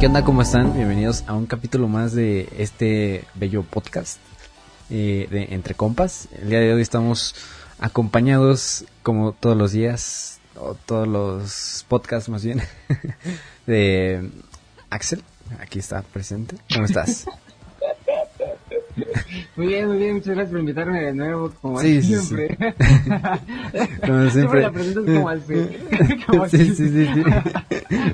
¿Qué 0.00 0.06
onda? 0.06 0.24
¿Cómo 0.24 0.42
están? 0.42 0.74
Bienvenidos 0.74 1.24
a 1.26 1.34
un 1.34 1.46
capítulo 1.46 1.88
más 1.88 2.12
de 2.12 2.48
este 2.56 3.24
bello 3.34 3.64
podcast 3.64 4.20
eh, 4.90 5.26
de 5.28 5.48
Entre 5.50 5.74
Compas. 5.74 6.28
El 6.40 6.50
día 6.50 6.60
de 6.60 6.72
hoy 6.72 6.82
estamos 6.82 7.34
acompañados, 7.80 8.84
como 9.02 9.32
todos 9.32 9.56
los 9.56 9.72
días, 9.72 10.38
o 10.54 10.74
todos 10.74 11.08
los 11.08 11.84
podcasts 11.88 12.28
más 12.28 12.44
bien, 12.44 12.62
de 13.66 14.30
Axel. 14.88 15.24
Aquí 15.58 15.80
está 15.80 16.02
presente. 16.02 16.54
¿Cómo 16.72 16.84
estás? 16.84 17.26
Muy 19.56 19.66
bien, 19.66 19.88
muy 19.88 19.98
bien, 19.98 20.14
muchas 20.14 20.34
gracias 20.34 20.50
por 20.50 20.60
invitarme 20.60 21.00
de 21.00 21.12
nuevo, 21.14 21.50
como 21.60 21.80
Sí, 21.80 22.00
sí, 22.02 22.14
siempre. 22.14 22.56
Como 24.06 24.30
Siempre 24.30 24.30
siempre. 24.30 24.62
la 24.62 24.70
presentas 24.72 25.04
como 25.04 25.28
así. 25.28 25.54
Como 26.26 26.48
Sí, 26.48 26.56
así. 26.56 26.74
sí, 26.74 26.88
sí, 26.88 27.06
sí. 27.06 27.22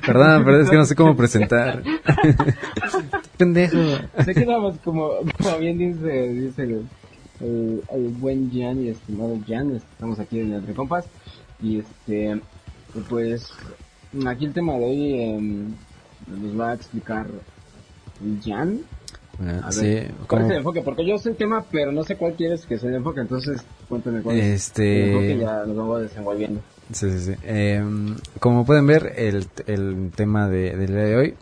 Perdón, 0.06 0.42
pero 0.44 0.60
es 0.60 0.70
que 0.70 0.76
no 0.76 0.84
sé 0.86 0.94
cómo 0.94 1.16
presentar. 1.16 1.82
Pendejo. 3.36 3.76
Sé 4.24 4.34
que 4.34 4.46
nada 4.46 4.72
como, 4.84 5.12
como 5.42 5.58
bien 5.58 5.78
dice, 5.78 6.28
dice 6.32 6.62
el, 6.62 6.86
el, 7.40 7.82
el 7.92 8.08
buen 8.08 8.50
Jan 8.52 8.82
y 8.82 8.88
estimado 8.88 9.38
Jan, 9.46 9.76
estamos 9.76 10.18
aquí 10.18 10.40
en 10.40 10.54
Entre 10.54 10.74
Compas, 10.74 11.04
y 11.62 11.78
este, 11.80 12.40
pues, 13.08 13.52
aquí 14.26 14.44
el 14.46 14.52
tema 14.52 14.74
de 14.74 14.84
hoy 14.84 15.20
em, 15.22 15.74
nos 16.26 16.58
va 16.60 16.70
a 16.70 16.74
explicar 16.74 17.26
Jan. 18.44 18.80
A 19.62 19.72
Sí, 19.72 19.86
ver, 19.94 20.12
¿cuál 20.12 20.26
como- 20.26 20.44
es 20.44 20.50
el 20.50 20.56
enfoque? 20.58 20.82
Porque 20.82 21.06
yo 21.06 21.18
sé 21.18 21.30
el 21.30 21.36
tema, 21.36 21.64
pero 21.70 21.90
no 21.92 22.04
sé 22.04 22.16
cuál 22.16 22.34
quieres 22.34 22.64
que 22.66 22.78
sea 22.78 22.88
el 22.90 22.96
enfoque, 22.96 23.20
entonces 23.20 23.62
cuéntame 23.88 24.22
cuál 24.22 24.38
es 24.38 24.46
Este- 24.68 25.02
el 25.02 25.08
enfoque 25.14 25.38
ya 25.38 25.64
nos 25.66 25.76
vamos 25.76 26.00
desenvolviendo. 26.02 26.60
Sí, 26.92 27.10
sí, 27.10 27.18
sí. 27.20 27.32
Em, 27.44 28.14
como 28.40 28.64
pueden 28.64 28.86
ver, 28.86 29.14
el, 29.16 29.48
el 29.66 30.10
tema 30.14 30.48
de, 30.48 30.76
del 30.76 30.86
día 30.88 31.04
de 31.04 31.16
hoy 31.16 31.34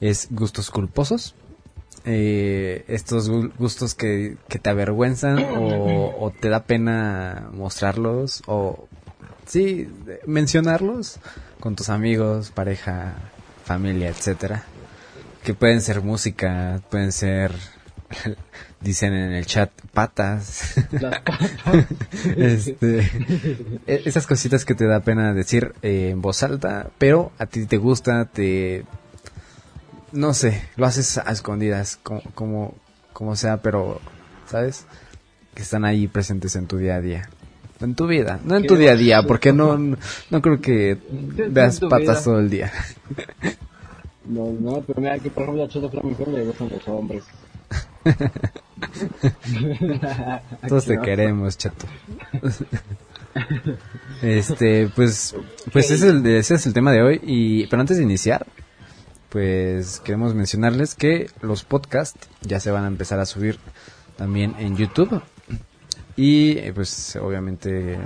es 0.00 0.28
gustos 0.30 0.70
culposos. 0.70 1.34
Eh, 2.04 2.84
estos 2.88 3.30
gu- 3.30 3.52
gustos 3.58 3.94
que, 3.94 4.36
que 4.48 4.58
te 4.58 4.70
avergüenzan 4.70 5.38
o, 5.58 6.14
o 6.18 6.30
te 6.30 6.48
da 6.48 6.62
pena 6.64 7.48
mostrarlos 7.52 8.42
o, 8.46 8.88
sí, 9.46 9.88
mencionarlos 10.26 11.18
con 11.60 11.76
tus 11.76 11.90
amigos, 11.90 12.50
pareja, 12.50 13.14
familia, 13.64 14.08
etcétera. 14.08 14.64
Que 15.48 15.54
pueden 15.54 15.80
ser 15.80 16.02
música, 16.02 16.82
pueden 16.90 17.10
ser, 17.10 17.52
dicen 18.82 19.14
en 19.14 19.32
el 19.32 19.46
chat, 19.46 19.70
patas. 19.94 20.74
Las 20.90 21.20
patas. 21.22 21.86
este, 22.36 22.98
e- 23.86 24.02
esas 24.04 24.26
cositas 24.26 24.66
que 24.66 24.74
te 24.74 24.84
da 24.84 25.00
pena 25.00 25.32
decir 25.32 25.72
eh, 25.80 26.10
en 26.10 26.20
voz 26.20 26.42
alta, 26.42 26.90
pero 26.98 27.32
a 27.38 27.46
ti 27.46 27.64
te 27.64 27.78
gusta, 27.78 28.26
te, 28.26 28.84
no 30.12 30.34
sé, 30.34 30.68
lo 30.76 30.84
haces 30.84 31.16
a 31.16 31.32
escondidas, 31.32 31.98
como, 32.02 32.20
como, 32.34 32.74
como 33.14 33.34
sea, 33.34 33.62
pero, 33.62 34.02
¿sabes? 34.50 34.84
Que 35.54 35.62
están 35.62 35.86
ahí 35.86 36.08
presentes 36.08 36.56
en 36.56 36.66
tu 36.66 36.76
día 36.76 36.96
a 36.96 37.00
día. 37.00 37.30
En 37.80 37.94
tu 37.94 38.06
vida, 38.06 38.38
no 38.44 38.54
en 38.58 38.66
tu 38.66 38.76
día 38.76 38.92
a 38.92 38.96
día, 38.96 39.22
porque 39.22 39.54
no, 39.54 39.78
no 39.78 40.42
creo 40.42 40.60
que 40.60 40.98
veas 41.48 41.80
patas 41.80 42.24
todo 42.24 42.38
el 42.38 42.50
día. 42.50 42.70
No, 44.28 44.52
no, 44.52 44.82
pero 44.86 45.00
mira 45.00 45.18
que 45.18 45.30
por 45.30 45.44
ejemplo 45.44 45.64
a 45.64 45.68
Choto 45.68 45.88
Flamington 45.88 46.34
le 46.34 46.44
gustan 46.44 46.68
los 46.68 46.86
hombres. 46.88 47.24
Todos 50.68 50.84
te 50.84 51.00
queremos, 51.04 51.56
chato. 51.56 51.86
Este, 54.22 54.88
pues, 54.94 55.34
pues 55.72 55.90
ese 55.90 55.94
es, 55.94 56.14
el, 56.14 56.26
ese 56.26 56.54
es 56.54 56.66
el 56.66 56.74
tema 56.74 56.92
de 56.92 57.02
hoy. 57.02 57.20
Y, 57.22 57.66
pero 57.66 57.80
antes 57.80 57.96
de 57.96 58.02
iniciar, 58.02 58.46
pues 59.28 60.00
queremos 60.00 60.34
mencionarles 60.34 60.94
que 60.94 61.30
los 61.42 61.64
podcasts 61.64 62.28
ya 62.42 62.60
se 62.60 62.70
van 62.70 62.84
a 62.84 62.88
empezar 62.88 63.20
a 63.20 63.26
subir 63.26 63.58
también 64.16 64.54
en 64.58 64.76
YouTube. 64.76 65.22
Y 66.16 66.58
eh, 66.58 66.72
pues 66.74 67.16
obviamente 67.16 67.98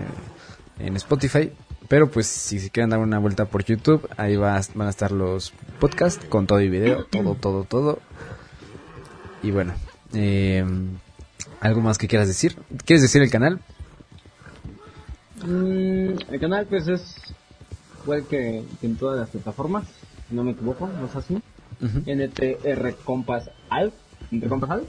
en 0.79 0.97
Spotify. 0.97 1.53
Pero 1.89 2.11
pues 2.11 2.27
si 2.27 2.59
se 2.59 2.71
quieren 2.71 2.91
dar 2.91 3.01
una 3.01 3.19
vuelta 3.19 3.47
por 3.47 3.65
YouTube, 3.65 4.09
ahí 4.17 4.37
va, 4.37 4.61
van 4.75 4.87
a 4.87 4.91
estar 4.91 5.13
los 5.13 5.53
podcasts 5.83 6.25
con 6.27 6.47
todo 6.47 6.61
y 6.61 6.69
video, 6.69 7.05
todo, 7.07 7.35
todo, 7.35 7.65
todo. 7.65 7.99
Y 9.43 9.51
bueno, 9.51 9.75
eh, 10.15 10.65
¿algo 11.59 11.81
más 11.81 11.99
que 11.99 12.07
quieras 12.07 12.29
decir? 12.29 12.57
¿Quieres 12.85 13.03
decir 13.03 13.21
el 13.21 13.33
canal? 13.33 13.59
Mm, 15.45 16.31
el 16.31 16.41
canal 16.41 16.67
pues 16.67 16.87
es 16.87 17.17
igual 18.05 18.25
que, 18.29 18.63
que 18.81 18.87
en 18.87 18.95
todas 18.95 19.19
las 19.19 19.31
plataformas, 19.31 19.85
si 20.29 20.37
no 20.37 20.45
me 20.45 20.53
equivoco, 20.53 20.87
no 20.87 21.07
es 21.07 21.17
así. 21.17 21.43
NTR 21.81 22.95
Compass 23.05 23.51
Al, 23.69 23.93
Entre 24.31 24.49
Compass 24.49 24.71
Al. 24.71 24.83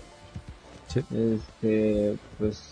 Sí. 0.90 1.00
Este, 1.10 2.20
pues 2.38 2.70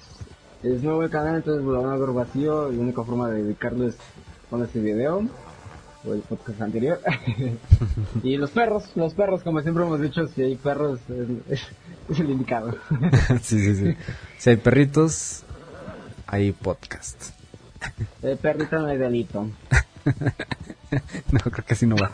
es 0.61 0.83
nuevo 0.83 1.01
el 1.01 1.09
canal, 1.09 1.37
entonces 1.37 1.65
lo 1.65 1.81
van 1.81 1.91
a 1.91 1.97
ver 1.97 2.11
vacío 2.11 2.71
la 2.71 2.79
única 2.79 3.03
forma 3.03 3.31
de 3.31 3.41
dedicarlo 3.41 3.87
es 3.87 3.95
con 4.51 4.63
este 4.63 4.79
video 4.79 5.27
o 6.05 6.13
el 6.13 6.21
podcast 6.21 6.61
anterior. 6.61 6.99
y 8.23 8.37
los 8.37 8.51
perros, 8.51 8.89
los 8.95 9.13
perros, 9.13 9.43
como 9.43 9.61
siempre 9.61 9.83
hemos 9.83 10.01
dicho, 10.01 10.27
si 10.27 10.41
hay 10.41 10.55
perros 10.55 10.99
es, 11.49 11.61
el 12.19 12.29
indicado. 12.29 12.75
sí, 13.41 13.59
sí, 13.59 13.75
sí. 13.75 13.95
Si 14.37 14.49
hay 14.49 14.57
perritos, 14.57 15.43
hay 16.27 16.51
podcast. 16.51 17.31
el 18.21 18.37
perrito 18.37 18.79
no 18.79 18.87
hay 18.87 18.97
delito. 18.97 19.49
No, 21.31 21.39
creo 21.39 21.65
que 21.65 21.73
así 21.73 21.85
no 21.85 21.95
va. 21.95 22.11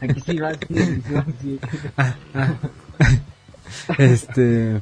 Aquí 0.00 0.20
sí 0.26 0.38
va 0.38 0.52
sí. 1.40 1.60
Este. 3.96 4.80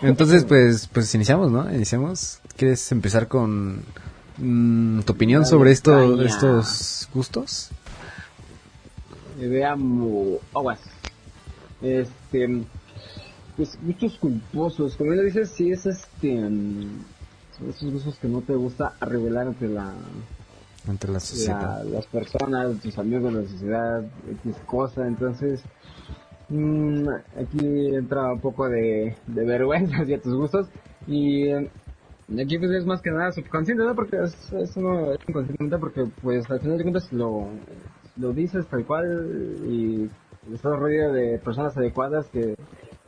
Entonces, 0.00 0.44
pues, 0.44 0.88
pues 0.90 1.14
iniciamos, 1.14 1.50
¿no? 1.50 1.70
Iniciamos. 1.70 2.40
¿Quieres 2.56 2.90
empezar 2.92 3.28
con 3.28 3.84
mm, 4.38 5.00
tu 5.00 5.12
opinión 5.12 5.44
sobre 5.46 5.72
esto, 5.72 6.20
estos 6.22 7.08
gustos? 7.12 7.70
Eh, 9.40 9.46
Veamos, 9.48 10.38
aguas. 10.54 10.80
Este, 11.80 12.62
pues 13.56 13.78
gustos 13.82 14.16
culposos, 14.18 14.96
como 14.96 15.12
lo 15.12 15.22
dices, 15.22 15.50
sí 15.50 15.70
es 15.72 15.84
este, 15.86 16.38
mm, 16.40 17.04
son 17.58 17.70
esos 17.70 17.92
gustos 17.92 18.16
que 18.18 18.28
no 18.28 18.40
te 18.40 18.54
gusta 18.54 18.94
revelar 19.00 19.48
ante 19.48 19.68
la, 19.68 19.92
Entre 20.88 21.10
la 21.12 21.20
sociedad. 21.20 21.84
la- 21.84 21.90
las 21.90 22.06
personas, 22.06 22.78
tus 22.80 22.96
amigos, 22.98 23.32
la 23.32 23.42
sociedad, 23.42 24.04
X 24.44 24.56
cosa, 24.64 25.06
entonces, 25.06 25.60
mm, 26.48 27.08
aquí 27.40 27.94
entra 27.94 28.32
un 28.32 28.40
poco 28.40 28.68
de, 28.68 29.16
de 29.26 29.44
vergüenza 29.44 29.96
hacia 30.02 30.20
tus 30.20 30.34
gustos 30.34 30.68
y 31.06 31.50
aquí 32.40 32.58
pues 32.58 32.70
es 32.72 32.86
más 32.86 33.00
que 33.02 33.10
nada 33.10 33.32
subconsciente, 33.32 33.84
¿no? 33.84 33.94
Porque 33.94 34.16
es- 34.22 34.52
es 34.52 34.76
inconsciente 34.76 35.78
porque 35.78 36.04
pues 36.22 36.50
al 36.50 36.60
final 36.60 36.78
de 36.78 36.84
cuentas 36.84 37.12
lo, 37.12 37.48
lo 38.16 38.32
dices 38.32 38.66
tal 38.68 38.84
cual 38.84 39.60
y 39.68 40.08
estás 40.52 40.72
rodeado 40.78 41.12
de 41.12 41.38
personas 41.38 41.76
adecuadas 41.76 42.26
que 42.28 42.54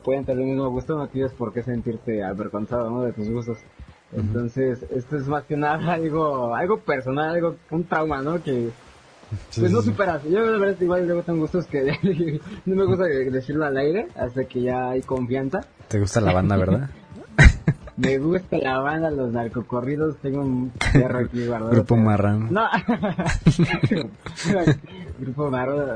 pueden 0.04 0.25
tener 0.25 0.42
el 0.42 0.50
mismo 0.50 0.69
gusto, 0.70 0.97
no 0.97 1.08
tienes 1.08 1.32
por 1.32 1.52
qué 1.52 1.62
sentirte 1.62 2.22
avergonzado, 2.22 2.91
¿no? 2.91 3.02
De 3.02 3.12
tus 3.12 3.28
gustos. 3.30 3.58
Entonces, 4.12 4.84
esto 4.94 5.16
es 5.16 5.26
más 5.26 5.44
que 5.44 5.56
nada 5.56 5.94
algo, 5.94 6.54
algo 6.54 6.78
personal, 6.81 7.34
algo, 7.34 7.56
un 7.70 7.84
trauma, 7.84 8.22
¿no? 8.22 8.42
Que, 8.42 8.70
Sí, 9.50 9.60
pues 9.62 9.70
sí, 9.72 9.76
no 9.76 9.82
superas. 9.82 10.22
Yo 10.25 10.41
la 10.41 10.58
verdad 10.58 10.81
igual 10.81 11.06
luego 11.06 11.22
tengo 11.22 11.41
gustos 11.41 11.66
que 11.66 11.82
no 12.66 12.76
me 12.76 12.84
gusta 12.84 13.04
decirlo 13.04 13.64
al 13.64 13.76
aire 13.76 14.06
hasta 14.14 14.44
que 14.44 14.62
ya 14.62 14.91
hay 14.91 15.00
confianza. 15.02 15.60
¿Te 15.88 15.98
gusta 15.98 16.20
la 16.20 16.32
banda, 16.32 16.56
verdad? 16.56 16.91
Me 17.97 18.19
gusta 18.19 18.59
la 18.59 18.78
banda, 18.81 19.10
los 19.10 19.32
narcocorridos, 19.32 20.16
tengo 20.16 20.41
un 20.41 20.72
perro 20.93 21.21
aquí 21.21 21.47
guardado. 21.47 21.71
Grupo 21.71 21.97
Marrano. 21.97 22.49
No. 22.50 22.69
Grupo 25.20 25.50
Marrano. 25.50 25.94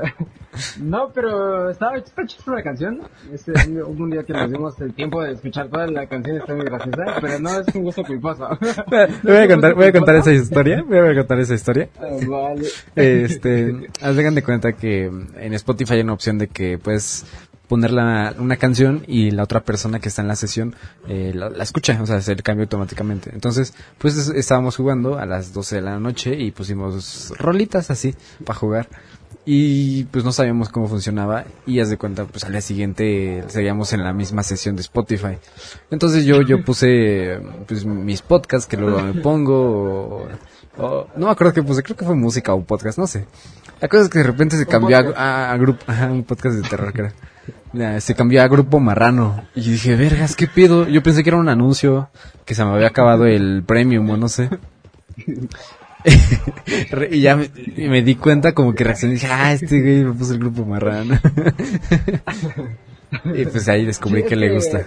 No, 0.81 1.09
pero 1.13 1.69
estaba 1.69 1.97
está 1.97 2.25
chista 2.25 2.53
la 2.53 2.63
canción. 2.63 3.01
Este, 3.33 3.51
hubo 3.83 4.03
un 4.03 4.11
día 4.11 4.23
que 4.23 4.31
nos 4.33 4.49
dimos 4.49 4.79
el 4.79 4.93
tiempo 4.93 5.21
de 5.21 5.33
escuchar 5.33 5.67
toda 5.67 5.87
la 5.87 6.07
canción, 6.07 6.37
está 6.37 6.53
muy 6.55 6.65
graciosa, 6.65 7.17
pero 7.19 7.39
no 7.39 7.59
es 7.59 7.75
un 7.75 7.83
gusto 7.83 8.03
culposo. 8.03 8.47
Voy 9.23 9.37
a 9.37 9.47
contar, 9.47 9.75
voy 9.75 9.85
a 9.87 9.91
contar 9.91 10.15
esa 10.15 10.31
historia. 10.31 10.83
Voy 10.87 10.97
a 10.97 11.15
contar 11.15 11.39
esa 11.39 11.53
historia. 11.53 11.89
Ah, 11.99 12.07
Vale. 12.27 12.67
Este, 12.95 13.89
hagan 14.01 14.35
de 14.35 14.43
cuenta 14.43 14.73
que 14.73 15.05
en 15.05 15.53
Spotify 15.53 15.95
hay 15.95 16.01
una 16.01 16.13
opción 16.13 16.37
de 16.37 16.47
que 16.47 16.77
puedes 16.77 17.25
poner 17.69 17.91
la, 17.91 18.33
una 18.37 18.57
canción 18.57 19.03
y 19.07 19.31
la 19.31 19.43
otra 19.43 19.61
persona 19.61 19.99
que 19.99 20.09
está 20.09 20.21
en 20.21 20.27
la 20.27 20.35
sesión 20.35 20.75
eh, 21.07 21.31
la, 21.33 21.49
la 21.49 21.63
escucha, 21.63 21.97
o 22.01 22.05
sea, 22.05 22.17
el 22.17 22.43
cambio 22.43 22.63
automáticamente. 22.65 23.29
Entonces, 23.33 23.73
pues 23.97 24.17
es- 24.17 24.29
estábamos 24.29 24.75
jugando 24.75 25.17
a 25.17 25.25
las 25.25 25.53
12 25.53 25.75
de 25.77 25.81
la 25.83 25.99
noche 25.99 26.35
y 26.35 26.51
pusimos 26.51 27.31
rolitas 27.37 27.89
así 27.91 28.13
para 28.43 28.59
jugar. 28.59 28.89
Y 29.45 30.03
pues 30.05 30.23
no 30.25 30.31
sabíamos 30.31 30.69
cómo 30.69 30.87
funcionaba 30.87 31.45
y 31.65 31.79
haz 31.79 31.89
de 31.89 31.97
cuenta, 31.97 32.25
pues 32.25 32.43
al 32.43 32.51
día 32.51 32.61
siguiente 32.61 33.43
seguíamos 33.47 33.93
en 33.93 34.03
la 34.03 34.13
misma 34.13 34.43
sesión 34.43 34.75
de 34.75 34.81
Spotify. 34.81 35.37
Entonces 35.89 36.25
yo, 36.25 36.41
yo 36.41 36.63
puse 36.63 37.39
pues 37.67 37.85
mis 37.85 38.21
podcasts 38.21 38.67
que 38.67 38.77
luego 38.77 39.01
me 39.01 39.13
pongo 39.21 40.27
O- 40.77 41.07
no 41.15 41.25
me 41.27 41.31
acuerdo 41.31 41.53
que 41.53 41.63
puse, 41.63 41.81
creo 41.83 41.95
que 41.97 42.05
fue 42.05 42.15
música 42.15 42.53
o 42.53 42.63
podcast, 42.63 42.97
no 42.99 43.07
sé. 43.07 43.25
La 43.81 43.87
cosa 43.87 44.03
es 44.03 44.09
que 44.09 44.19
de 44.19 44.25
repente 44.25 44.55
se 44.57 44.65
cambió 44.65 44.97
a, 44.97 45.01
a- 45.15 45.51
a 45.53 45.57
grupo, 45.57 45.83
ajá, 45.87 46.11
un 46.11 46.23
podcast 46.23 46.55
de 46.57 46.67
terror, 46.69 46.91
creo. 46.93 47.11
Se 47.99 48.15
cambió 48.15 48.41
a 48.41 48.47
grupo 48.47 48.79
marrano. 48.79 49.43
Y 49.55 49.71
dije, 49.71 49.95
vergas, 49.95 50.35
¿qué 50.35 50.47
pedo? 50.47 50.87
Yo 50.87 51.03
pensé 51.03 51.23
que 51.23 51.29
era 51.29 51.37
un 51.37 51.49
anuncio, 51.49 52.09
que 52.45 52.55
se 52.55 52.65
me 52.65 52.71
había 52.71 52.87
acabado 52.87 53.25
el 53.25 53.63
premium 53.65 54.09
o 54.09 54.17
no 54.17 54.27
sé. 54.27 54.49
Y 57.11 57.21
ya 57.21 57.35
me, 57.35 58.01
di 58.01 58.15
cuenta 58.15 58.53
como 58.53 58.73
que 58.73 58.85
reaccioné 58.85 59.15
dije, 59.15 59.27
ah, 59.29 59.51
este 59.51 59.81
güey 59.81 60.03
me 60.05 60.13
puso 60.13 60.33
el 60.33 60.39
grupo 60.39 60.63
marrano. 60.63 61.19
y 63.35 63.45
pues 63.45 63.67
ahí 63.67 63.85
descubrí 63.85 64.23
que 64.23 64.37
le 64.37 64.53
gusta. 64.53 64.85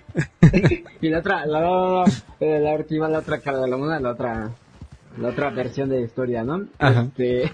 y 1.00 1.08
la 1.10 1.18
otra, 1.18 1.44
la, 1.44 1.60
la, 1.60 2.04
la, 2.40 2.58
la 2.58 2.74
última, 2.74 3.08
la 3.08 3.18
otra 3.18 3.40
cara 3.40 3.60
de 3.60 3.68
la 3.68 4.00
la 4.00 4.10
otra, 4.10 4.50
la 5.18 5.28
otra 5.28 5.50
versión 5.50 5.90
de 5.90 6.00
la 6.00 6.06
historia, 6.06 6.42
¿no? 6.42 6.64
Ajá. 6.78 7.02
Este, 7.02 7.52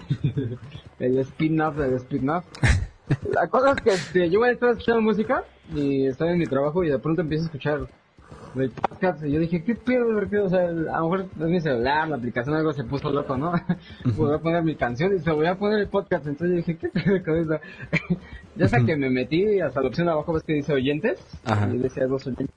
el 0.99 1.17
spin-off 1.19 1.75
del 1.75 1.95
spin-off. 1.95 2.45
La 3.31 3.47
cosa 3.47 3.71
es 3.71 3.81
que 3.81 3.89
este, 3.89 4.29
yo 4.29 4.45
estaba 4.45 4.71
escuchando 4.71 5.01
música 5.01 5.43
y 5.73 6.05
estaba 6.07 6.31
en 6.31 6.39
mi 6.39 6.45
trabajo 6.45 6.83
y 6.83 6.89
de 6.89 6.99
pronto 6.99 7.21
empiezo 7.21 7.43
a 7.43 7.47
escuchar 7.47 7.87
el 8.55 8.69
podcast 8.69 9.23
y 9.25 9.31
yo 9.31 9.39
dije, 9.39 9.63
¿qué 9.63 9.75
pedo? 9.75 10.05
O 10.45 10.49
sea, 10.49 10.67
a 10.67 10.71
lo 10.71 11.09
mejor 11.09 11.25
es 11.39 11.47
mi 11.47 11.59
celular, 11.59 12.07
la 12.07 12.15
aplicación, 12.17 12.55
algo 12.55 12.73
se 12.73 12.83
puso 12.83 13.11
loco, 13.11 13.35
¿no? 13.35 13.53
Voy 14.15 14.33
a 14.33 14.37
poner 14.37 14.63
mi 14.63 14.75
canción 14.75 15.15
y 15.15 15.19
se 15.19 15.31
voy 15.31 15.47
a 15.47 15.55
poner 15.55 15.79
el 15.79 15.87
podcast. 15.87 16.27
Entonces 16.27 16.49
yo 16.49 16.55
dije, 16.57 16.77
¿qué 16.77 16.89
pedo 16.89 17.23
con 17.23 17.37
eso? 17.37 17.59
ya 18.55 18.65
hasta 18.65 18.85
que 18.85 18.95
me 18.95 19.09
metí 19.09 19.59
hasta 19.59 19.81
la 19.81 19.87
opción 19.87 20.07
de 20.07 20.13
abajo, 20.13 20.33
ves 20.33 20.43
que 20.43 20.53
dice 20.53 20.73
oyentes. 20.73 21.19
Ajá. 21.45 21.69
Y 21.73 21.79
decía 21.79 22.05
dos 22.05 22.25
oyentes. 22.27 22.55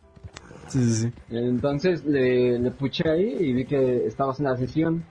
Sí, 0.69 0.85
sí, 0.85 0.93
sí. 0.95 1.13
Entonces 1.31 2.05
le, 2.05 2.59
le 2.59 2.71
puché 2.73 3.09
ahí 3.09 3.37
y 3.41 3.53
vi 3.53 3.65
que 3.65 4.07
estabas 4.07 4.39
en 4.41 4.47
la 4.47 4.57
sesión. 4.57 5.05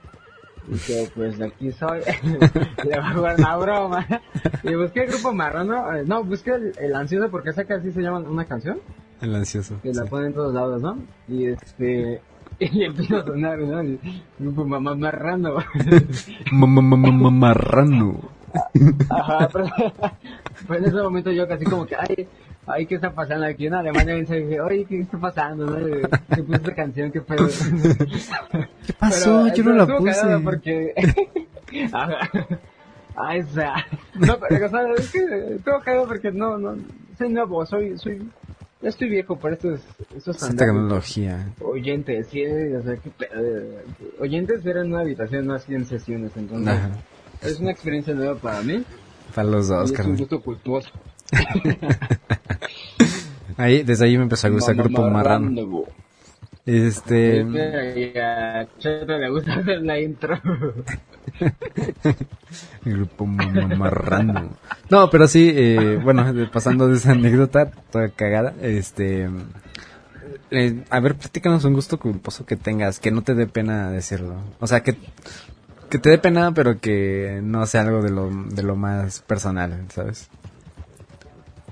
Y 0.68 0.76
que 0.78 1.08
pues 1.14 1.38
de 1.38 1.46
aquí 1.46 1.70
soy. 1.72 2.00
le 2.84 2.98
va 2.98 3.08
a 3.08 3.14
jugar 3.14 3.36
una 3.38 3.56
broma. 3.56 4.06
Y 4.62 4.74
busqué 4.74 5.04
el 5.04 5.10
grupo 5.12 5.32
marrano. 5.32 5.94
eh, 5.94 6.04
No, 6.06 6.24
busqué 6.24 6.50
el, 6.54 6.72
el 6.80 6.94
ansioso 6.94 7.30
porque 7.30 7.50
esa 7.50 7.64
que 7.64 7.74
así 7.74 7.92
se 7.92 8.00
llama 8.02 8.18
una 8.18 8.44
canción. 8.44 8.78
El 9.20 9.34
ansioso. 9.34 9.80
Que 9.82 9.92
la 9.92 10.04
ponen 10.04 10.28
en 10.28 10.34
todos 10.34 10.52
lados, 10.54 10.82
¿no? 10.82 10.98
Y 11.28 11.46
este. 11.46 12.20
Y 12.58 12.84
empieza 12.84 13.18
a 13.18 13.24
sonar, 13.24 13.58
¿no? 13.58 13.80
El 13.80 13.98
grupo 14.38 14.64
mamá 14.64 14.94
marrano. 14.94 15.56
Ma- 16.52 16.66
ma- 16.66 16.80
ma- 16.96 16.96
ma- 17.12 17.30
Marrano. 17.30 18.18
Ajá, 19.10 19.46
pero, 19.52 19.66
pero 20.66 20.78
en 20.80 20.84
ese 20.86 20.96
momento 21.02 21.30
yo 21.32 21.46
casi 21.46 21.64
como 21.66 21.84
que, 21.84 21.94
ay, 21.96 22.26
ay, 22.66 22.86
¿qué 22.86 22.96
está 22.96 23.10
pasando 23.10 23.46
aquí 23.46 23.66
en 23.66 23.74
Alemania? 23.74 24.16
Y 24.16 24.20
dije, 24.22 24.60
oye, 24.60 24.84
¿qué 24.84 25.00
está 25.00 25.18
pasando? 25.18 25.66
¿No? 25.66 26.08
¿Qué 26.34 26.42
puse 26.42 26.56
esta 26.56 26.74
canción? 26.74 27.12
¿Qué 27.12 27.20
pedo? 27.20 27.48
¿Qué 28.86 28.92
pasó? 28.98 29.44
Pero 29.44 29.54
Yo 29.54 29.64
no 29.64 29.72
la 29.74 29.98
puse. 29.98 30.38
Porque... 30.42 30.94
Ah, 33.18 33.34
esa. 33.34 33.74
No, 34.14 34.38
pero 34.38 34.66
o 34.66 34.68
sea, 34.68 34.92
es 34.92 35.10
que 35.10 35.54
estuvo 35.54 35.80
cagado 35.80 36.06
porque 36.06 36.30
no, 36.30 36.58
no, 36.58 36.76
soy 37.16 37.30
nuevo, 37.30 37.64
soy, 37.64 37.96
soy, 37.98 38.30
ya 38.82 38.90
estoy 38.90 39.08
viejo 39.08 39.36
para 39.36 39.54
estos, 39.54 39.80
estos 40.14 40.36
Esta 40.36 40.48
andares. 40.48 40.74
tecnología. 40.74 41.52
Oyentes, 41.60 42.26
sí, 42.28 42.44
o 42.44 42.82
sea, 42.82 42.96
qué 42.96 43.10
pedo. 43.10 43.80
Oyentes 44.20 44.66
eran 44.66 44.88
una 44.88 45.00
habitación, 45.00 45.46
no 45.46 45.54
así 45.54 45.74
en 45.74 45.86
sesiones, 45.86 46.32
entonces 46.36 46.68
Ajá. 46.74 46.90
es 47.42 47.58
una 47.58 47.70
experiencia 47.70 48.14
nueva 48.14 48.34
para 48.34 48.60
mí. 48.62 48.84
Para 49.34 49.48
los 49.48 49.66
y 49.66 49.70
dos, 49.70 49.92
es 49.92 50.06
un 50.06 50.16
gusto 50.16 50.40
cultuoso. 50.42 50.90
Ahí, 53.58 53.82
desde 53.82 54.04
ahí 54.04 54.16
me 54.18 54.24
empezó 54.24 54.48
a 54.48 54.50
gustar 54.50 54.74
el 54.76 54.82
grupo 54.82 55.08
Marrano. 55.08 55.50
Marrano. 55.50 55.84
Este. 56.66 57.40
Y 57.96 58.18
a 58.18 58.66
Cheto 58.78 59.16
le 59.16 59.30
gusta 59.30 59.54
hacer 59.54 59.80
la 59.82 59.98
intro. 60.00 60.38
El 62.84 62.92
grupo 62.96 63.24
ma- 63.24 63.46
ma- 63.46 63.76
Marrano. 63.76 64.50
No, 64.90 65.08
pero 65.10 65.26
sí, 65.26 65.50
eh, 65.54 65.98
bueno, 66.02 66.26
pasando 66.52 66.88
de 66.88 66.96
esa 66.96 67.12
anécdota 67.12 67.70
toda 67.90 68.10
cagada, 68.10 68.54
este. 68.60 69.30
eh, 70.50 70.84
a 70.90 71.00
ver, 71.00 71.14
platícanos 71.14 71.64
un 71.64 71.72
gusto 71.74 71.98
culposo 71.98 72.44
que 72.44 72.56
tengas, 72.56 72.98
que 73.00 73.10
no 73.10 73.22
te 73.22 73.34
dé 73.34 73.46
pena 73.46 73.90
decirlo. 73.90 74.34
O 74.60 74.66
sea, 74.66 74.82
que, 74.82 74.96
que 75.88 75.98
te 75.98 76.10
dé 76.10 76.18
pena, 76.18 76.52
pero 76.52 76.78
que 76.78 77.40
no 77.42 77.64
sea 77.64 77.82
algo 77.82 78.02
de 78.02 78.10
lo, 78.10 78.28
de 78.30 78.62
lo 78.62 78.76
más 78.76 79.22
personal, 79.22 79.86
¿sabes? 79.88 80.28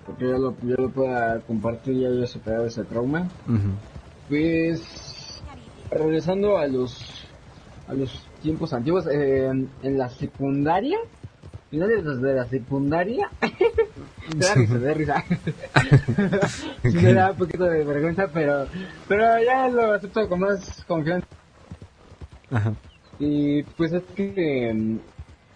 Porque 0.07 0.25
yo 0.25 0.39
lo, 0.39 0.57
yo 0.63 0.77
lo 0.77 0.91
pueda 0.91 1.41
compartir, 1.41 1.99
ya 1.99 2.09
he 2.09 2.27
superado 2.27 2.67
ese 2.67 2.85
trauma. 2.85 3.29
Pues, 4.29 5.43
regresando 5.91 6.59
a 6.59 6.67
los, 6.67 7.27
a 7.89 7.95
los 7.95 8.27
tiempos 8.43 8.73
antiguos, 8.73 9.07
eh, 9.07 9.47
en 9.47 9.99
la 9.99 10.09
secundaria, 10.09 10.99
finales 11.71 12.21
de 12.21 12.35
la 12.35 12.47
secundaria, 12.47 13.31
me 14.37 14.47
da 14.47 14.55
risa, 14.55 14.75
me 14.75 14.87
da 14.87 14.95
risa. 14.95 15.25
Sí 16.83 16.97
me 16.97 17.13
da 17.15 17.31
un 17.33 17.37
poquito 17.37 17.65
de 17.65 17.85
vergüenza, 17.85 18.29
pero, 18.33 18.67
pero 19.09 19.43
ya 19.43 19.69
lo 19.69 19.93
acepto 19.93 20.29
con 20.29 20.41
más 20.41 20.85
confianza. 20.87 21.27
Ajá. 22.51 22.75
Y 23.19 23.63
pues 23.63 23.93
es 23.93 24.03
que 24.15 24.99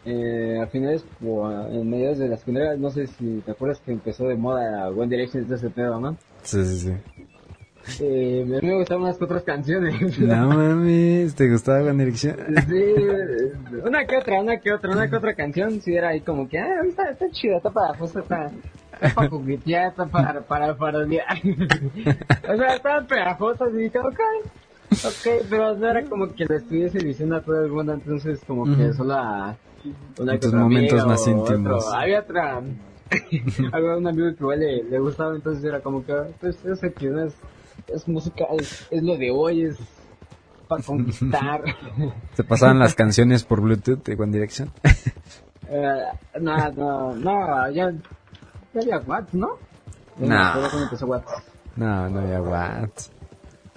eh, 0.04 0.58
a 0.62 0.66
finales 0.66 1.04
o 1.24 1.50
en 1.50 1.88
mediados 1.90 2.18
de 2.18 2.28
la 2.28 2.36
secundaria, 2.36 2.76
no 2.76 2.90
sé 2.90 3.06
si 3.06 3.42
te 3.44 3.52
acuerdas 3.52 3.80
que 3.80 3.92
empezó 3.92 4.26
de 4.26 4.36
moda 4.36 4.88
One 4.88 5.08
Direction 5.08 5.46
de 5.46 5.56
ese 5.56 5.70
pedo, 5.70 6.00
¿no? 6.00 6.16
Sí, 6.42 6.64
sí, 6.64 6.78
sí. 6.78 6.92
Eh, 8.00 8.42
a 8.44 8.60
mí 8.60 8.68
me 8.68 8.74
gustaban 8.74 9.04
unas 9.04 9.20
otras 9.20 9.42
canciones. 9.42 10.18
No 10.18 10.48
mames, 10.48 11.34
¿te 11.34 11.50
gustaba 11.50 11.80
One 11.80 12.04
Direction? 12.04 12.36
Sí, 12.68 12.94
una 13.84 14.04
que 14.06 14.16
otra, 14.16 14.40
una 14.40 14.58
que 14.58 14.72
otra, 14.72 14.90
una 14.90 15.08
que 15.08 15.16
otra 15.16 15.34
canción, 15.34 15.80
sí 15.80 15.94
era 15.94 16.08
ahí 16.08 16.20
como 16.20 16.48
que, 16.48 16.58
ah, 16.58 16.82
está, 16.86 17.10
está 17.10 17.30
chida, 17.30 17.56
está 17.56 17.70
para 17.70 17.94
justo, 17.94 18.20
está, 18.20 18.50
está 18.92 19.14
para 19.14 19.28
coquetear, 19.28 19.88
está 19.88 20.06
para, 20.06 20.40
para 20.42 20.76
parodiar. 20.76 21.38
o 22.48 22.56
sea, 22.56 22.74
estaban 22.76 23.06
pegajosas 23.06 23.68
y 23.74 23.78
dije, 23.78 23.98
ok, 23.98 24.20
ok, 24.90 25.46
pero 25.48 25.76
no 25.76 25.88
era 25.88 26.04
como 26.04 26.32
que 26.34 26.44
lo 26.46 26.56
estuviese 26.56 26.98
diciendo 26.98 27.36
a 27.36 27.42
todo 27.42 27.64
el 27.64 27.70
mundo, 27.70 27.92
entonces 27.94 28.40
como 28.46 28.64
que 28.64 28.84
Ujú. 28.86 28.94
solo 28.94 29.14
a 29.14 29.56
una 30.18 30.34
En 30.34 30.40
tus 30.40 30.52
momentos 30.52 31.06
más 31.06 31.26
íntimos. 31.26 31.84
otro. 31.86 31.94
Había 31.94 32.20
otra, 32.20 32.62
había 33.72 33.96
un 33.96 34.06
amigo 34.06 34.28
que 34.28 34.42
igual 34.42 34.60
le, 34.60 34.82
le 34.84 34.98
gustaba, 34.98 35.34
entonces 35.34 35.64
era 35.64 35.80
como 35.80 36.04
que, 36.04 36.14
pues 36.40 36.56
sé 36.80 36.92
que 36.92 37.06
no 37.08 37.24
es, 37.24 37.34
es 37.88 38.08
música, 38.08 38.44
es, 38.58 38.86
es 38.90 39.02
lo 39.02 39.16
de 39.16 39.30
hoy, 39.30 39.62
es 39.64 39.76
para 40.66 40.82
conquistar. 40.82 41.62
¿Te 42.36 42.44
pasaban 42.44 42.78
las 42.78 42.94
canciones 42.94 43.44
por 43.44 43.60
Bluetooth 43.60 44.04
de 44.04 44.14
One 44.20 44.32
Direction? 44.32 44.70
Eh, 45.70 46.02
no, 46.40 46.72
no, 46.72 47.14
no, 47.14 47.70
ya, 47.70 47.92
ya 48.72 48.80
había 48.80 48.98
WhatsApp, 49.00 49.34
¿no? 49.34 49.48
No. 50.16 50.54
No, 51.76 52.08
no 52.08 52.20
había 52.20 52.40
WhatsApp. 52.40 53.12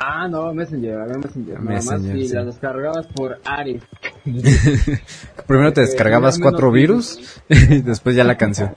Ah, 0.04 0.28
no, 0.28 0.52
Messenger, 0.54 1.00
había 1.00 1.18
Messenger. 1.18 1.60
nada 1.62 1.76
más, 1.76 1.86
Messenger, 1.86 2.18
y 2.18 2.28
sí. 2.28 2.34
la 2.34 2.44
descargabas 2.46 3.08
por 3.08 3.40
Ares. 3.46 3.84
Primero 5.48 5.74
te 5.74 5.82
Eh, 5.82 5.86
descargabas 5.86 6.40
cuatro 6.40 6.72
virus 6.72 7.20
y 7.50 7.82
después 7.82 8.16
ya 8.16 8.24
la 8.24 8.36
canción. 8.38 8.76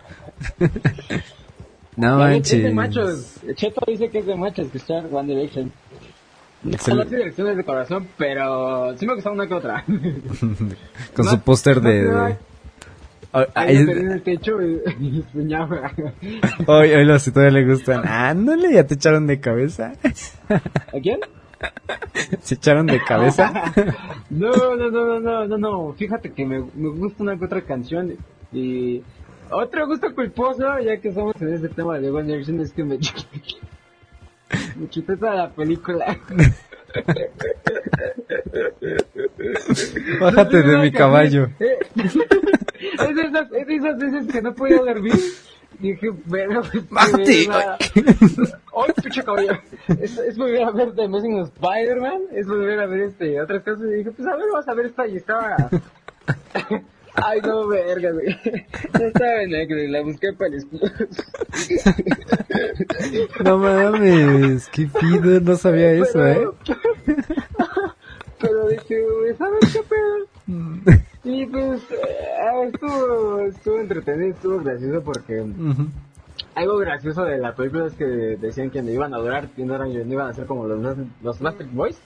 No 1.97 2.19
ves, 2.19 2.53
Es 2.53 2.63
de 2.63 2.73
manches. 2.73 3.05
machos. 3.05 3.57
Cheto 3.57 3.81
dice 3.87 4.09
que 4.11 4.19
es 4.19 4.27
de 4.27 4.35
machos 4.35 4.67
escuchar 4.67 5.05
One 5.13 5.33
Direction. 5.33 5.73
No, 6.65 6.75
Es 6.77 6.89
el- 6.89 6.97
no 6.97 7.05
direcciones 7.05 7.57
de 7.57 7.63
corazón, 7.65 8.09
pero 8.19 8.99
sí 8.99 9.07
me 9.07 9.15
gustaba 9.15 9.35
una 9.37 9.47
que 9.47 9.55
otra. 9.55 9.85
Con 11.15 11.25
su 11.25 11.39
póster 11.41 11.81
de- 11.81 12.37
Hoy, 13.37 13.47
en 13.57 14.13
el 14.13 14.23
techo 14.23 14.63
y, 14.63 15.25
soñaba. 15.33 15.91
hoy, 16.67 16.93
hoy 16.93 17.05
los 17.05 17.25
todavía 17.25 17.61
le 17.61 17.67
gustan. 17.67 18.07
Ándale, 18.07 18.73
ya 18.73 18.87
te 18.87 18.95
echaron 18.95 19.27
de 19.27 19.41
cabeza. 19.41 19.93
¿A 20.49 21.01
quién? 21.03 21.19
Se 22.43 22.55
echaron 22.55 22.87
de 22.87 23.03
cabeza. 23.03 23.53
No, 24.31 24.51
no, 24.51 24.91
no, 24.91 24.93
no, 25.07 25.21
no, 25.21 25.47
no, 25.47 25.59
no. 25.59 25.93
Fíjate 25.93 26.33
que 26.33 26.45
me, 26.45 26.59
me 26.75 26.89
gusta 26.89 27.23
una 27.23 27.39
que 27.39 27.45
otra 27.45 27.61
canción 27.61 28.17
y 28.53 29.03
otro 29.51 29.87
gusto 29.87 30.15
culposo, 30.15 30.79
ya 30.81 30.97
que 30.97 31.09
estamos 31.09 31.35
en 31.41 31.55
este 31.55 31.69
tema 31.69 31.99
de 31.99 32.11
One 32.11 32.27
Direction, 32.27 32.61
es 32.61 32.73
que 32.73 32.83
me 32.83 32.99
me 34.77 34.87
quité 34.89 35.17
toda 35.17 35.35
la 35.35 35.51
película. 35.51 36.19
Bájate 40.21 40.63
de 40.63 40.79
mi 40.79 40.93
caballo. 40.93 41.49
Es 42.93 43.17
de 43.17 43.23
esas, 43.23 43.53
es 43.53 43.69
esas 43.69 43.99
veces 43.99 44.33
que 44.33 44.43
no 44.43 44.55
podía 44.55 44.79
dormir. 44.79 45.15
Dije, 45.79 46.11
bueno, 46.27 46.63
pues, 46.71 46.89
Bájate. 46.89 47.49
verla. 47.49 47.79
¡Ay, 47.79 48.93
pinche 49.03 49.23
caballo! 49.25 49.53
Es, 50.01 50.19
es 50.19 50.37
volver 50.37 50.63
a 50.63 50.71
ver 50.71 50.95
The 50.95 51.05
Amazing 51.05 51.41
Spider-Man, 51.41 52.23
es 52.33 52.47
volver 52.47 52.81
a 52.81 52.87
ver 52.87 53.01
este, 53.01 53.41
otras 53.41 53.63
cosas. 53.65 53.85
Y 53.87 53.95
dije, 53.95 54.11
pues 54.13 54.29
a 54.29 54.37
ver, 54.37 54.47
vamos 54.53 54.69
a 54.69 54.75
ver 54.75 54.87
esta. 54.87 55.07
Y 55.07 55.17
estaba. 55.17 55.57
Ay, 57.17 57.41
no, 57.43 57.69
verga, 57.69 58.11
güey. 58.11 58.27
No 58.93 59.07
estaba 59.07 59.43
en 59.43 59.51
negro 59.51 59.79
y 59.79 59.89
la 59.89 60.03
busqué 60.03 60.33
para 60.33 60.57
el. 60.57 60.67
No 63.45 63.59
mames, 63.59 64.69
qué 64.71 64.89
pido, 65.01 65.41
no 65.41 65.55
sabía 65.57 65.93
eso, 65.93 66.27
eh. 66.27 66.49
pero 68.41 68.69
dije, 68.69 68.97
ver 69.01 69.37
qué 69.73 69.81
pedo. 69.89 70.99
Y 71.25 71.47
pues, 71.47 71.83
eh, 71.91 72.67
estuvo, 72.67 73.41
estuvo 73.41 73.79
entretenido, 73.81 74.35
estuvo 74.35 74.59
gracioso 74.59 75.03
porque 75.03 75.45
algo 76.55 76.77
gracioso 76.79 77.25
de 77.25 77.39
la 77.39 77.55
película 77.55 77.87
es 77.87 77.95
que 77.95 78.05
decían 78.05 78.71
que 78.71 78.83
me 78.83 78.93
iban 78.93 79.15
a 79.15 79.19
durar, 79.19 79.49
que 79.49 79.65
no, 79.65 79.75
eran, 79.75 79.93
no 79.93 80.13
iban 80.13 80.29
a 80.29 80.35
ser 80.35 80.47
como 80.47 80.67
los, 80.67 80.97
los 81.23 81.41
Bastard 81.41 81.71
Boys. 81.71 81.99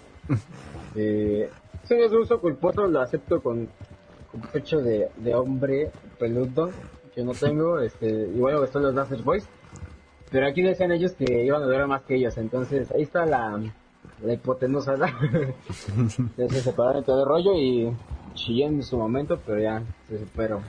Eh, 0.97 1.51
sí, 1.85 1.95
es 1.95 2.11
un 2.13 2.23
uso 2.23 2.41
culposo, 2.41 2.87
lo 2.87 3.01
acepto 3.01 3.43
con, 3.43 3.69
con 4.33 4.41
pecho 4.53 4.81
de, 4.81 5.11
de 5.17 5.35
hombre 5.35 5.91
peludo 6.19 6.71
que 7.15 7.23
no 7.23 7.33
tengo. 7.33 7.81
Este, 7.81 8.09
igual 8.09 8.61
que 8.61 8.73
son 8.73 8.83
los 8.83 8.95
Bastard 8.95 9.23
Boys. 9.23 9.47
Pero 10.31 10.47
aquí 10.47 10.63
decían 10.63 10.93
ellos 10.93 11.13
que 11.13 11.45
iban 11.45 11.63
a 11.63 11.67
durar 11.67 11.87
más 11.87 12.03
que 12.03 12.17
ellos, 12.17 12.37
entonces 12.37 12.91
ahí 12.93 13.03
está 13.03 13.25
la, 13.25 13.61
la 14.25 14.33
hipotenusa, 14.35 14.97
ya 16.37 16.49
se 16.49 16.61
separaron 16.63 17.05
todo 17.05 17.23
el 17.23 17.29
rollo 17.29 17.53
y 17.57 17.93
chillé 18.35 18.67
en 18.67 18.83
su 18.83 18.99
momento, 18.99 19.39
pero 19.47 19.61
ya 19.61 19.83
se 20.09 20.19
superó. 20.19 20.61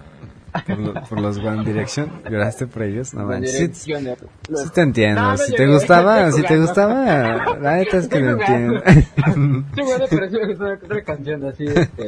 Por, 0.66 0.80
lo- 0.80 0.94
por 1.04 1.22
los 1.22 1.38
One 1.38 1.64
Direction, 1.64 2.10
lloraste 2.30 2.66
por 2.66 2.82
ellos, 2.82 3.14
no 3.14 3.24
manches. 3.26 3.78
Sí, 3.78 3.94
eh, 3.94 4.18
sí 4.56 4.70
te 4.74 4.82
entiendo, 4.82 5.22
No, 5.22 5.32
no 5.34 5.38
si 5.38 5.54
te 5.54 5.68
gustaba, 5.68 6.32
si 6.32 6.42
te 6.44 6.58
gustaba, 6.58 7.56
la 7.62 7.76
neta 7.78 7.98
es 7.98 8.08
que 8.08 8.20
lo 8.20 8.32
entiendo. 8.32 8.82
Sí, 9.76 9.82
bueno, 9.84 10.06
pero 10.10 10.32
me 10.32 10.48
gusta 10.48 10.74
otra 10.86 11.04
canción 11.04 11.46
así, 11.46 11.66
este, 11.66 12.08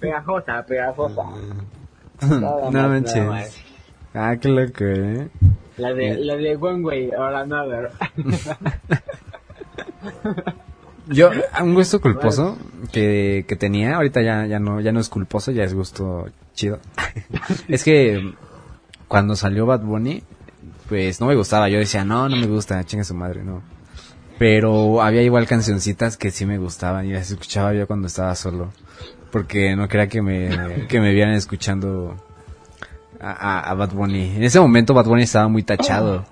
pegajosa, 0.00 0.64
pegajosa. 0.64 1.22
Nada 2.22 2.40
no 2.40 2.40
más, 2.40 2.72
nada 2.72 2.88
manches. 2.88 3.26
más. 3.26 3.56
Ah, 4.14 4.36
qué 4.40 4.48
loco, 4.48 4.84
eh. 4.84 5.28
La 5.76 5.92
de, 5.92 6.16
la 6.16 6.36
de 6.36 6.56
One 6.56 6.82
Way 6.82 7.10
or 7.10 7.34
Another. 7.34 7.90
Yo, 11.08 11.30
un 11.62 11.74
gusto 11.74 12.00
culposo 12.00 12.58
que, 12.92 13.44
que 13.46 13.56
tenía, 13.56 13.96
ahorita 13.96 14.22
ya, 14.22 14.46
ya 14.46 14.58
no, 14.58 14.80
ya 14.80 14.92
no 14.92 15.00
es 15.00 15.08
culposo, 15.08 15.52
ya 15.52 15.62
es 15.62 15.72
gusto 15.72 16.26
chido. 16.54 16.80
es 17.68 17.84
que 17.84 18.34
cuando 19.06 19.36
salió 19.36 19.66
Bad 19.66 19.82
Bunny, 19.82 20.22
pues 20.88 21.20
no 21.20 21.26
me 21.26 21.36
gustaba, 21.36 21.68
yo 21.68 21.78
decía, 21.78 22.04
no, 22.04 22.28
no 22.28 22.36
me 22.36 22.46
gusta, 22.46 22.82
chinga 22.84 23.04
su 23.04 23.14
madre, 23.14 23.44
no. 23.44 23.62
Pero 24.38 25.00
había 25.00 25.22
igual 25.22 25.46
cancioncitas 25.46 26.16
que 26.16 26.30
sí 26.30 26.44
me 26.44 26.58
gustaban 26.58 27.06
y 27.06 27.12
las 27.12 27.30
escuchaba 27.30 27.72
yo 27.72 27.86
cuando 27.86 28.08
estaba 28.08 28.34
solo. 28.34 28.72
Porque 29.30 29.76
no 29.76 29.88
quería 29.88 30.08
que 30.08 30.22
me, 30.22 30.86
que 30.88 31.00
me 31.00 31.12
vieran 31.12 31.34
escuchando 31.34 32.16
a, 33.20 33.30
a, 33.30 33.70
a 33.70 33.74
Bad 33.74 33.92
Bunny. 33.92 34.36
En 34.36 34.42
ese 34.42 34.60
momento 34.60 34.92
Bad 34.92 35.06
Bunny 35.06 35.22
estaba 35.22 35.48
muy 35.48 35.62
tachado 35.62 36.26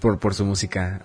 por, 0.00 0.18
por 0.18 0.34
su 0.34 0.44
música. 0.44 1.02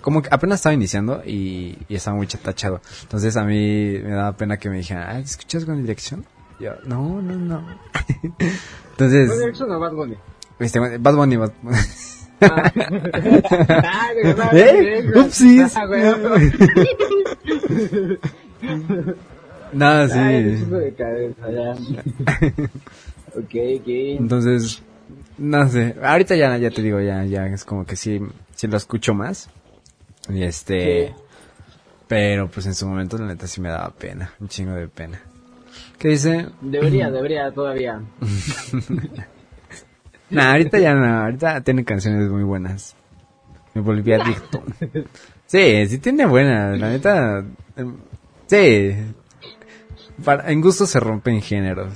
Como 0.00 0.22
que 0.22 0.28
apenas 0.30 0.60
estaba 0.60 0.72
iniciando 0.74 1.22
y, 1.26 1.76
y 1.88 1.94
estaba 1.96 2.16
muy 2.16 2.26
tachado. 2.26 2.80
Entonces 3.02 3.36
a 3.36 3.44
mí 3.44 3.98
me 4.02 4.10
daba 4.10 4.32
pena 4.36 4.56
que 4.56 4.70
me 4.70 4.78
dijeran, 4.78 5.04
ah, 5.08 5.18
¿escuchas 5.18 5.64
con 5.64 5.80
dirección? 5.82 6.24
Yo, 6.60 6.72
no, 6.86 7.20
no, 7.20 7.34
no. 7.36 7.58
¿One 8.22 8.34
Entonces, 8.92 9.38
Direction 9.38 9.70
o 9.72 9.80
Bad 9.80 9.92
Bunny? 9.92 10.16
este, 10.60 10.78
Bad 10.78 11.14
Bunny, 11.14 11.36
Bad 11.36 11.52
Bunny. 11.62 11.76
Ah, 12.40 12.72
¿Eh? 14.52 14.62
One 14.62 14.80
Direction. 14.80 15.24
Upsis. 15.24 15.76
Ah, 15.76 15.86
Ay, 20.14 20.56
sí. 20.56 20.64
chico 20.64 20.76
de 20.76 20.94
cabeza, 20.94 21.50
ya. 21.50 21.72
Ok, 23.34 23.54
ok. 23.80 23.86
Entonces, 23.86 24.82
no 25.42 25.68
sé. 25.68 25.96
Ahorita 26.02 26.34
ya, 26.36 26.56
ya 26.56 26.70
te 26.70 26.82
digo, 26.82 27.00
ya, 27.00 27.24
ya 27.24 27.46
es 27.46 27.64
como 27.64 27.84
que 27.84 27.96
sí, 27.96 28.20
sí 28.54 28.66
lo 28.66 28.76
escucho 28.76 29.14
más. 29.14 29.50
Y 30.28 30.42
este, 30.42 31.08
Sí. 31.08 31.14
pero 32.08 32.48
pues 32.48 32.66
en 32.66 32.74
su 32.74 32.86
momento 32.86 33.18
la 33.18 33.26
neta 33.26 33.46
sí 33.46 33.60
me 33.60 33.68
daba 33.68 33.90
pena, 33.90 34.32
un 34.40 34.48
chingo 34.48 34.72
de 34.72 34.88
pena. 34.88 35.20
¿Qué 35.98 36.08
dice? 36.08 36.46
Debería, 36.60 37.10
debería 37.10 37.50
todavía. 37.52 38.00
Nah, 40.30 40.52
ahorita 40.52 40.78
ya 40.78 40.94
no, 40.94 41.24
ahorita 41.24 41.60
tiene 41.60 41.84
canciones 41.84 42.30
muy 42.30 42.42
buenas. 42.42 42.96
Me 43.74 43.82
volví 43.82 44.14
adicto. 44.14 44.62
Sí, 45.46 45.86
sí 45.88 45.98
tiene 45.98 46.24
buenas, 46.24 46.78
la 46.80 46.88
neta. 46.88 47.44
em, 47.76 47.96
Sí. 48.46 48.94
Para, 50.24 50.50
en 50.50 50.62
gusto 50.62 50.86
se 50.86 51.00
rompen 51.00 51.42
géneros. 51.42 51.92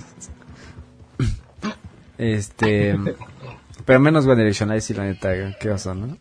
Este. 2.18 2.94
Pero 3.86 4.00
menos 4.00 4.26
One 4.26 4.36
Direction, 4.36 4.70
ahí 4.70 4.80
sí 4.80 4.92
la 4.92 5.04
neta, 5.04 5.32
qué 5.58 5.70
oso, 5.70 5.94
¿no? 5.94 6.18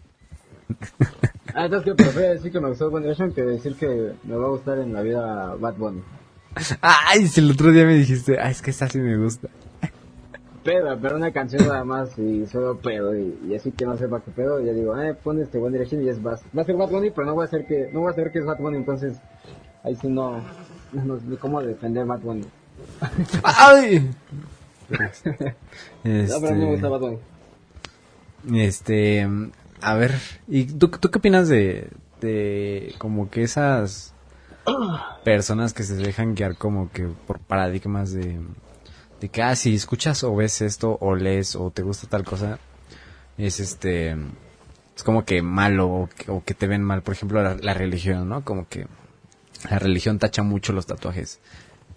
Ah, 1.54 1.66
entonces 1.66 1.94
que 1.94 2.04
prefiero 2.04 2.34
decir 2.34 2.52
que 2.52 2.60
me 2.60 2.70
gustó 2.70 2.88
One 2.88 3.02
Direction 3.02 3.34
que 3.34 3.42
decir 3.42 3.76
que 3.76 4.14
me 4.24 4.36
va 4.36 4.46
a 4.46 4.50
gustar 4.50 4.78
en 4.78 4.94
la 4.94 5.02
vida 5.02 5.56
Bad 5.56 5.76
Bunny. 5.76 6.04
Ay, 6.82 7.28
si 7.28 7.42
el 7.42 7.52
otro 7.52 7.72
día 7.72 7.86
me 7.86 7.96
dijiste, 7.96 8.40
ay, 8.40 8.52
es 8.52 8.62
que 8.62 8.72
esta 8.72 8.88
sí 8.88 9.00
me 9.00 9.18
gusta. 9.18 9.50
Pedo, 10.64 10.98
pero 11.00 11.16
una 11.16 11.32
canción 11.32 11.68
nada 11.68 11.84
más 11.84 12.18
y 12.18 12.46
solo 12.48 12.78
pedo 12.78 13.16
y, 13.16 13.38
y 13.48 13.56
así 13.56 13.72
que 13.72 13.86
no 13.86 13.98
sepa 13.98 14.22
qué 14.22 14.32
pedo, 14.32 14.60
ya 14.62 14.74
digo, 14.74 15.00
eh, 15.00 15.14
pon 15.14 15.42
este 15.42 15.58
One 15.58 15.72
Direction 15.72 16.04
y 16.04 16.10
es 16.10 16.22
Bad. 16.22 16.40
Va 16.58 16.62
a 16.62 16.66
ser 16.66 16.76
Bad 16.76 16.90
Bunny, 16.90 17.12
pero 17.12 17.26
no 17.26 17.34
voy 17.34 17.44
a 17.44 17.46
hacer 17.46 17.66
que, 17.66 17.90
no 17.92 18.02
voy 18.02 18.12
a 18.12 18.16
saber 18.16 18.32
que 18.32 18.40
es 18.40 18.46
Bad 18.46 18.60
Bunny, 18.60 18.78
entonces 18.78 19.18
ahí 19.84 19.96
sí 19.96 20.08
no, 20.08 20.42
no 20.92 21.20
sé 21.20 21.38
cómo 21.40 21.62
defender 21.62 22.06
Bad 22.06 22.20
Bunny. 22.20 22.46
¡Ay! 23.44 24.12
No, 26.04 26.40
pero 26.42 26.56
no 26.56 26.66
me 26.66 26.72
gusta 26.72 26.90
Bad 26.90 27.00
Bunny. 27.00 27.18
Este, 28.54 29.28
a 29.82 29.96
ver, 29.96 30.16
¿y 30.48 30.66
tú, 30.66 30.90
tú 30.90 31.10
qué 31.10 31.20
opinas 31.20 31.48
de, 31.48 31.90
de 32.22 32.96
como 32.98 33.30
que 33.30 33.44
esas 33.44 34.14
personas 35.24 35.74
que 35.74 35.84
se 35.84 35.96
dejan 35.96 36.36
guiar 36.36 36.58
como 36.58 36.92
que 36.92 37.08
por 37.28 37.40
paradigmas 37.40 38.12
de, 38.12 38.40
de 39.22 39.30
que, 39.30 39.44
ah, 39.44 39.56
si 39.56 39.76
escuchas 39.76 40.24
o 40.24 40.36
ves 40.36 40.62
esto 40.62 40.98
o 41.02 41.16
lees 41.16 41.56
o 41.56 41.72
te 41.72 41.84
gusta 41.84 42.08
tal 42.08 42.24
cosa, 42.24 42.60
es 43.38 43.60
este, 43.60 44.16
es 44.96 45.04
como 45.04 45.26
que 45.26 45.42
malo 45.42 46.10
o 46.28 46.44
que, 46.44 46.54
te 46.54 46.68
ven 46.68 46.84
mal, 46.84 47.04
por 47.04 47.14
ejemplo, 47.14 47.44
la, 47.44 47.56
la 47.56 47.74
religión, 47.74 48.30
¿no? 48.30 48.44
Como 48.44 48.68
que 48.68 48.88
la 49.70 49.80
religión 49.80 50.20
tacha 50.20 50.44
mucho 50.44 50.74
los 50.74 50.86
tatuajes. 50.86 51.40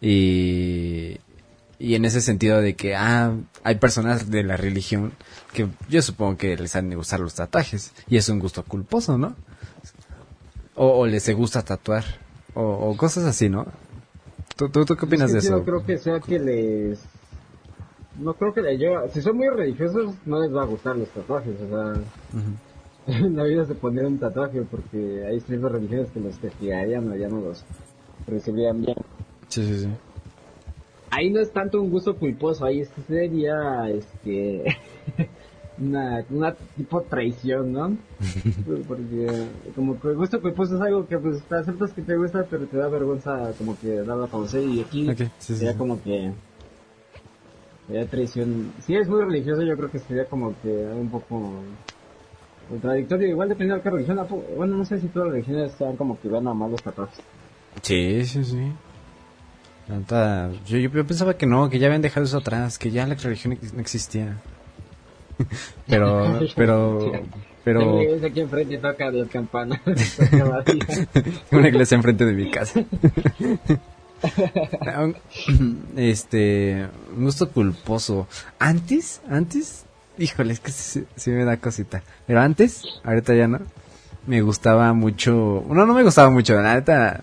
Y, 0.01 1.19
y 1.79 1.95
en 1.95 2.05
ese 2.05 2.21
sentido 2.21 2.61
de 2.61 2.75
que, 2.75 2.97
ah, 2.97 3.35
hay 3.65 3.77
personas 3.77 4.31
de 4.31 4.43
la 4.43 4.57
religión 4.57 5.13
que 5.59 5.69
yo 5.89 6.03
supongo 6.03 6.37
que 6.37 6.57
les 6.57 6.77
han 6.77 6.89
de 6.89 6.95
gustar 6.95 7.19
los 7.19 7.35
tatuajes. 7.35 7.93
Y 8.09 8.17
es 8.17 8.29
un 8.29 8.39
gusto 8.39 8.63
culposo, 8.63 9.19
¿no? 9.19 9.35
O, 10.77 11.01
o 11.01 11.07
les 11.07 11.29
gusta 11.35 11.63
tatuar. 11.63 12.05
O, 12.55 12.63
o 12.63 12.97
cosas 12.97 13.25
así, 13.25 13.49
¿no? 13.49 13.67
¿Tú, 14.57 14.69
tú, 14.69 14.85
tú 14.85 14.97
qué 14.97 15.07
opinas 15.07 15.31
Es 15.31 15.35
que 15.35 15.41
de 15.41 15.47
eso? 15.47 15.59
No 15.59 15.65
creo 15.65 15.85
que 15.85 15.99
sea 15.99 16.21
que 16.21 16.39
les... 16.39 17.01
No 18.21 18.35
creo 18.35 18.55
que 18.55 18.63
les 18.63 18.79
lleva... 18.79 19.09
Si 19.09 19.21
son 19.21 19.37
muy 19.37 19.49
religiosos, 19.49 20.15
no 20.27 20.41
les 20.41 20.55
va 20.55 20.63
a 20.63 20.67
gustar 20.67 20.97
los 20.97 21.09
tatuajes, 21.09 21.55
o 21.61 21.69
sea... 21.69 21.93
Ujú. 21.93 22.53
En 23.09 23.37
la 23.37 23.45
vida 23.45 23.65
se 23.65 23.75
pondría 23.75 24.07
un 24.07 24.19
tatuaje 24.19 24.63
porque 24.63 25.25
hay 25.27 25.41
ciertas 25.41 25.73
religiones 25.73 26.11
que 26.11 26.21
los 26.21 26.37
castigarían 26.39 27.11
o 27.11 27.17
ya 27.17 27.29
no 27.29 27.41
los 27.41 27.65
recibirían 28.27 28.83
bien. 28.83 28.97
Sí, 29.49 29.65
sí, 29.65 29.81
sí. 29.81 29.89
Ahí 31.11 31.31
no 31.31 31.41
es 31.41 31.51
tanto 31.51 31.81
un 31.81 31.91
gusto 31.91 32.17
culposo, 32.17 32.67
ahí 32.67 32.85
sería 33.07 33.89
este 33.89 34.77
una, 35.81 36.25
una 36.31 36.55
tipo 36.77 37.03
traición, 37.03 37.73
¿no? 37.73 37.97
Porque 38.89 39.47
como 39.75 40.01
que 40.01 40.13
gusto 40.13 40.41
culposo 40.41 40.77
es 40.77 40.81
algo 40.83 41.07
que 41.07 41.19
pues 41.19 41.43
te 41.43 41.57
aceptas 41.57 41.93
que 41.93 42.03
te 42.03 42.17
gusta 42.17 42.45
pero 42.49 42.67
te 42.67 42.77
da 42.77 42.89
vergüenza 42.89 43.53
como 43.59 43.79
que 43.79 44.03
darlo 44.03 44.25
a 44.25 44.29
conocer 44.29 44.63
y 44.65 44.81
aquí 44.81 45.09
sí, 45.39 45.55
sería 45.55 45.73
sí. 45.73 45.79
como 45.79 46.03
que 46.03 46.33
sería 47.87 48.07
traición. 48.07 48.73
Si 48.85 48.97
es 48.97 49.09
muy 49.09 49.23
religioso 49.23 49.63
yo 49.63 49.77
creo 49.77 49.91
que 49.91 49.99
sería 49.99 50.25
como 50.25 50.55
que 50.63 50.69
un 50.69 51.09
poco 51.09 51.53
contradictorio, 52.69 53.29
igual 53.29 53.49
dependiendo 53.49 53.77
de 53.77 53.83
qué 53.83 53.91
religión, 53.91 54.27
bueno 54.57 54.77
no 54.77 54.85
sé 54.85 55.01
si 55.01 55.09
todas 55.09 55.29
las 55.29 55.35
religiones 55.35 55.73
sean 55.73 55.97
como 55.97 56.21
que 56.21 56.29
vean 56.29 56.47
a 56.49 56.55
más 56.55 56.71
los 56.71 56.83
tatuajes. 56.83 57.19
Sí, 57.83 58.25
sí, 58.25 58.45
sí. 58.45 58.73
La 59.89 60.51
yo, 60.67 60.77
yo, 60.77 60.91
yo 60.91 61.07
pensaba 61.07 61.35
que 61.35 61.47
no, 61.47 61.71
que 61.71 61.79
ya 61.79 61.87
habían 61.87 62.03
dejado 62.03 62.27
eso 62.27 62.39
atrás, 62.39 62.79
que 62.79 62.91
ya 62.91 63.07
la 63.07 63.15
religión 63.15 63.59
no 63.73 63.81
existía. 63.81 64.37
pero, 65.87 66.41
pero, 66.55 67.13
pero... 67.65 67.81
Tengo 67.81 67.95
una 67.95 68.03
iglesia 68.05 68.29
aquí 68.29 68.41
enfrente 68.41 68.75
y 68.75 68.79
toca 68.79 69.11
las 69.11 69.29
campanas. 69.29 69.81
Una 71.53 71.69
iglesia 71.69 71.97
enfrente 71.97 72.25
de 72.25 72.33
mi 72.33 72.51
casa. 72.51 72.85
este, 75.97 76.87
un 77.17 77.25
gusto 77.25 77.51
culposo. 77.51 78.27
Antes, 78.59 79.21
antes, 79.29 79.85
híjole, 80.19 80.53
es 80.53 80.61
que 80.61 80.73
sí, 80.73 81.05
sí 81.17 81.31
me 81.31 81.45
da 81.45 81.57
cosita. 81.57 82.03
Pero 82.27 82.41
antes, 82.41 82.83
ahorita 83.05 83.35
ya 83.35 83.49
no, 83.49 83.61
me 84.27 84.43
gustaba 84.43 84.93
mucho, 84.93 85.65
no, 85.69 85.87
no 85.87 85.95
me 85.95 86.03
gustaba 86.03 86.31
mucho, 86.31 86.55
la 86.55 86.75
neta, 86.75 87.23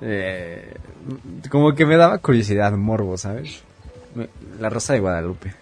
eh, 0.00 0.74
como 1.50 1.74
que 1.74 1.86
me 1.86 1.96
daba 1.96 2.18
curiosidad, 2.18 2.72
morbo, 2.72 3.16
¿sabes? 3.18 3.62
La 4.58 4.70
Rosa 4.70 4.94
de 4.94 5.00
Guadalupe. 5.00 5.54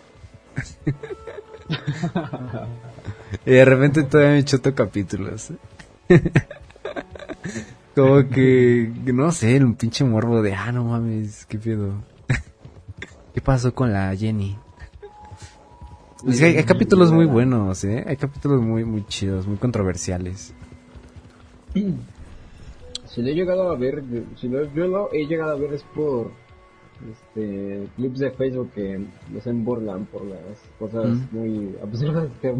Y 3.46 3.50
de 3.50 3.64
repente 3.64 4.02
todavía 4.04 4.34
me 4.34 4.44
chuto 4.44 4.74
capítulos. 4.74 5.52
Como 7.94 8.28
que, 8.28 8.92
no 9.06 9.32
sé, 9.32 9.62
un 9.62 9.74
pinche 9.74 10.04
morbo 10.04 10.40
de, 10.42 10.54
ah, 10.54 10.70
no 10.70 10.84
mames, 10.84 11.46
qué 11.46 11.58
pedo. 11.58 11.94
¿Qué 13.34 13.40
pasó 13.40 13.74
con 13.74 13.92
la 13.92 14.14
Jenny? 14.14 14.56
Es 16.26 16.38
que 16.38 16.46
hay, 16.46 16.56
hay 16.56 16.64
capítulos 16.64 17.12
muy 17.12 17.26
buenos, 17.26 17.84
¿eh? 17.84 18.04
Hay 18.06 18.16
capítulos 18.16 18.60
muy, 18.60 18.84
muy 18.84 19.04
chidos, 19.06 19.46
muy 19.46 19.56
controversiales. 19.56 20.54
Si 21.74 23.22
lo 23.22 23.28
he 23.28 23.34
llegado 23.34 23.70
a 23.70 23.76
ver, 23.76 24.02
si 24.40 24.48
lo, 24.48 24.72
yo 24.74 24.86
lo 24.86 25.12
he 25.12 25.26
llegado 25.26 25.52
a 25.52 25.56
ver 25.56 25.72
es 25.74 25.82
por 25.82 26.30
este 27.10 27.86
clips 27.96 28.18
de 28.18 28.30
Facebook 28.32 28.70
que 28.74 29.00
los 29.32 29.46
emborlan 29.46 30.04
por 30.06 30.24
las 30.24 30.40
cosas 30.78 31.06
Mm. 31.32 31.36
muy 31.36 31.76
absurdas 31.82 32.28
que, 32.42 32.54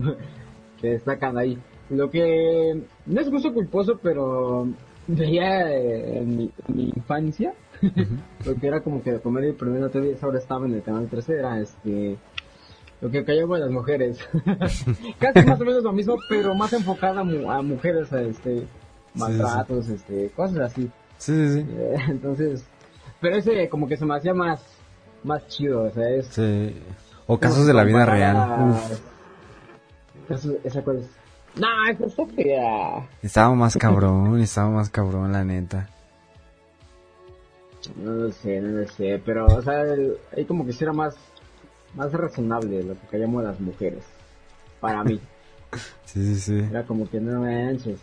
que 0.80 0.90
destacan 0.90 1.36
ahí. 1.38 1.58
Lo 1.90 2.10
que 2.10 2.80
no 3.06 3.20
es 3.20 3.30
gusto 3.30 3.52
culposo, 3.54 3.98
pero 4.02 4.68
veía 5.06 5.72
eh, 5.74 6.18
en 6.18 6.36
mi, 6.36 6.50
en 6.68 6.76
mi 6.76 6.84
infancia, 6.94 7.54
porque 8.44 8.66
era 8.68 8.80
como 8.82 9.02
que 9.02 9.12
de 9.12 9.20
comedia 9.20 9.48
y 9.48 9.52
primero 9.52 9.88
TV, 9.88 10.16
ahora 10.20 10.38
estaba 10.38 10.66
en 10.66 10.74
el 10.74 10.82
canal 10.82 11.08
13, 11.08 11.32
era 11.34 11.58
este 11.60 12.16
lo 13.00 13.10
que 13.10 13.24
callaba 13.24 13.58
las 13.58 13.70
mujeres. 13.70 14.18
Casi 15.18 15.46
más 15.46 15.60
o 15.60 15.64
menos 15.64 15.82
lo 15.84 15.92
mismo, 15.92 16.16
pero 16.28 16.54
más 16.54 16.72
enfocada 16.72 17.20
a, 17.20 17.24
mu- 17.24 17.50
a 17.50 17.62
mujeres, 17.62 18.12
a 18.12 18.20
este 18.22 18.64
maltratos, 19.14 19.88
este 19.88 20.28
cosas 20.30 20.58
así. 20.58 20.90
Sí, 21.16 21.32
sí, 21.48 21.52
sí. 21.62 21.66
Eh, 21.70 21.96
Entonces, 22.08 22.66
pero 23.20 23.36
ese 23.36 23.68
como 23.68 23.86
que 23.88 23.96
se 23.96 24.04
me 24.04 24.16
hacía 24.16 24.34
más 24.34 24.60
más 25.24 25.46
chido, 25.48 25.84
o 25.84 25.90
sea, 25.90 26.08
es 26.10 26.26
Sí. 26.28 26.80
O 27.26 27.38
casos 27.38 27.66
de 27.66 27.74
la 27.74 27.84
vida 27.84 28.06
real. 28.06 28.70
Uf. 28.70 29.00
Casos- 30.28 30.56
esa 30.64 30.82
cosa 30.82 31.00
es... 31.00 31.10
No, 31.56 31.66
está 31.90 32.26
fea. 32.26 33.08
estaba 33.22 33.54
más 33.54 33.76
cabrón, 33.76 34.40
estaba 34.42 34.70
más 34.70 34.90
cabrón, 34.90 35.32
la 35.32 35.44
neta. 35.44 35.88
No 37.96 38.12
lo 38.12 38.32
sé, 38.32 38.60
no 38.60 38.80
lo 38.80 38.88
sé, 38.88 39.20
pero, 39.24 39.46
o 39.46 39.62
sea, 39.62 39.82
el- 39.82 40.18
ahí 40.36 40.44
como 40.44 40.64
que 40.66 40.72
era 40.80 40.92
más, 40.92 41.16
más 41.94 42.12
razonable 42.12 42.82
lo 42.82 42.94
que 42.94 43.06
callamos 43.10 43.42
las 43.44 43.58
mujeres. 43.60 44.04
Para 44.80 45.02
mí. 45.04 45.20
Sí, 46.06 46.24
sí, 46.24 46.40
sí. 46.40 46.66
Era 46.70 46.82
como 46.84 47.06
que 47.10 47.20
no 47.20 47.40
manches. 47.42 47.98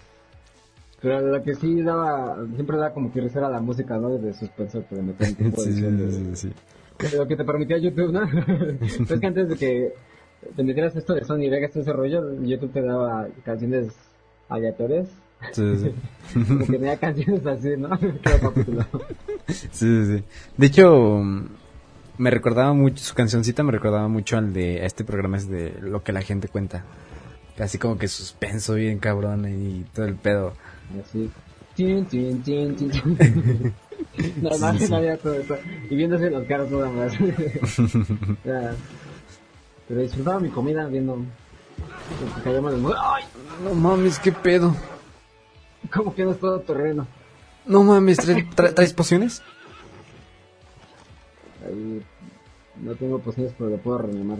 Pero 1.06 1.22
lo 1.22 1.44
que 1.44 1.54
sí 1.54 1.84
daba, 1.84 2.36
siempre 2.56 2.78
daba 2.78 2.92
como 2.92 3.14
que 3.14 3.22
risa 3.22 3.38
era 3.38 3.48
la 3.52 3.60
música, 3.62 3.96
¿no? 4.00 4.18
De 4.18 4.34
suspenso 4.34 4.84
que 4.90 4.96
le 4.96 5.04
metían 5.04 5.36
tipo 5.36 5.62
Sí, 5.62 5.72
sí, 5.72 5.86
edición 5.86 5.98
de- 6.00 6.12
sí, 6.12 6.30
sí, 6.34 6.54
sí. 7.00 7.16
Lo 7.16 7.28
que 7.28 7.36
te 7.36 7.44
permitía 7.44 7.78
YouTube, 7.78 8.12
¿no? 8.12 8.24
es 9.14 9.20
que 9.20 9.28
antes 9.28 9.50
de 9.50 9.56
que 9.56 9.94
te 10.56 10.64
metieras 10.64 10.96
esto 10.96 11.14
de 11.14 11.24
Sony 11.24 11.48
Vegas, 11.48 11.70
todo 11.74 11.84
ese 11.84 11.94
rollo, 11.94 12.42
YouTube 12.42 12.72
te 12.74 12.82
daba 12.82 13.28
canciones 13.44 13.94
aleatorias. 14.50 15.08
Sí, 15.52 15.76
sí. 15.78 15.94
Como 16.48 16.66
que 16.66 16.72
tenía 16.72 16.98
canciones 16.98 17.46
así, 17.46 17.78
¿no? 17.78 17.90
Sí, 19.48 19.68
sí, 19.74 20.06
sí. 20.08 20.24
De 20.58 20.66
hecho, 20.66 21.22
me 22.18 22.32
recordaba 22.32 22.74
mucho, 22.74 23.04
su 23.04 23.14
cancioncita 23.14 23.62
me 23.62 23.74
recordaba 23.74 24.08
mucho 24.08 24.40
al 24.40 24.54
de, 24.54 24.82
a 24.82 24.86
este 24.88 25.04
programa 25.04 25.38
es 25.38 25.48
de 25.48 25.78
lo 25.82 26.02
que 26.02 26.14
la 26.14 26.24
gente 26.24 26.48
cuenta. 26.48 26.84
Así 27.60 27.78
como 27.78 28.00
que 28.00 28.08
suspenso 28.08 28.74
bien 28.74 28.98
cabrón 28.98 29.46
y 29.48 29.84
todo 29.94 30.08
el 30.08 30.16
pedo. 30.16 30.54
Así. 31.01 31.30
Tin, 31.75 32.06
tin, 32.06 32.42
tin, 32.44 32.75
tin. 32.75 32.92
Nada 34.42 34.58
más 34.60 34.77
Sí, 34.80 34.86
sí. 34.86 34.92
no 34.92 34.98
había 34.98 35.18
todo 35.18 35.34
eso. 35.34 35.58
Y 35.89 35.96
viéndose 35.96 36.30
las 36.30 36.46
caras 36.46 36.72
nada 36.72 36.89
más. 36.89 37.13
Pero 39.88 40.01
disfrutaba 40.01 40.39
mi 40.39 40.50
comida 40.50 40.86
viendo. 40.88 41.18
¡Ay! 42.98 43.24
No 43.63 43.74
mames, 43.74 44.20
qué 44.20 44.32
pedo. 44.32 44.75
Como 45.94 46.13
que 46.15 46.24
no 46.24 46.32
es 46.32 46.39
todo 46.39 46.60
terreno. 46.62 47.06
No 47.65 47.84
mames, 47.84 48.20
¿trae- 48.20 48.48
tra- 48.56 48.74
¿traes 48.74 48.94
pociones? 48.94 49.42
Ahí 51.65 52.01
no 52.82 52.94
tengo 52.96 53.20
posiciones, 53.20 53.54
pero 53.58 53.72
lo 53.72 53.77
puedo 53.77 53.98
reanimar. 54.00 54.39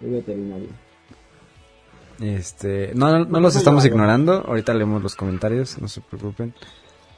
Soy 0.00 0.10
veterinario. 0.10 0.68
Este, 2.20 2.92
no, 2.94 3.10
no, 3.16 3.24
no 3.24 3.40
los 3.40 3.54
estamos 3.56 3.84
ignorando. 3.84 4.44
Ahorita 4.46 4.74
leemos 4.74 5.02
los 5.02 5.14
comentarios, 5.14 5.80
no 5.80 5.88
se 5.88 6.00
preocupen. 6.00 6.52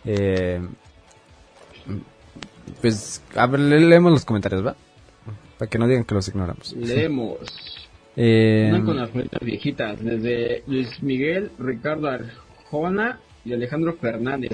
Eh, 0.04 0.60
pues, 2.80 3.22
a 3.34 3.46
ver, 3.46 3.60
le- 3.60 3.80
leemos 3.80 4.12
los 4.12 4.24
comentarios, 4.24 4.64
¿va? 4.64 4.76
Para 5.58 5.68
que 5.68 5.78
no 5.78 5.86
digan 5.86 6.04
que 6.04 6.14
los 6.14 6.28
ignoramos. 6.28 6.72
Leemos. 6.74 7.38
Eh, 8.16 8.70
Una 8.74 8.84
con 8.84 8.96
las 8.96 9.10
viejitas, 9.40 10.02
desde 10.02 10.62
Luis 10.66 11.02
Miguel, 11.02 11.50
Ricardo 11.58 12.08
Arjona 12.08 13.20
y 13.44 13.52
Alejandro 13.52 13.94
Fernández. 13.94 14.50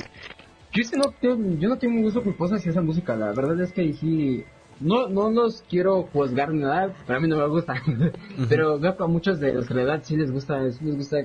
Yo, 0.72 0.82
no, 0.98 1.10
tengo- 1.20 1.58
yo 1.58 1.68
no 1.70 1.78
tengo 1.78 1.96
un 1.96 2.02
gusto 2.02 2.22
culposo 2.22 2.56
hacia 2.56 2.70
esa 2.70 2.82
música, 2.82 3.16
la 3.16 3.32
verdad 3.32 3.58
es 3.62 3.72
que 3.72 3.80
ahí 3.80 3.92
sí, 3.94 4.44
no, 4.80 5.08
no 5.08 5.30
los 5.30 5.62
quiero 5.68 6.02
juzgar 6.12 6.52
ni 6.52 6.60
nada, 6.60 6.94
pero 7.06 7.18
a 7.18 7.22
mí 7.22 7.28
no 7.28 7.36
me 7.36 7.48
gusta. 7.48 7.74
pero 8.48 8.78
veo 8.78 8.96
que 8.96 9.02
a 9.02 9.06
muchos 9.06 9.40
de 9.40 9.52
los 9.52 9.66
que 9.66 9.74
la 9.74 9.82
edad 9.82 10.02
sí 10.02 10.16
les 10.16 10.30
gusta, 10.30 10.70
sí 10.70 10.84
les 10.84 10.96
gusta 10.96 11.18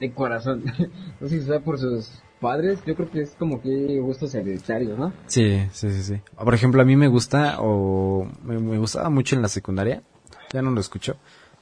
de 0.00 0.12
corazón. 0.12 0.64
no 1.20 1.28
sé 1.28 1.40
si 1.40 1.46
sea 1.46 1.60
por 1.60 1.78
sus 1.78 2.10
padres, 2.40 2.80
yo 2.86 2.94
creo 2.94 3.10
que 3.10 3.22
es 3.22 3.30
como 3.32 3.60
que 3.60 3.98
gustos 4.00 4.34
hereditarios, 4.34 4.98
¿no? 4.98 5.12
Sí, 5.26 5.66
sí, 5.72 5.90
sí, 5.90 6.02
sí. 6.02 6.20
Por 6.36 6.54
ejemplo, 6.54 6.80
a 6.80 6.84
mí 6.84 6.96
me 6.96 7.08
gusta, 7.08 7.56
o 7.60 8.28
me, 8.44 8.58
me 8.58 8.78
gustaba 8.78 9.10
mucho 9.10 9.34
en 9.34 9.42
la 9.42 9.48
secundaria, 9.48 10.02
ya 10.52 10.62
no 10.62 10.70
lo 10.70 10.80
escucho, 10.80 11.16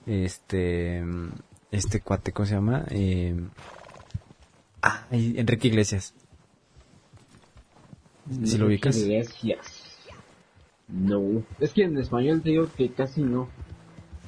este, 0.07 1.03
este 1.71 2.01
cuate, 2.01 2.33
¿cómo 2.33 2.47
se 2.47 2.55
llama? 2.55 2.85
Eh, 2.91 3.35
ah, 4.83 5.07
Enrique 5.11 5.69
Iglesias. 5.69 6.15
¿Sí 8.45 8.59
lo 8.59 8.67
ubicas? 8.67 8.97
Iglesias. 8.97 9.76
No. 10.89 11.43
Es 11.61 11.73
que 11.73 11.83
en 11.85 11.99
español 11.99 12.43
te 12.43 12.51
digo 12.51 12.69
que 12.77 12.91
casi 12.93 13.23
no. 13.23 13.49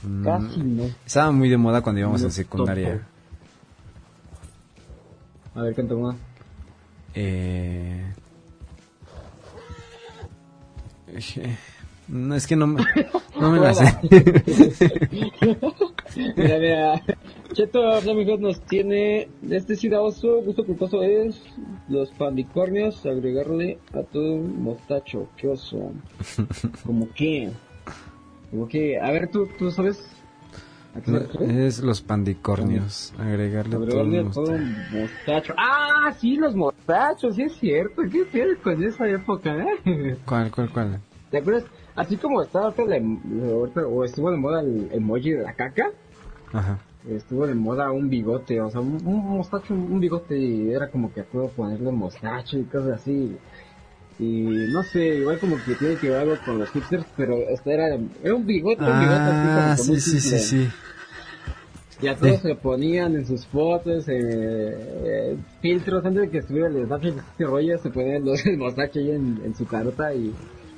Mm, 0.02 0.24
Casi 0.24 0.60
no. 0.62 0.84
Estaba 1.06 1.32
muy 1.32 1.48
de 1.48 1.56
moda 1.56 1.82
cuando 1.82 2.00
íbamos 2.00 2.20
No 2.20 2.26
en 2.28 2.32
secundaria. 2.32 3.06
A 5.54 5.62
ver, 5.62 5.74
canta 5.74 5.94
una. 5.94 6.16
Eh... 7.14 8.12
eh, 11.08 11.56
No, 12.08 12.34
es 12.34 12.46
que 12.46 12.56
no 12.56 12.66
me, 12.66 12.82
no 13.38 13.52
me 13.52 13.58
la 13.60 13.74
sé. 13.74 13.98
Mira, 16.36 16.58
mira. 16.58 17.02
Cheto 17.52 18.00
Flamingos 18.00 18.40
nos 18.40 18.60
tiene. 18.62 19.28
Este 19.48 19.76
sí 19.76 19.88
da 19.88 20.00
oso. 20.00 20.40
Gusto 20.42 20.64
culposo 20.64 21.02
es 21.02 21.40
los 21.88 22.10
pandicornios. 22.12 23.04
Agregarle 23.06 23.78
a 23.92 24.02
todo 24.02 24.34
un 24.34 24.62
mostacho. 24.62 25.28
Qué 25.36 25.48
oso. 25.48 25.92
¿Cómo 26.84 27.08
qué? 27.14 27.50
¿Cómo 28.50 28.66
qué? 28.68 28.98
A 28.98 29.10
ver, 29.10 29.30
¿tú, 29.30 29.48
tú 29.58 29.70
sabes? 29.70 30.04
Es 31.40 31.80
los 31.80 32.02
pandicornios. 32.02 33.12
Agregarle 33.18 33.76
a 33.76 33.78
todo 33.78 34.04
mostacho. 34.04 34.40
un 34.52 34.76
mostacho. 35.00 35.54
¡Ah! 35.56 36.12
Sí, 36.18 36.36
los 36.36 36.54
mostachos. 36.56 37.36
Sí, 37.36 37.42
es 37.42 37.52
cierto. 37.56 38.02
¿Qué 38.10 38.24
pedo 38.24 38.54
con 38.62 38.82
esa 38.82 39.08
época, 39.08 39.56
eh? 39.84 40.16
¿Cuál, 40.26 40.50
cuál, 40.50 40.70
cuál? 40.72 41.00
¿Te 41.30 41.38
acuerdas? 41.38 41.64
Así 41.94 42.16
como 42.16 42.42
estaba 42.42 42.66
ahorita 42.66 42.84
la 42.86 42.96
ahorita- 42.96 43.86
o 43.86 44.04
estuvo 44.04 44.30
de 44.30 44.36
moda 44.36 44.60
el 44.60 44.88
emoji 44.92 45.32
de 45.32 45.42
la 45.42 45.52
caca, 45.52 45.90
Ajá. 46.52 46.78
estuvo 47.08 47.46
de 47.46 47.54
moda 47.54 47.90
un 47.92 48.08
bigote, 48.10 48.60
o 48.60 48.70
sea, 48.70 48.80
un, 48.80 49.00
un 49.04 49.36
mostacho, 49.36 49.74
un 49.74 50.00
bigote, 50.00 50.38
y 50.38 50.70
era 50.72 50.88
como 50.88 51.12
que 51.12 51.22
puedo 51.22 51.48
ponerle 51.48 51.90
mostacho 51.92 52.58
y 52.58 52.64
cosas 52.64 53.00
así. 53.00 53.36
Y 54.18 54.66
no 54.72 54.82
sé, 54.82 55.00
igual 55.18 55.38
como 55.38 55.56
que 55.64 55.74
tiene 55.76 55.96
que 55.96 56.10
ver 56.10 56.20
algo 56.20 56.36
con 56.44 56.58
los 56.58 56.70
hipsters, 56.70 57.06
pero 57.16 57.36
este 57.48 57.72
era, 57.72 57.96
era 58.22 58.34
un 58.34 58.44
bigote, 58.46 58.82
un 58.90 58.98
bigote 58.98 59.30
Ah, 59.30 59.32
así 59.32 59.48
como 59.48 59.76
que 59.76 59.82
sí, 59.82 60.20
sí, 60.20 60.20
sí, 60.20 60.38
sí. 60.38 60.70
Y 62.00 62.06
a 62.06 62.16
todos 62.16 62.36
Sí. 62.36 62.48
se 62.48 62.54
ponían 62.54 63.14
en 63.16 63.26
sus 63.26 63.46
fotos, 63.46 64.06
eh, 64.08 64.14
eh, 64.14 65.36
filtros, 65.60 66.04
antes 66.04 66.22
de 66.22 66.30
que 66.30 66.38
estuviera 66.38 66.68
el 66.68 66.86
Snapchat 66.86 67.16
este 67.16 67.44
rollo, 67.44 67.78
se 67.78 67.90
ponían 67.90 68.24
los, 68.24 68.44
el 68.46 68.56
mostacho 68.58 68.98
ahí 69.00 69.10
en, 69.10 69.40
en 69.44 69.54
su 69.54 69.66
carota 69.66 70.14
y 70.14 70.32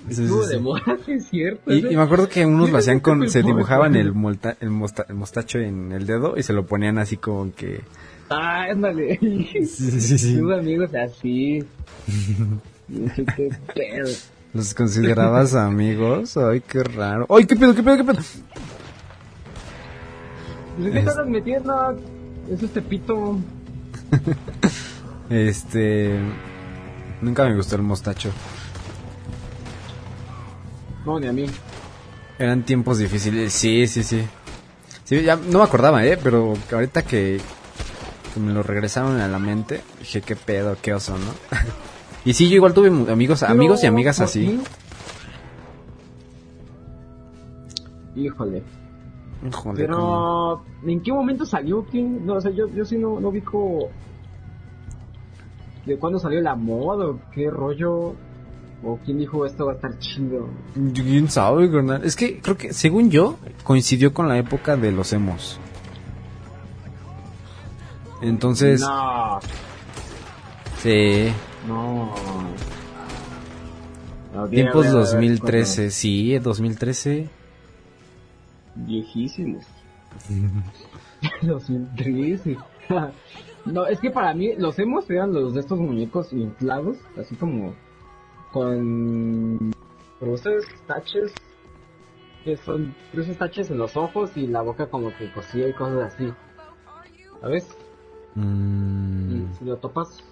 Sí, 0.09 0.23
estuvo 0.25 0.43
sí, 0.45 0.55
de 0.55 0.61
moda, 0.61 0.83
es 1.07 1.27
cierto. 1.29 1.73
Y, 1.73 1.87
y 1.87 1.97
me 1.97 2.03
acuerdo 2.03 2.29
que 2.29 2.45
unos 2.47 2.71
lo 2.71 2.79
hacían 2.79 3.01
con, 3.01 3.29
se 3.29 3.43
dibujaban 3.43 3.95
el, 3.97 4.13
molta- 4.15 4.57
el, 4.61 4.71
mosta- 4.71 5.07
el 5.09 5.15
mostacho 5.15 5.59
en 5.59 5.93
el 5.93 6.07
dedo 6.07 6.37
y 6.37 6.43
se 6.43 6.53
lo 6.53 6.67
ponían 6.67 6.99
así 6.99 7.17
como 7.17 7.53
que... 7.55 7.81
Ah, 8.31 8.65
ándale. 8.71 9.19
Sí, 9.53 9.67
sí, 10.01 10.19
sí. 10.19 10.37
Tuve 10.39 10.59
amigos 10.61 10.91
así. 10.95 11.65
Qué 13.37 13.51
pedo. 13.75 14.09
¿Los 14.55 14.75
considerabas 14.75 15.55
amigos? 15.55 16.37
Ay, 16.37 16.61
qué 16.61 16.83
raro. 16.83 17.27
¡Ay, 17.31 17.45
qué 17.47 17.55
pedo, 17.55 17.75
qué 17.75 17.83
pedo, 17.85 17.97
qué 17.99 18.05
pedo! 18.05 18.19
¿Qué 20.83 20.99
estás 20.99 21.27
metiendo? 21.29 21.97
Es 22.51 22.63
este 22.63 22.81
pito. 22.83 23.39
Este... 25.29 26.19
Nunca 27.21 27.45
me 27.45 27.55
gustó 27.55 27.77
el 27.77 27.83
mostacho. 27.83 28.31
No, 31.05 31.19
ni 31.19 31.27
a 31.27 31.33
mí. 31.33 31.47
Eran 32.39 32.63
tiempos 32.65 32.99
difíciles. 32.99 33.53
Sí, 33.53 33.87
sí, 33.87 34.03
sí. 34.03 34.23
Sí, 35.05 35.23
ya 35.23 35.37
no 35.37 35.59
me 35.59 35.65
acordaba, 35.65 36.05
¿eh? 36.05 36.19
Pero 36.23 36.55
ahorita 36.73 37.03
que... 37.03 37.41
que 38.35 38.41
me 38.41 38.53
lo 38.53 38.63
regresaron 38.63 39.21
a 39.21 39.29
la 39.29 39.39
mente, 39.39 39.81
dije, 39.99 40.21
qué 40.23 40.37
pedo, 40.37 40.77
qué 40.81 40.95
oso, 40.95 41.17
¿no? 41.19 41.33
y 42.25 42.33
sí, 42.33 42.49
yo 42.49 42.57
igual 42.57 42.75
tuve 42.75 42.89
amigos, 42.89 43.43
amigos 43.43 43.83
y 43.83 43.87
amigas 43.87 44.17
¿por 44.19 44.25
así. 44.27 44.61
Híjole. 48.17 48.63
Híjole, 49.47 49.87
cómo- 49.87 50.63
Pero, 50.83 50.91
¿en 50.93 51.01
qué 51.03 51.13
momento 51.13 51.47
salió? 51.47 51.85
¿Quién? 51.91 52.27
No, 52.27 52.35
o 52.35 52.41
sea, 52.41 52.51
yo, 52.51 52.69
yo 52.69 52.85
sí 52.85 52.99
no, 52.99 53.21
no 53.21 53.29
ubico 53.29 53.89
de 55.87 55.97
cuándo 55.97 56.19
salió 56.19 56.41
la 56.41 56.55
moda 56.55 57.07
o 57.07 57.21
qué 57.33 57.49
rollo. 57.51 58.15
O 58.83 58.99
quién 59.05 59.19
dijo 59.19 59.45
esto 59.45 59.67
va 59.67 59.73
a 59.73 59.75
estar 59.75 59.99
chido. 59.99 60.49
¿Quién 60.95 61.29
sabe, 61.29 61.71
carnal? 61.71 62.03
Es 62.05 62.17
que 62.17 62.41
creo 62.41 62.57
que, 62.57 62.73
según 62.73 63.11
yo, 63.11 63.37
coincidió 63.63 64.15
con 64.15 64.29
la 64.29 64.39
época 64.39 64.77
de 64.77 64.91
los 64.91 65.13
emos. 65.13 65.61
Entonces, 68.23 68.81
No, 68.81 69.39
sí, 70.79 71.29
no. 71.67 72.15
No, 74.35 74.49
tiempos 74.49 74.85
debe 74.85 74.97
haber 74.97 75.11
2013, 75.11 75.91
sí, 75.91 76.39
2013. 76.39 77.23
cosas 77.23 77.41
Viejísimos. 78.77 79.65
2013. 81.43 82.57
no, 83.67 83.87
es 83.87 84.01
que 84.01 84.11
para 84.11 84.33
mí 84.35 84.55
los 84.57 84.79
emos 84.79 85.09
eran 85.11 85.33
los 85.33 85.55
de 85.55 85.61
estos 85.61 85.79
muñecos 85.79 86.33
inflados, 86.33 86.97
así 87.19 87.35
como 87.37 87.75
con 88.53 89.73
esos 90.21 90.65
taches 90.87 91.33
que 92.45 92.57
son 92.57 92.95
esos 93.13 93.37
taches 93.37 93.71
en 93.71 93.79
los 93.79 93.97
ojos 93.97 94.37
y 94.37 94.47
la 94.47 94.63
boca 94.63 94.89
como 94.89 95.15
que 95.17 95.31
cosía 95.33 95.69
y 95.69 95.73
cosas 95.73 96.15
así. 96.15 96.33
¿Sabes? 97.41 97.69
Mm, 98.35 99.43
Y 99.51 99.55
si 99.55 99.65
lo 99.65 99.77
topas, 99.77 100.23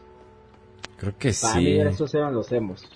creo 0.96 1.14
que 1.18 1.32
para 1.40 1.54
mí 1.56 1.64
sí. 1.64 1.78
esos 1.80 2.14
eran 2.14 2.34
los 2.34 2.50
emos. 2.52 2.88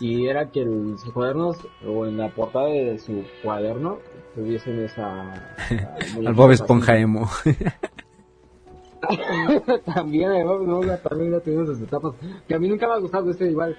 Y 0.00 0.26
era 0.26 0.50
que 0.50 0.62
en 0.62 0.96
sus 0.98 1.12
cuadernos 1.12 1.56
o 1.86 2.06
en 2.06 2.16
la 2.16 2.28
portada 2.28 2.66
de 2.66 2.98
su 2.98 3.24
cuaderno 3.42 3.98
tuviesen 4.34 4.80
esa... 4.84 5.32
Al 6.26 6.34
Bob 6.34 6.52
Esponja 6.52 6.96
emo. 6.96 7.28
también, 9.94 10.30
Bob 10.46 10.62
Esponja 10.62 10.96
también 10.98 11.30
lo 11.32 11.40
tuvimos 11.40 11.66
sus 11.66 11.80
etapas. 11.80 12.14
Que 12.46 12.54
a 12.54 12.58
mí 12.58 12.68
nunca 12.68 12.86
me 12.86 12.94
ha 12.94 12.98
gustado 12.98 13.30
ese 13.30 13.50
igual. 13.50 13.76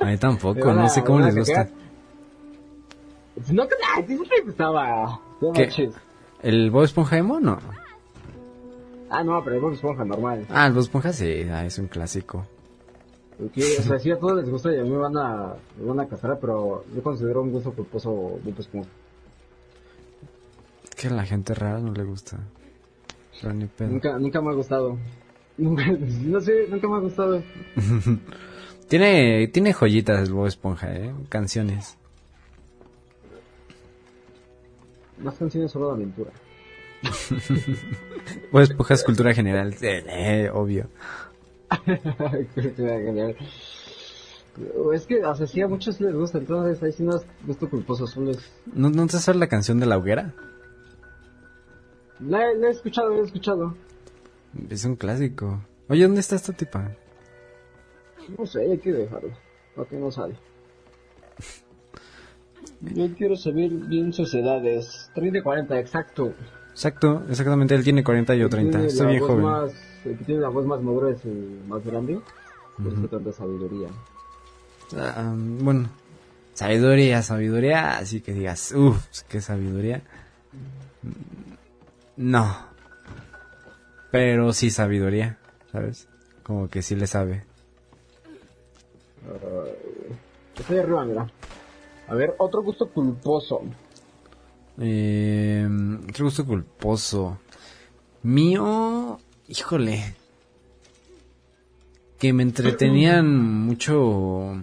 A 0.00 0.04
mí 0.04 0.16
tampoco, 0.18 0.72
no 0.72 0.88
sé 0.88 1.02
cómo 1.02 1.20
les 1.20 1.36
gusta. 1.36 1.54
cagar. 1.64 1.74
No, 5.40 5.52
¿Qué? 5.52 5.62
manches. 5.62 5.94
¿El 6.42 6.70
Bob 6.70 6.84
Esponja 6.84 7.16
emo? 7.18 7.40
No. 7.40 7.58
Ah, 9.10 9.22
no, 9.22 9.42
pero 9.42 9.56
el 9.56 9.62
Bob 9.62 9.72
Esponja 9.72 10.04
normal. 10.04 10.46
Ah, 10.50 10.66
el 10.66 10.72
Bob 10.72 10.82
Esponja 10.82 11.12
sí, 11.12 11.46
ah, 11.50 11.64
es 11.64 11.78
un 11.78 11.88
clásico. 11.88 12.46
O 13.38 13.82
sea, 13.82 13.98
sí 13.98 14.10
a 14.10 14.18
todos 14.18 14.36
les 14.36 14.48
gusta 14.48 14.72
y 14.72 14.78
a 14.78 14.82
mí 14.82 14.88
me 14.90 14.96
van 14.96 15.16
a, 15.16 15.54
me 15.78 15.86
van 15.86 16.00
a 16.00 16.06
casar, 16.06 16.38
pero 16.40 16.84
yo 16.94 17.02
considero 17.02 17.42
un 17.42 17.52
gusto 17.52 17.72
culposo 17.72 18.10
Bob 18.10 18.54
Esponja. 18.58 18.88
Que 20.96 21.08
a 21.08 21.10
la 21.10 21.24
gente 21.24 21.54
rara 21.54 21.78
no 21.78 21.92
le 21.92 22.04
gusta. 22.04 22.38
Pero 23.40 23.52
ni 23.52 23.66
pedo. 23.66 23.88
Nunca, 23.90 24.18
nunca 24.18 24.40
me 24.40 24.50
ha 24.50 24.54
gustado. 24.54 24.96
Nunca, 25.58 25.84
no 25.86 26.38
sé, 26.42 26.66
nunca 26.68 26.86
me 26.86 26.96
ha 26.96 27.00
gustado. 27.00 27.42
Tiene, 28.88 29.48
tiene 29.48 29.72
joyitas 29.72 30.30
Bob 30.30 30.46
Esponja, 30.46 30.94
¿eh? 30.94 31.12
Canciones. 31.28 31.96
Más 35.18 35.34
canciones 35.34 35.72
solo 35.72 35.88
de 35.88 35.94
aventura. 35.94 36.30
Bob 38.52 38.60
Esponja 38.62 38.94
es 38.94 39.04
cultura 39.04 39.34
general, 39.34 39.74
sí, 39.74 39.86
eh, 39.88 40.50
obvio. 40.52 40.88
Genial. 42.54 43.36
Es 44.94 45.04
que, 45.06 45.22
o 45.24 45.34
sea, 45.34 45.46
sí 45.46 45.60
a 45.60 45.68
muchos 45.68 46.00
les 46.00 46.14
gusta, 46.14 46.38
entonces 46.38 46.82
ahí 46.82 46.92
sí 46.92 47.02
no 47.02 47.16
es 47.16 47.26
gusto 47.46 47.68
culposo, 47.68 48.06
solo 48.06 48.30
es... 48.30 48.38
¿No, 48.72 48.88
¿No 48.88 49.06
te 49.06 49.18
sabes 49.18 49.38
la 49.38 49.48
canción 49.48 49.78
de 49.80 49.86
la 49.86 49.98
hoguera? 49.98 50.32
La, 52.20 52.50
he- 52.50 52.56
la 52.56 52.68
he 52.68 52.70
escuchado, 52.70 53.10
la 53.10 53.18
he 53.20 53.24
escuchado. 53.24 53.74
Es 54.70 54.84
un 54.86 54.96
clásico. 54.96 55.60
Oye, 55.88 56.04
¿dónde 56.04 56.20
está 56.20 56.36
esta 56.36 56.54
tipa? 56.54 56.92
No 58.36 58.46
sé, 58.46 58.60
hay 58.60 58.78
que 58.78 58.92
dejarlo, 58.92 59.30
para 59.74 59.88
que 59.88 59.96
no 59.96 60.10
sale. 60.10 60.34
Yo 62.80 63.08
quiero 63.16 63.36
saber 63.36 63.70
bien 63.70 64.12
sus 64.12 64.34
edades. 64.34 65.10
30 65.14 65.38
y 65.38 65.42
40, 65.42 65.78
exacto. 65.78 66.34
Exacto, 66.70 67.24
exactamente, 67.28 67.74
él 67.74 67.84
tiene 67.84 68.04
40 68.04 68.34
y 68.34 68.38
yo 68.38 68.48
30. 68.48 68.70
Tiene 68.70 68.86
Estoy 68.86 69.06
la 69.06 69.12
bien 69.12 69.22
joven. 69.22 69.44
Más, 69.44 69.72
el 70.04 70.18
que 70.18 70.24
tiene 70.24 70.40
la 70.42 70.48
voz 70.48 70.66
más 70.66 70.82
madura 70.82 71.10
es 71.10 71.24
el 71.24 71.60
más 71.66 71.84
grande. 71.84 72.20
Por 72.76 72.92
eso 72.92 73.08
tanta 73.08 73.32
sabiduría. 73.32 73.88
Ah, 74.96 75.34
bueno, 75.34 75.88
sabiduría, 76.52 77.22
sabiduría, 77.22 77.96
así 77.96 78.20
que 78.20 78.34
digas, 78.34 78.72
uff, 78.72 79.22
qué 79.28 79.40
sabiduría. 79.40 80.02
No. 82.16 82.54
Pero 84.10 84.52
sí 84.52 84.70
sabiduría, 84.70 85.38
¿sabes? 85.72 86.08
Como 86.42 86.68
que 86.68 86.82
sí 86.82 86.94
le 86.94 87.06
sabe. 87.06 87.44
Estoy 90.58 90.78
arriba, 90.78 91.04
mira. 91.04 91.30
A 92.08 92.14
ver, 92.14 92.34
otro 92.38 92.62
gusto 92.62 92.88
culposo. 92.88 93.62
Eh, 94.78 95.66
otro 96.08 96.26
gusto 96.26 96.46
culposo. 96.46 97.38
Mío, 98.22 99.18
híjole. 99.48 100.14
Que 102.18 102.32
me 102.32 102.42
entretenían 102.42 103.36
mucho. 103.36 104.54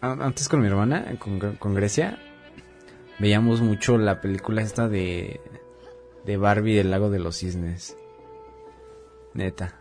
Antes 0.00 0.48
con 0.48 0.60
mi 0.60 0.66
hermana, 0.66 1.18
con, 1.18 1.38
con 1.56 1.74
Grecia, 1.74 2.18
veíamos 3.18 3.60
mucho 3.60 3.98
la 3.98 4.20
película 4.20 4.62
esta 4.62 4.88
de. 4.88 5.40
de 6.24 6.36
Barbie 6.36 6.76
del 6.76 6.90
lago 6.90 7.10
de 7.10 7.18
los 7.18 7.36
cisnes. 7.36 7.96
Neta. 9.34 9.78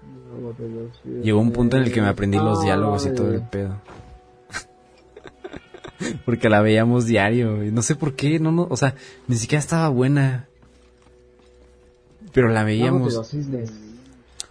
Llegó 1.24 1.40
un 1.40 1.52
punto 1.52 1.78
en 1.78 1.84
el 1.84 1.92
que 1.92 2.02
me 2.02 2.08
aprendí 2.08 2.38
los 2.38 2.64
diálogos 2.64 3.06
y 3.06 3.14
todo 3.14 3.34
el 3.34 3.42
pedo. 3.42 3.82
Porque 6.26 6.50
la 6.50 6.62
veíamos 6.62 7.06
diario. 7.06 7.64
Y 7.64 7.72
no 7.72 7.82
sé 7.82 7.96
por 7.96 8.16
qué, 8.16 8.40
no, 8.40 8.52
no, 8.52 8.68
o 8.70 8.78
sea, 8.78 8.96
ni 9.28 9.36
siquiera 9.36 9.60
estaba 9.60 9.90
buena. 9.90 10.48
Pero 12.34 12.48
la 12.48 12.56
Lago 12.56 12.68
de 12.68 12.74
veíamos. 12.74 13.14
los 13.14 13.30
cisnes. 13.30 13.72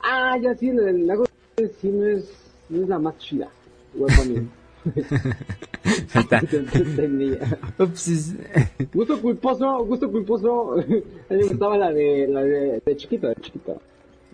Ah, 0.02 0.36
ya 0.40 0.54
sí, 0.54 0.68
el 0.68 1.06
lago 1.06 1.24
de 1.56 1.64
los 1.64 1.72
cisnes 1.76 2.24
no 2.68 2.82
es 2.82 2.88
la 2.88 2.98
más 2.98 3.16
chida. 3.18 3.48
Gusto 8.92 9.20
culposo, 9.20 9.84
gusto 9.84 10.10
culposo. 10.10 10.72
A 10.74 10.76
mí 10.84 11.02
me 11.30 11.42
gustaba 11.44 11.76
la 11.76 11.92
de, 11.92 12.26
la 12.28 12.42
de, 12.42 12.82
de 12.84 12.96
chiquita, 12.96 13.28
de 13.28 13.34
chiquita. 13.40 13.74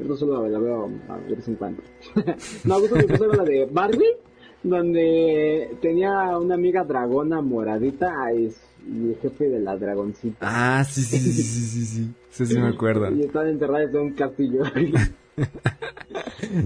Yo 0.03 0.09
no 0.09 0.17
solo 0.17 0.49
la 0.49 0.59
veo 0.59 0.91
a 1.09 1.19
de 1.19 1.35
vez 1.37 1.49
en 1.49 1.55
cuando. 1.55 1.83
no, 2.65 2.81
gusto 2.81 2.97
culposo 2.97 3.25
era 3.27 3.37
la 3.37 3.45
de 3.45 3.67
Barbie, 3.67 4.17
donde 4.63 5.77
tenía 5.81 6.37
una 6.39 6.55
amiga 6.55 6.83
dragona 6.83 7.41
moradita 7.41 8.33
y, 8.35 8.53
el 8.85 9.17
jefe 9.23 9.49
de 9.49 9.61
la 9.61 9.77
dragoncita. 9.77 10.39
Ah, 10.41 10.85
sí, 10.85 11.03
sí, 11.03 11.19
sí, 11.19 11.33
sí, 11.33 11.43
sí, 11.43 11.85
sí, 11.87 12.13
sí. 12.31 12.47
Sí, 12.47 12.59
me 12.59 12.69
acuerdo. 12.69 13.15
Y 13.15 13.23
estaban 13.23 13.51
enterradas 13.51 13.91
en 13.91 14.01
un 14.01 14.13
castillo. 14.13 14.63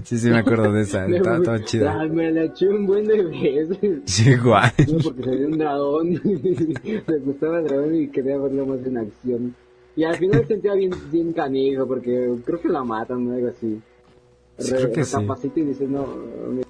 Sí, 0.03 0.17
sí 0.17 0.29
me 0.29 0.39
acuerdo 0.39 0.73
de 0.73 0.81
esa. 0.81 1.05
Estaba, 1.07 1.37
estaba 1.37 1.63
chida. 1.63 2.05
Me 2.07 2.31
la 2.31 2.45
eché 2.45 2.67
un 2.67 2.85
buen 2.85 3.05
de 3.05 3.23
veces. 3.23 4.01
Sí, 4.05 4.35
guay. 4.35 4.71
No, 4.91 4.97
porque 4.97 5.23
se 5.23 5.35
vio 5.35 5.47
un 5.47 5.57
dragón. 5.57 6.21
Me 7.07 7.17
gustaba 7.19 7.59
el 7.59 7.67
dragón 7.67 7.95
y 7.95 8.07
quería 8.07 8.37
verlo 8.37 8.65
más 8.65 8.85
en 8.85 8.97
acción. 8.97 9.55
Y 9.97 10.03
al 10.03 10.15
final 10.15 10.47
sentía 10.47 10.75
bien, 10.75 10.91
bien 11.11 11.33
canijo, 11.33 11.87
porque 11.87 12.35
creo 12.45 12.61
que 12.61 12.69
la 12.69 12.83
matan 12.83 13.27
o 13.27 13.33
algo 13.33 13.47
así. 13.47 13.81
Sí, 14.59 14.71
creo 14.71 14.91
que 14.91 15.03
sí. 15.03 15.17
y 15.55 15.61
dice, 15.61 15.87
no, 15.87 16.05
mi 16.51 16.61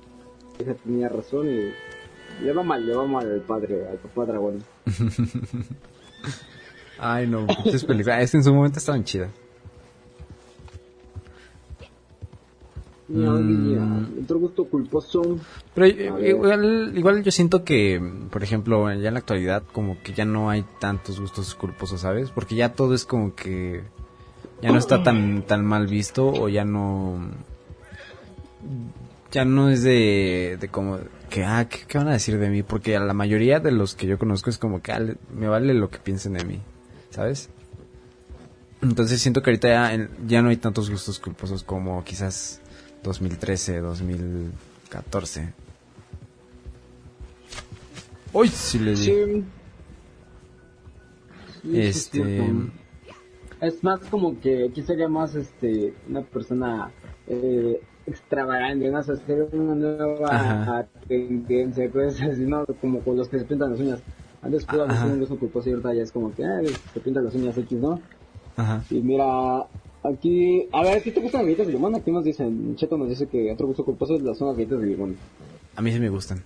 hija 0.62 0.74
tenía 0.76 1.10
razón 1.10 1.48
y 1.50 1.72
le 2.46 2.54
va 2.54 2.64
mal, 2.64 2.88
le 2.88 2.96
va 2.96 3.06
mal 3.06 3.30
al 3.30 3.42
padre, 3.42 3.86
al 3.86 3.98
papá 3.98 4.26
dragón. 4.26 4.64
Ay, 7.00 7.28
no, 7.28 7.46
pinches 7.48 7.84
películas. 7.84 8.24
Es 8.24 8.32
que 8.32 8.38
en 8.38 8.44
su 8.46 8.54
momento 8.54 8.80
estaban 8.80 9.04
chidas. 9.04 9.30
Mm. 13.10 14.24
otro 14.24 14.40
gusto 14.40 14.66
culposo. 14.66 15.40
Pero 15.74 15.88
ver. 16.16 16.28
igual, 16.28 16.94
igual 16.96 17.24
yo 17.24 17.32
siento 17.32 17.64
que, 17.64 18.02
por 18.30 18.44
ejemplo, 18.44 18.92
ya 18.94 19.08
en 19.08 19.14
la 19.14 19.20
actualidad 19.20 19.64
como 19.72 20.02
que 20.02 20.14
ya 20.14 20.26
no 20.26 20.50
hay 20.50 20.66
tantos 20.80 21.20
gustos 21.20 21.56
culposos, 21.56 22.02
¿sabes? 22.02 22.32
Porque 22.32 22.56
ya 22.56 22.74
todo 22.74 22.94
es 22.94 23.06
como 23.06 23.34
que 23.34 23.84
ya 24.62 24.72
no 24.72 24.78
está 24.78 25.04
tan 25.04 25.44
tan 25.44 25.66
mal 25.66 25.88
visto 25.88 26.28
o 26.28 26.50
ya 26.50 26.66
no 26.66 27.20
ya 29.32 29.46
no 29.46 29.70
es 29.70 29.84
de, 29.84 30.58
de 30.60 30.68
como 30.68 31.00
que 31.30 31.44
ah 31.46 31.68
¿qué, 31.70 31.80
qué 31.88 31.98
van 31.98 32.08
a 32.08 32.14
decir 32.14 32.40
de 32.40 32.50
mí 32.50 32.64
porque 32.64 32.96
a 32.96 33.00
la 33.00 33.14
mayoría 33.14 33.60
de 33.60 33.72
los 33.72 33.94
que 33.96 34.08
yo 34.08 34.18
conozco 34.18 34.50
es 34.50 34.58
como 34.58 34.82
que 34.82 34.92
ah, 34.92 35.02
me 35.32 35.48
vale 35.48 35.74
lo 35.74 35.90
que 35.90 36.00
piensen 36.00 36.34
de 36.34 36.44
mí, 36.44 36.60
¿sabes? 37.12 37.50
Entonces 38.82 39.22
siento 39.22 39.42
que 39.42 39.52
ahorita 39.52 39.68
ya, 39.68 40.10
ya 40.28 40.42
no 40.42 40.50
hay 40.50 40.58
tantos 40.58 40.90
gustos 40.90 41.20
culposos 41.20 41.64
como 41.64 42.04
quizás 42.04 42.62
2013, 43.04 43.80
2014. 43.80 45.54
Uy, 48.34 48.48
sí 48.50 48.80
le 48.80 48.92
di. 48.92 48.98
Sí. 48.98 49.44
Sí, 51.62 51.80
es 51.80 51.96
Este-. 51.98 52.52
Es 53.60 53.84
más 53.84 54.00
como 54.02 54.40
que 54.40 54.68
aquí 54.70 54.84
sería 54.84 55.08
más 55.08 55.34
este 55.34 55.94
una 56.08 56.22
persona 56.22 56.92
eh, 57.28 57.82
extravagante, 58.06 58.90
¿no? 58.92 59.00
O 59.00 59.04
sea, 59.04 59.16
hacer 59.16 59.48
una 59.52 59.74
nueva 59.74 60.30
Ajá. 60.30 60.88
tendencia, 61.08 61.90
cosas 61.90 62.22
así, 62.32 62.42
¿no? 62.46 62.66
Como 62.80 63.00
con 63.00 63.18
los 63.18 63.28
que 63.28 63.40
se 63.40 63.46
pintan 63.46 63.72
las 63.72 63.80
uñas. 63.80 64.00
Antes 64.44 64.66
pudo 64.66 64.88
sido 64.92 65.14
un 65.14 65.20
gusto 65.20 65.40
culposo 65.40 65.70
y 65.70 65.72
ahorita 65.74 65.94
ya 65.96 66.04
es 66.04 66.12
como 66.12 66.34
que 66.34 66.46
ah, 66.46 66.62
se 66.94 67.00
pintan 67.00 67.26
las 67.26 67.34
uñas 67.34 67.58
X, 67.58 67.80
¿no? 67.80 68.00
Ajá. 68.56 68.84
Y 68.92 69.02
mira, 69.02 69.66
aquí, 70.04 70.68
a 70.72 70.84
ver, 70.84 71.02
¿qué 71.04 71.12
te 71.12 71.20
gustan 71.20 71.42
las 71.42 71.46
galletas 71.48 71.68
de 71.68 71.74
limón? 71.74 71.96
Aquí 71.96 72.12
nos 72.12 72.24
dicen, 72.24 72.76
Cheto 72.76 72.98
nos 72.98 73.10
dice 73.10 73.28
que 73.28 73.52
otro 73.52 73.68
gusto 73.68 73.84
culposo 73.86 74.18
son 74.36 74.48
las 74.48 74.58
galletas 74.58 74.80
de 74.80 74.88
limón. 74.88 75.18
A 75.76 75.82
mí 75.82 75.92
sí 75.92 76.00
me 76.00 76.10
gustan. 76.10 76.44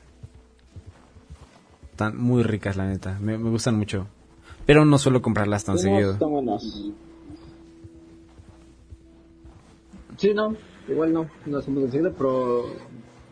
Están 1.92 2.18
muy 2.18 2.44
ricas, 2.44 2.78
la 2.78 2.88
neta. 2.88 3.18
Me, 3.22 3.38
me 3.38 3.50
gustan 3.50 3.78
mucho. 3.78 4.08
Pero 4.66 4.86
no 4.86 4.98
suelo 4.98 5.22
comprarlas 5.22 5.66
tan 5.66 5.76
No, 5.76 5.82
seguido. 5.82 6.14
Están 6.14 6.32
buenas. 6.32 6.64
Sí, 10.18 10.34
no, 10.34 10.56
igual 10.88 11.14
no, 11.14 11.28
no 11.48 11.62
son 11.62 11.74
muy 11.74 11.90
seguido, 11.90 12.14
pero 12.14 12.66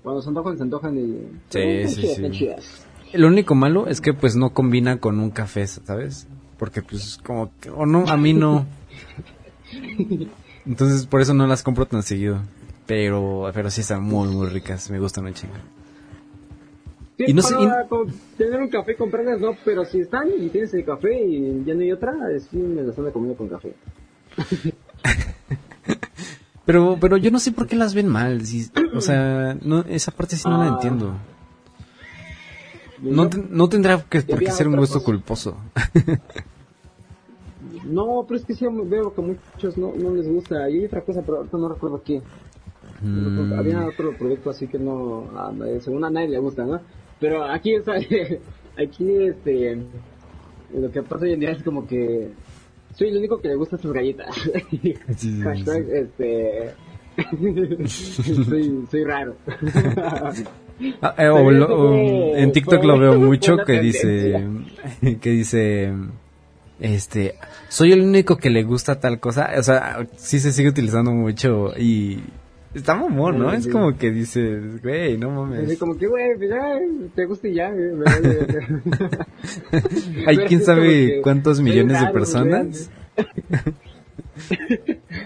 cuando 0.02 0.22
se 0.22 0.30
antojan, 0.30 0.58
se 0.58 0.64
antojan 0.64 0.98
y... 0.98 1.28
Sí, 1.50 1.88
sí, 1.88 2.02
chidas, 2.02 2.16
sí. 2.16 2.32
chidas. 2.32 2.88
Lo 3.14 3.28
único 3.28 3.56
malo 3.56 3.88
es 3.88 4.02
que 4.02 4.14
pues 4.14 4.36
no 4.36 4.54
combina 4.54 5.00
con 5.00 5.20
un 5.20 5.30
café, 5.30 5.68
¿sabes? 5.68 6.28
Porque 6.58 6.82
pues 6.82 7.20
como 7.24 7.52
que, 7.60 7.70
o 7.70 7.86
no, 7.86 8.06
a 8.08 8.18
mí 8.18 8.34
no. 8.34 8.66
Entonces 10.66 11.06
por 11.06 11.22
eso 11.22 11.34
no 11.34 11.48
las 11.48 11.64
compro 11.64 11.86
tan 11.86 12.04
seguido. 12.04 12.40
Pero, 12.86 13.50
pero 13.54 13.70
sí 13.70 13.82
están 13.82 14.02
muy, 14.04 14.28
muy 14.30 14.48
ricas. 14.50 14.90
Me 14.90 15.00
gustan 15.00 15.26
un 15.26 15.34
chingo. 15.34 15.54
Sí, 17.18 17.26
Y 17.28 17.34
no 17.34 17.42
sé- 17.42 17.56
tener 18.38 18.62
un 18.62 18.70
café, 18.70 18.96
comprarlas, 18.96 19.40
no, 19.42 19.50
pero 19.66 19.84
si 19.86 20.00
están 20.00 20.28
y 20.40 20.48
tienes 20.50 20.74
el 20.74 20.86
café 20.86 21.22
y 21.22 21.64
ya 21.66 21.74
no 21.74 21.82
hay 21.82 21.92
otra, 21.92 22.14
sí 22.50 22.58
me 22.58 22.82
las 22.82 22.98
ando 22.98 23.12
comiendo 23.12 23.38
con 23.38 23.50
café. 23.50 23.74
Pero, 26.66 26.98
pero 27.02 27.18
yo 27.18 27.32
no 27.32 27.40
sé 27.40 27.52
por 27.52 27.66
qué 27.66 27.76
las 27.76 27.96
ven 27.96 28.08
mal. 28.08 28.46
si- 28.46 28.70
o 28.94 29.02
sea, 29.02 29.58
no, 29.60 29.80
esa 29.90 30.12
parte 30.12 30.36
sí 30.36 30.48
no 30.48 30.60
la 30.60 30.66
Ah. 30.66 30.74
entiendo. 30.76 31.16
No, 33.02 33.28
no 33.50 33.70
tendrá 33.70 34.04
que, 34.08 34.22
por 34.22 34.38
qué 34.38 34.52
ser 34.52 34.68
un 34.68 34.76
gusto 34.78 34.96
cosa. 35.00 35.06
culposo. 35.06 35.58
No, 37.90 38.24
pero 38.28 38.40
es 38.40 38.46
que 38.46 38.54
sí 38.54 38.66
veo 38.86 39.14
que 39.14 39.22
a 39.22 39.24
muchos 39.26 39.78
no, 39.78 39.94
no 39.96 40.14
les 40.16 40.28
gusta. 40.28 40.70
Y 40.70 40.80
hay 40.80 40.86
otra 40.86 41.02
cosa, 41.02 41.22
pero 41.22 41.38
ahorita 41.38 41.58
no 41.58 41.70
recuerdo 41.70 42.02
qué. 42.04 42.22
Mm, 43.02 43.54
Había 43.54 43.86
otro 43.88 44.14
producto 44.18 44.50
así 44.50 44.68
que 44.68 44.78
no, 44.78 45.26
nadie- 45.54 45.80
según 45.82 46.04
a 46.04 46.10
nadie 46.10 46.30
le 46.30 46.40
gusta, 46.40 46.66
¿no? 46.66 46.80
Pero 47.20 47.44
aquí 47.44 47.74
está, 47.76 47.94
aquí 48.78 49.12
este, 49.24 49.78
lo 50.74 50.92
que 50.92 51.04
pasa 51.04 51.26
hoy 51.26 51.34
en 51.34 51.40
día 51.40 51.52
es 51.52 51.64
como 51.64 51.88
que 51.88 52.30
soy 52.96 53.10
el 53.10 53.18
único 53.18 53.40
que 53.40 53.48
le 53.50 53.56
gusta 53.56 53.76
estas 53.78 53.92
galletas. 53.92 54.36
sí, 54.72 54.94
sí, 55.16 55.42
Hashtag, 55.42 55.86
sí. 55.86 55.92
este, 55.94 56.72
soy, 57.88 58.86
soy 58.90 59.04
raro. 59.04 59.36
Ah, 61.02 61.14
eh, 61.18 61.28
o 61.28 61.46
o 61.66 62.36
en 62.36 62.52
TikTok 62.54 62.84
lo 62.84 62.98
veo 62.98 63.20
mucho 63.20 63.58
que 63.66 63.80
dice 63.82 64.42
que 65.20 65.30
dice 65.30 65.94
este 66.80 67.36
soy 67.68 67.92
el 67.92 68.02
único 68.02 68.38
que 68.38 68.50
le 68.50 68.64
gusta 68.64 69.00
tal 69.00 69.20
cosa 69.20 69.50
o 69.58 69.64
sea 69.64 70.08
sí 70.18 70.40
se 70.40 70.52
sigue 70.54 70.70
utilizando 70.70 71.12
mucho 71.12 71.74
y 71.78 72.22
está 72.74 72.96
mamón 72.96 73.38
no 73.40 73.50
Sí, 73.52 73.58
es 73.58 73.64
sí. 73.66 73.70
como 73.70 73.98
que 73.98 74.12
dices 74.12 74.82
güey 74.82 75.18
no 75.18 75.30
mames 75.32 75.78
como 75.78 75.98
que, 75.98 76.08
güey, 76.08 76.38
pues 76.38 76.50
ya, 76.50 76.80
te 77.16 77.26
gusta 77.26 77.48
y 77.48 77.54
ya. 77.56 77.70
güey, 77.72 77.94
me 77.94 78.04
vale. 78.06 78.48
hay 80.28 80.38
quién 80.48 80.64
sabe 80.64 81.20
cuántos 81.22 81.60
millones 81.62 82.00
de 82.00 82.08
personas 82.08 82.90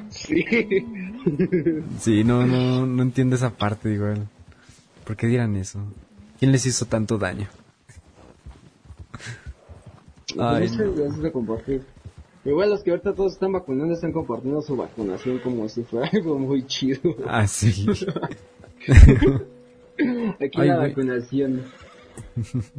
Sí. 0.10 0.44
sí 2.00 2.24
no 2.24 2.46
no 2.48 2.86
no 2.88 3.04
entiendo 3.04 3.36
esa 3.36 3.52
parte 3.52 3.92
igual 3.94 4.28
¿por 5.06 5.16
qué 5.16 5.28
dirán 5.28 5.56
eso? 5.56 5.80
¿quién 6.39 6.52
les 6.52 6.66
hizo 6.66 6.86
tanto 6.86 7.18
daño? 7.18 7.48
Ay, 10.39 10.67
Ay, 10.69 10.78
no 10.78 11.12
sé, 11.13 11.22
de 11.22 11.32
compartir. 11.32 11.84
Igual 12.46 12.69
los 12.72 12.84
que 12.84 12.91
ahorita 12.91 13.13
todos 13.13 13.34
están 13.34 13.54
vacunando 13.54 13.93
están 13.93 14.12
compartiendo 14.12 14.62
su 14.62 14.76
vacunación 14.76 15.39
como 15.39 15.67
si 15.69 15.84
fuera 15.84 16.10
algo 16.13 16.38
muy 16.39 16.65
chido. 16.65 17.00
ah 17.28 17.48
sí 17.48 17.86
Aquí 20.41 20.60
Ay, 20.62 20.67
la 20.67 20.76
güey. 20.78 20.89
vacunación. 20.89 21.63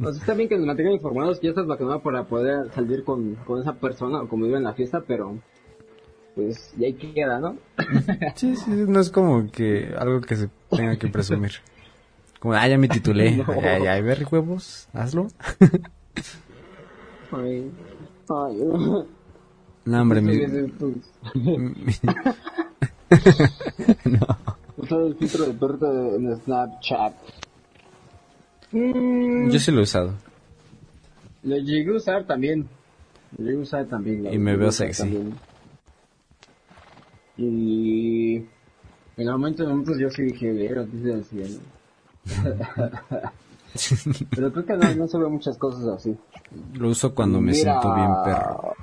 O 0.01 0.11
sea, 0.11 0.21
está 0.21 0.33
bien 0.33 0.47
que 0.49 0.57
nos 0.57 0.65
mantengan 0.65 0.93
informados 0.93 1.39
que 1.39 1.47
ya 1.47 1.51
estás 1.51 1.67
vacunado 1.67 2.01
para 2.01 2.25
poder 2.25 2.71
salir 2.73 3.03
con, 3.03 3.35
con 3.45 3.61
esa 3.61 3.73
persona 3.73 4.21
o 4.21 4.27
convivir 4.27 4.57
en 4.57 4.63
la 4.63 4.73
fiesta, 4.73 5.01
pero 5.05 5.37
pues 6.35 6.73
ya 6.77 6.87
ahí 6.87 6.93
queda, 6.93 7.39
¿no? 7.39 7.57
Sí, 8.35 8.55
sí, 8.55 8.69
no 8.71 8.99
es 8.99 9.09
como 9.09 9.49
que 9.51 9.93
algo 9.97 10.21
que 10.21 10.35
se 10.35 10.49
tenga 10.69 10.97
que 10.97 11.07
presumir. 11.07 11.53
Como, 12.39 12.53
ah, 12.53 12.67
ya 12.67 12.77
me 12.77 12.87
titulé. 12.89 13.37
No. 13.37 13.45
Ay, 13.47 13.63
ay, 13.65 13.87
ay, 13.87 14.01
ver 14.01 14.27
huevos, 14.29 14.87
hazlo. 14.93 15.27
Ay, 17.31 17.71
ay, 18.29 18.55
No, 19.85 20.01
hombre, 20.01 20.21
mi... 20.21 20.37
no. 24.05 24.37
Usar 24.77 25.01
el 25.01 25.15
filtro 25.15 25.45
de 25.45 25.53
perrito 25.53 26.15
en 26.15 26.35
Snapchat. 26.37 27.13
Mm, 28.71 29.49
Yo 29.49 29.59
sí 29.59 29.71
lo 29.71 29.79
he 29.79 29.83
usado. 29.83 30.13
Lo 31.43 31.57
llegué 31.57 31.91
a 31.91 31.97
usar 31.97 32.25
también. 32.25 32.67
Lo 33.37 33.45
llegué 33.45 33.57
a 33.59 33.61
usar 33.61 33.85
también. 33.85 34.33
Y 34.33 34.37
me 34.37 34.55
veo 34.57 34.71
sexy. 34.71 35.03
también. 35.03 35.33
Y 37.37 38.35
en 38.37 38.47
el 39.17 39.31
momento 39.31 39.63
de 39.63 39.69
momentos 39.69 39.97
yo 39.99 40.09
sí 40.09 40.23
dije, 40.23 40.49
antes 40.77 41.03
del 41.03 41.23
cielo. 41.25 41.59
Pero 44.29 44.51
creo 44.51 44.65
que 44.65 44.77
no, 44.77 44.95
no 44.95 45.07
se 45.07 45.17
ve 45.17 45.27
muchas 45.27 45.57
cosas 45.57 45.85
así. 45.87 46.15
Lo 46.73 46.89
uso 46.89 47.13
cuando 47.13 47.39
me 47.41 47.51
Mira. 47.51 47.79
siento 47.81 47.95
bien 47.95 48.11
perro. 48.23 48.73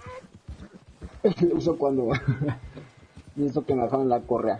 Lo 1.50 1.56
uso 1.56 1.76
cuando... 1.76 2.08
Uso 3.34 3.64
que 3.64 3.74
me 3.74 3.84
dejaron 3.84 4.10
la 4.10 4.20
correa. 4.20 4.58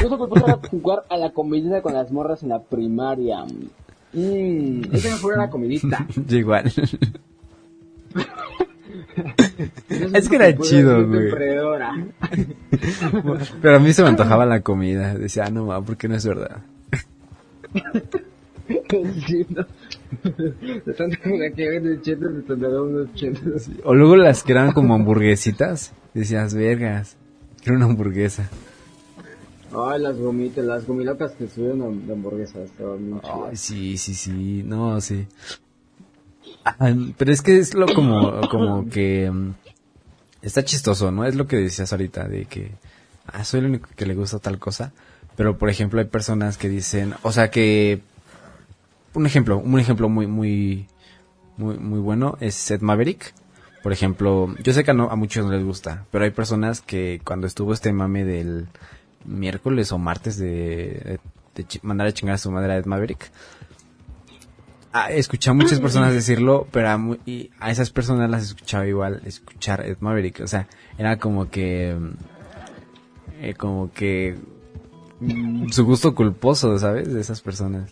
Lo 0.00 0.06
uso 0.06 0.28
para 0.30 0.58
jugar 0.70 1.04
a 1.10 1.18
la 1.18 1.32
comidita 1.32 1.82
con 1.82 1.92
las 1.92 2.10
morras 2.10 2.42
en 2.42 2.48
la 2.48 2.62
primaria. 2.62 3.44
Mmm, 4.14 4.82
ese 4.92 5.10
me 5.10 5.16
fue 5.16 5.34
a 5.34 5.38
la 5.38 5.50
comidita. 5.50 6.06
Yo 6.26 6.38
igual. 6.38 6.72
Es 9.90 10.28
que 10.28 10.36
era 10.36 10.56
chido, 10.56 11.06
pude 11.06 11.30
ser 11.30 11.62
güey. 11.62 13.38
Pero 13.60 13.76
a 13.76 13.78
mí 13.78 13.92
se 13.92 14.02
me 14.02 14.08
antojaba 14.08 14.46
la 14.46 14.62
comida. 14.62 15.14
Decía, 15.14 15.44
ah, 15.46 15.50
no, 15.50 15.66
ma, 15.66 15.82
porque 15.82 16.08
no 16.08 16.14
es 16.16 16.26
verdad. 16.26 16.62
De 20.22 20.92
tanto 20.96 21.16
que 21.22 21.98
chetos, 22.02 22.32
unos 22.48 23.14
chetos. 23.14 23.70
O 23.84 23.94
luego 23.94 24.16
las 24.16 24.42
que 24.42 24.52
eran 24.52 24.72
como 24.72 24.94
hamburguesitas. 24.94 25.92
Decías, 26.14 26.54
vergas, 26.54 27.16
quiero 27.62 27.76
una 27.76 27.86
hamburguesa. 27.86 28.48
Ay, 29.76 30.00
las 30.00 30.16
gomitas, 30.16 30.64
las 30.64 30.86
gomilocas 30.86 31.32
que 31.32 31.48
subieron 31.48 32.06
de 32.06 32.42
estaban 32.44 33.10
muy 33.10 33.20
Ay, 33.24 33.56
sí, 33.56 33.98
sí, 33.98 34.14
sí, 34.14 34.62
no, 34.64 35.00
sí. 35.00 35.26
Ah, 36.64 36.94
pero 37.18 37.32
es 37.32 37.42
que 37.42 37.58
es 37.58 37.74
lo 37.74 37.86
como, 37.86 38.40
como 38.48 38.88
que 38.88 39.28
mm, 39.30 39.50
está 40.42 40.64
chistoso, 40.64 41.10
¿no? 41.10 41.24
Es 41.24 41.34
lo 41.34 41.46
que 41.46 41.56
decías 41.56 41.92
ahorita, 41.92 42.28
de 42.28 42.44
que, 42.44 42.70
ah, 43.26 43.44
soy 43.44 43.60
el 43.60 43.66
único 43.66 43.88
que 43.96 44.06
le 44.06 44.14
gusta 44.14 44.38
tal 44.38 44.58
cosa. 44.58 44.92
Pero, 45.36 45.58
por 45.58 45.68
ejemplo, 45.68 45.98
hay 45.98 46.06
personas 46.06 46.56
que 46.56 46.68
dicen, 46.68 47.14
o 47.22 47.32
sea, 47.32 47.50
que, 47.50 48.00
un 49.14 49.26
ejemplo, 49.26 49.58
un 49.58 49.78
ejemplo 49.78 50.08
muy, 50.08 50.26
muy, 50.26 50.86
muy, 51.56 51.78
muy 51.78 52.00
bueno 52.00 52.36
es 52.40 52.54
Seth 52.54 52.82
Maverick. 52.82 53.34
Por 53.82 53.92
ejemplo, 53.92 54.54
yo 54.62 54.72
sé 54.72 54.82
que 54.82 54.92
a, 54.92 54.94
no- 54.94 55.10
a 55.10 55.16
muchos 55.16 55.44
no 55.44 55.52
les 55.52 55.62
gusta, 55.64 56.06
pero 56.10 56.24
hay 56.24 56.30
personas 56.30 56.80
que 56.80 57.20
cuando 57.24 57.46
estuvo 57.46 57.72
este 57.72 57.92
mame 57.92 58.24
del 58.24 58.66
miércoles 59.26 59.92
o 59.92 59.98
martes 59.98 60.38
de, 60.38 61.18
mandar 61.82 62.06
a 62.06 62.12
chingar 62.12 62.34
a 62.36 62.38
su 62.38 62.50
madre 62.50 62.72
a 62.72 62.76
Ed 62.78 62.86
Maverick, 62.86 63.30
ah, 64.92 65.10
escuché 65.10 65.50
a 65.50 65.52
muchas 65.54 65.80
personas 65.80 66.12
decirlo, 66.14 66.66
pero 66.70 66.88
a, 66.88 66.98
y 67.26 67.50
a 67.60 67.70
esas 67.70 67.90
personas 67.90 68.30
las 68.30 68.44
escuchaba 68.44 68.86
igual 68.86 69.20
escuchar 69.26 69.84
Ed 69.84 69.98
Maverick. 70.00 70.40
O 70.40 70.46
sea, 70.48 70.66
era 70.98 71.18
como 71.18 71.50
que, 71.50 71.94
eh, 73.40 73.54
como 73.54 73.92
que 73.92 74.36
mm, 75.20 75.68
su 75.68 75.84
gusto 75.84 76.14
culposo, 76.14 76.78
¿sabes? 76.78 77.12
De 77.12 77.20
esas 77.20 77.40
personas. 77.42 77.90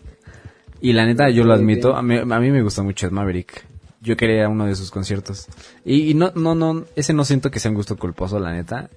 Y 0.83 0.93
la 0.93 1.07
neta, 1.07 1.31
yo 1.31 1.45
lo 1.45 1.55
admito, 1.55 1.95
a 1.97 2.03
mí, 2.03 2.17
a 2.19 2.25
mí 2.25 2.51
me 2.51 2.61
gusta 2.63 2.83
mucho 2.83 3.07
Ed 3.07 3.13
Maverick. 3.13 3.65
yo 4.01 4.17
quería 4.17 4.37
ir 4.39 4.43
a 4.43 4.49
uno 4.49 4.67
de 4.67 4.75
sus 4.75 4.91
conciertos. 4.91 5.47
Y, 5.85 6.11
y 6.11 6.15
no, 6.15 6.33
no, 6.35 6.55
no, 6.57 6.85
ese 6.97 7.13
no 7.15 7.25
siento 7.25 7.51
que 7.53 7.61
sea 7.61 7.71
un 7.71 7.77
gusto 7.77 7.97
culposo, 7.97 8.39
la 8.41 8.53
neta. 8.53 8.91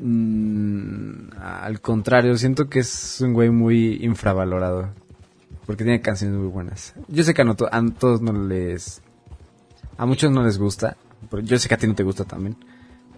Mm, 0.00 1.30
al 1.40 1.80
contrario, 1.80 2.36
siento 2.36 2.68
que 2.68 2.80
es 2.80 3.20
un 3.20 3.32
güey 3.32 3.50
muy 3.50 3.98
infravalorado. 4.04 4.88
Porque 5.66 5.84
tiene 5.84 6.00
canciones 6.00 6.36
muy 6.36 6.48
buenas. 6.48 6.94
Yo 7.06 7.22
sé 7.22 7.32
que 7.32 7.42
a, 7.42 7.44
no 7.44 7.54
a 7.70 7.82
todos 7.98 8.20
no 8.20 8.32
les... 8.32 9.02
A 9.98 10.04
muchos 10.06 10.32
no 10.32 10.42
les 10.42 10.58
gusta. 10.58 10.96
pero 11.30 11.42
Yo 11.42 11.58
sé 11.60 11.68
que 11.68 11.74
a 11.74 11.78
ti 11.78 11.86
no 11.86 11.94
te 11.94 12.02
gusta 12.02 12.24
también. 12.24 12.56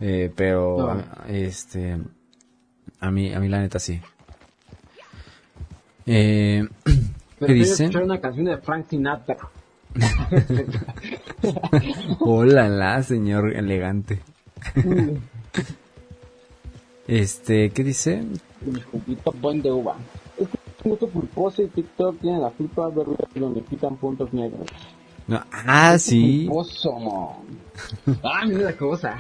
eh, 0.01 0.31
pero, 0.37 0.77
No. 0.79 0.91
a- 0.91 1.29
este... 1.29 1.97
A 3.01 3.11
mí, 3.11 3.33
a 3.33 3.41
mí 3.41 3.49
la 3.49 3.61
neta 3.61 3.79
sí. 3.79 4.01
Eh, 6.07 6.69
Pero 7.43 7.55
¿Qué 7.55 7.59
dice? 7.59 7.85
escuchar 7.85 8.05
una 8.05 8.21
canción 8.21 8.47
de 8.47 8.57
Frank 8.59 8.87
Sinatra. 8.89 9.37
Hola, 12.21 12.69
la 12.69 13.03
señor 13.03 13.57
elegante. 13.57 14.21
Este, 17.09 17.71
¿qué 17.71 17.83
dice? 17.83 18.23
Mi 18.65 18.81
juguito 18.81 19.35
buen 19.41 19.61
de 19.61 19.73
uva. 19.73 19.97
Es 20.39 20.49
que 20.49 20.59
un 20.85 20.91
gusto 20.93 21.09
culposo 21.09 21.61
y 21.61 21.67
TikTok 21.67 22.21
tiene 22.21 22.39
la 22.39 22.51
culpa 22.51 22.91
de 22.91 23.05
donde 23.35 23.61
quitan 23.63 23.97
puntos 23.97 24.33
negros. 24.33 24.69
No, 25.27 25.43
ah, 25.51 25.99
sí. 25.99 26.47
Culposo. 26.47 27.43
ah, 28.23 28.45
mira 28.47 28.61
la 28.61 28.77
cosa. 28.77 29.17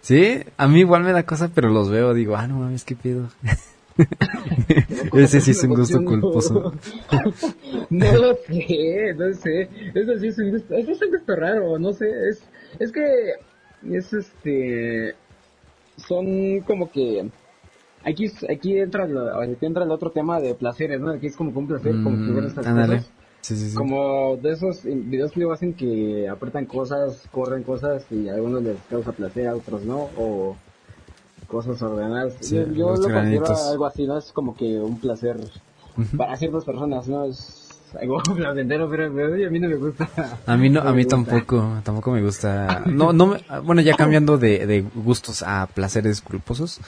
Sí, 0.00 0.38
a 0.56 0.68
mí 0.68 0.78
igual 0.78 1.02
me 1.02 1.10
da 1.10 1.26
cosa, 1.26 1.50
pero 1.52 1.70
los 1.70 1.90
veo, 1.90 2.14
digo, 2.14 2.36
ah, 2.36 2.46
no 2.46 2.60
mames, 2.60 2.84
qué 2.84 2.94
pedo. 2.94 3.28
Ese 5.14 5.40
sí 5.40 5.50
es 5.52 5.62
un 5.64 5.70
gusto 5.74 6.04
culposo. 6.04 6.72
no 7.90 8.12
lo 8.16 8.34
sé, 8.46 9.14
no 9.16 9.34
sé. 9.34 9.68
Eso 9.94 10.18
sí 10.18 10.26
es 10.28 10.38
un 10.38 10.50
gusto, 10.52 10.74
eso 10.74 10.90
es 10.92 11.02
un 11.02 11.10
gusto 11.10 11.36
raro, 11.36 11.78
no 11.78 11.92
sé. 11.92 12.06
Es, 12.28 12.42
es 12.78 12.92
que 12.92 13.32
es 13.90 14.12
este, 14.12 15.14
son 15.96 16.60
como 16.60 16.90
que 16.90 17.28
aquí 18.04 18.30
aquí 18.48 18.78
entra 18.78 19.06
lo- 19.06 19.40
aquí 19.40 19.56
entra 19.66 19.84
el 19.84 19.90
otro 19.90 20.10
tema 20.10 20.40
de 20.40 20.54
placeres, 20.54 21.00
¿no? 21.00 21.10
Aquí 21.10 21.26
es 21.26 21.36
como 21.36 21.52
que 21.52 21.58
un 21.58 21.66
placer, 21.68 22.00
como 22.02 22.24
que 22.24 22.32
ver 22.32 22.44
Mm, 22.44 22.46
estas 22.48 22.66
ándale. 22.66 22.96
cosas. 22.96 23.10
Sí, 23.42 23.56
sí, 23.56 23.70
sí. 23.70 23.76
Como 23.76 24.36
de 24.36 24.52
esos 24.52 24.84
videos 24.84 25.32
que 25.32 25.40
luego 25.40 25.52
hacen 25.52 25.74
que 25.74 26.28
apretan 26.28 26.64
cosas, 26.64 27.26
corren 27.32 27.64
cosas 27.64 28.06
y 28.10 28.28
a 28.28 28.34
algunos 28.34 28.62
les 28.62 28.76
causa 28.88 29.10
placer, 29.12 29.48
a 29.48 29.56
otros 29.56 29.82
no, 29.84 30.10
o 30.16 30.56
cosas 31.52 31.80
ordenadas. 31.82 32.32
Sí, 32.40 32.56
yo 32.56 32.66
yo 32.72 32.96
lo 32.96 33.08
considero 33.14 33.46
algo 33.70 33.86
así, 33.86 34.06
¿no? 34.06 34.18
Es 34.18 34.32
como 34.32 34.56
que 34.56 34.80
un 34.80 34.98
placer 34.98 35.36
para 36.16 36.36
ciertas 36.36 36.64
personas, 36.64 37.06
¿no? 37.06 37.24
Es 37.26 37.68
algo 38.00 38.18
placentero, 38.36 38.88
pero, 38.90 39.12
pero 39.14 39.46
a 39.46 39.50
mí 39.50 39.60
no 39.60 39.68
me 39.68 39.76
gusta. 39.76 40.08
A 40.46 40.56
mí 40.56 40.70
no, 40.70 40.80
a 40.80 40.92
mí 40.94 41.04
gusta. 41.04 41.16
tampoco, 41.16 41.68
tampoco 41.84 42.10
me 42.12 42.22
gusta. 42.22 42.82
No, 42.86 43.12
no, 43.12 43.26
me- 43.26 43.40
bueno, 43.64 43.82
ya 43.82 43.94
cambiando 43.94 44.38
de, 44.38 44.66
de 44.66 44.80
gustos 44.80 45.42
a 45.46 45.66
placeres 45.72 46.22
culposos. 46.22 46.80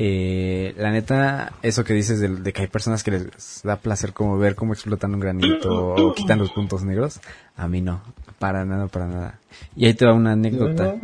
Eh, 0.00 0.74
la 0.76 0.92
neta, 0.92 1.52
eso 1.62 1.82
que 1.82 1.92
dices 1.92 2.20
de, 2.20 2.28
de 2.28 2.52
que 2.52 2.62
hay 2.62 2.68
personas 2.68 3.02
que 3.02 3.10
les 3.12 3.62
da 3.64 3.76
placer 3.76 4.12
como 4.12 4.38
ver 4.38 4.54
cómo 4.54 4.72
explotan 4.72 5.12
un 5.14 5.18
granito 5.20 5.94
o 5.96 6.14
quitan 6.14 6.38
los 6.38 6.52
puntos 6.52 6.84
negros, 6.84 7.20
a 7.56 7.66
mí 7.66 7.80
no, 7.80 8.00
para 8.38 8.64
nada, 8.64 8.86
para 8.86 9.08
nada. 9.08 9.38
Y 9.74 9.86
ahí 9.86 9.94
te 9.94 10.06
va 10.06 10.12
una 10.14 10.32
anécdota. 10.32 10.94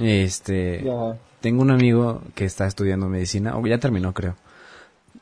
Este. 0.00 0.84
Tengo 1.40 1.62
un 1.62 1.70
amigo 1.70 2.22
que 2.34 2.44
está 2.44 2.66
estudiando 2.66 3.08
medicina, 3.08 3.56
o 3.56 3.66
ya 3.66 3.78
terminó 3.78 4.12
creo. 4.12 4.36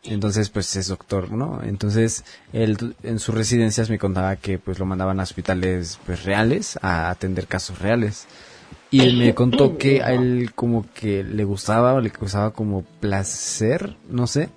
Entonces, 0.04 0.50
pues 0.50 0.74
es 0.76 0.88
doctor, 0.88 1.32
¿no? 1.32 1.62
Entonces, 1.62 2.24
él 2.52 2.94
en 3.02 3.18
sus 3.18 3.34
residencias 3.34 3.90
me 3.90 3.98
contaba 3.98 4.36
que 4.36 4.58
pues 4.58 4.78
lo 4.78 4.86
mandaban 4.86 5.18
a 5.20 5.24
hospitales 5.24 5.98
pues 6.06 6.24
reales 6.24 6.78
a 6.82 7.10
atender 7.10 7.46
casos 7.46 7.78
reales. 7.80 8.26
Y 8.90 9.00
él 9.00 9.16
me 9.16 9.34
contó 9.34 9.76
que 9.78 10.02
a 10.02 10.12
él 10.12 10.52
como 10.54 10.86
que 10.94 11.24
le 11.24 11.44
gustaba 11.44 11.94
o 11.94 12.00
le 12.00 12.10
causaba 12.10 12.52
como 12.52 12.82
placer, 12.82 13.96
no 14.08 14.28
sé, 14.28 14.48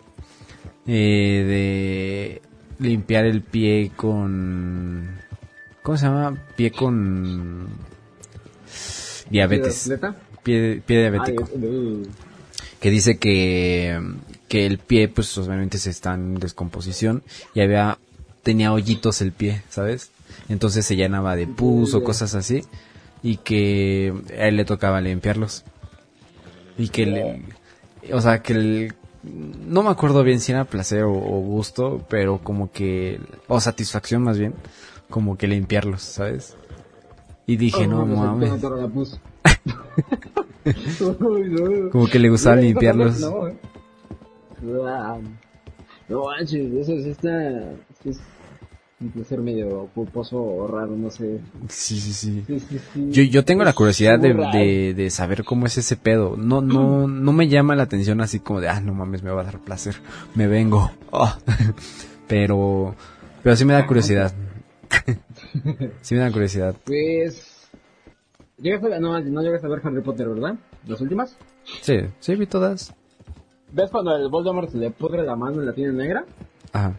eh, 0.85 2.41
de 2.79 2.87
limpiar 2.87 3.25
el 3.25 3.41
pie 3.41 3.91
con... 3.95 5.19
¿Cómo 5.81 5.97
se 5.97 6.05
llama? 6.05 6.37
Pie 6.55 6.71
con 6.71 7.67
diabetes. 9.31 9.83
¿Atleta? 9.85 10.15
Pie, 10.43 10.81
pie 10.85 10.99
diabético 10.99 11.49
que 12.79 12.89
dice 12.89 13.17
que, 13.17 13.99
que 14.47 14.65
el 14.65 14.77
pie 14.77 15.07
pues 15.09 15.37
obviamente 15.37 15.77
se 15.77 15.89
está 15.89 16.13
en 16.13 16.35
descomposición 16.35 17.23
y 17.53 17.61
había 17.61 17.97
tenía 18.43 18.71
hoyitos 18.71 19.21
el 19.21 19.31
pie, 19.31 19.61
¿sabes? 19.69 20.11
Entonces 20.47 20.85
se 20.85 20.95
llenaba 20.95 21.35
de 21.35 21.45
pus 21.47 21.93
o 21.93 22.03
cosas 22.03 22.35
así 22.35 22.63
y 23.21 23.37
que 23.37 24.13
a 24.37 24.47
él 24.47 24.55
le 24.55 24.65
tocaba 24.65 25.01
limpiarlos. 25.01 25.63
Y 26.77 26.87
que 26.87 27.05
le, 27.05 27.43
o 28.13 28.21
sea, 28.21 28.41
que 28.41 28.53
el, 28.53 28.93
no 29.23 29.83
me 29.83 29.89
acuerdo 29.89 30.23
bien 30.23 30.39
si 30.39 30.53
era 30.53 30.63
placer 30.63 31.03
o, 31.03 31.13
o 31.13 31.41
gusto, 31.41 32.05
pero 32.09 32.39
como 32.39 32.71
que, 32.71 33.19
o 33.47 33.59
satisfacción 33.59 34.23
más 34.23 34.39
bien, 34.39 34.53
como 35.09 35.37
que 35.37 35.47
limpiarlos, 35.47 36.01
¿sabes? 36.01 36.55
Y 37.45 37.57
dije, 37.57 37.85
no 37.87 38.03
oh, 38.03 38.05
se 38.05 38.15
mames, 38.15 39.19
como 41.91 42.07
que 42.07 42.19
le 42.19 42.29
gustaba 42.29 42.57
No, 42.57 42.61
limpiarlos. 42.61 43.19
No, 43.19 43.47
eh. 43.47 43.57
Ah, 44.87 45.17
no 46.07 46.25
manches, 46.25 46.73
eso 46.73 46.97
sí 47.01 47.09
está. 47.09 47.29
Sí 48.03 48.09
es 48.09 48.19
un 49.01 49.11
placer 49.11 49.39
medio 49.39 49.89
culposo 49.95 50.41
o 50.41 50.67
raro, 50.67 50.95
no 50.97 51.09
sé. 51.09 51.39
Sí, 51.69 51.99
sí, 51.99 52.11
sí. 52.13 52.43
Sí, 52.45 52.59
sí, 52.59 52.79
sí. 52.93 53.07
Yo, 53.11 53.23
yo 53.23 53.45
tengo 53.45 53.63
la 53.63 53.73
curiosidad 53.73 54.19
de, 54.19 54.33
de, 54.33 54.93
de 54.93 55.09
saber 55.09 55.45
cómo 55.45 55.65
es 55.67 55.77
ese 55.77 55.95
pedo. 55.95 56.35
No, 56.37 56.61
no, 56.61 57.07
no 57.07 57.31
me 57.31 57.47
llama 57.47 57.75
la 57.75 57.83
atención 57.83 58.19
así 58.21 58.39
como 58.39 58.59
de, 58.59 58.67
ah, 58.67 58.81
no 58.81 58.93
mames, 58.93 59.23
me 59.23 59.31
va 59.31 59.41
a 59.41 59.45
dar 59.45 59.59
placer. 59.59 59.95
Me 60.35 60.47
vengo. 60.47 60.91
Oh. 61.11 61.33
Pero, 62.27 62.93
pero 63.41 63.55
sí 63.55 63.65
me 63.65 63.73
da 63.73 63.87
curiosidad. 63.87 64.31
sí 66.01 66.13
me 66.13 66.21
da 66.21 66.31
curiosidad. 66.31 66.75
Pues. 66.85 67.48
Llegaste 68.61 68.93
a, 68.93 68.99
no, 68.99 69.19
no 69.19 69.41
llegaste 69.41 69.67
a 69.67 69.69
ver 69.69 69.81
Harry 69.83 70.01
Potter, 70.01 70.27
¿verdad? 70.29 70.55
¿Las 70.87 70.99
últimas? 71.01 71.35
Sí, 71.81 71.99
sí 72.19 72.35
vi 72.35 72.45
todas. 72.45 72.93
¿Ves 73.71 73.89
cuando 73.91 74.15
el 74.15 74.29
Voldemort 74.29 74.69
se 74.69 74.77
le 74.77 74.89
pudre 74.89 75.23
la 75.23 75.35
mano 75.35 75.61
y 75.61 75.65
la 75.65 75.73
tiene 75.73 75.93
negra? 75.93 76.25
Ajá. 76.73 76.93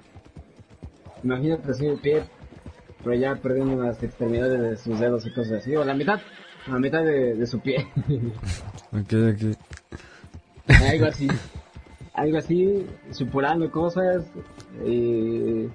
Imagínate 1.22 1.70
así 1.70 1.86
el 1.86 1.98
pie, 1.98 2.22
pero 3.02 3.14
ya 3.14 3.34
perdiendo 3.36 3.82
las 3.82 4.02
extremidades 4.02 4.60
de 4.60 4.76
sus 4.76 4.98
dedos 5.00 5.26
y 5.26 5.32
cosas 5.32 5.60
así, 5.60 5.74
o 5.76 5.84
la 5.84 5.94
mitad, 5.94 6.20
la 6.66 6.78
mitad 6.78 7.02
de, 7.02 7.34
de 7.34 7.46
su 7.46 7.60
pie. 7.60 7.86
Ok, 8.92 9.12
ok. 9.12 9.56
algo 10.90 11.06
así. 11.06 11.28
Algo 12.12 12.38
así, 12.38 12.86
supurando 13.12 13.70
cosas, 13.70 14.24
eh, 14.84 15.68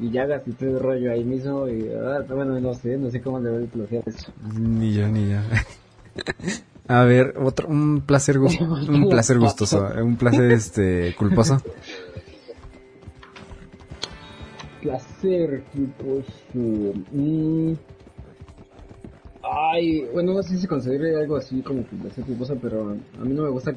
y 0.00 0.10
llagas 0.10 0.42
y 0.46 0.52
todo 0.52 0.70
el 0.70 0.80
rollo 0.80 1.12
ahí 1.12 1.24
mismo, 1.24 1.68
y 1.68 1.88
ah, 1.92 2.24
bueno, 2.28 2.58
no 2.60 2.74
sé, 2.74 2.96
no 2.96 3.10
sé 3.10 3.20
cómo 3.20 3.40
le 3.40 3.50
voy 3.50 3.64
a 3.64 3.66
placer 3.66 4.02
eso. 4.06 4.32
Ni 4.58 4.94
yo, 4.94 5.08
ni 5.08 5.30
yo. 5.30 5.38
A 6.88 7.04
ver, 7.04 7.34
otro, 7.38 7.68
un 7.68 8.00
placer, 8.00 8.38
un 8.88 9.08
placer 9.10 9.38
gustoso, 9.38 9.86
un 10.02 10.16
placer, 10.16 10.50
este, 10.50 11.14
culposo. 11.18 11.58
Placer, 14.80 15.64
su... 16.52 16.94
mm, 17.12 17.74
Ay, 19.42 20.06
bueno, 20.12 20.34
no 20.34 20.42
sé 20.42 20.58
si 20.58 20.66
considere 20.66 21.16
algo 21.16 21.36
así 21.36 21.60
como 21.62 21.82
placer 21.82 22.24
culposo, 22.24 22.56
pero 22.60 22.90
a 22.90 23.24
mí 23.24 23.34
no 23.34 23.42
me 23.42 23.50
gusta 23.50 23.74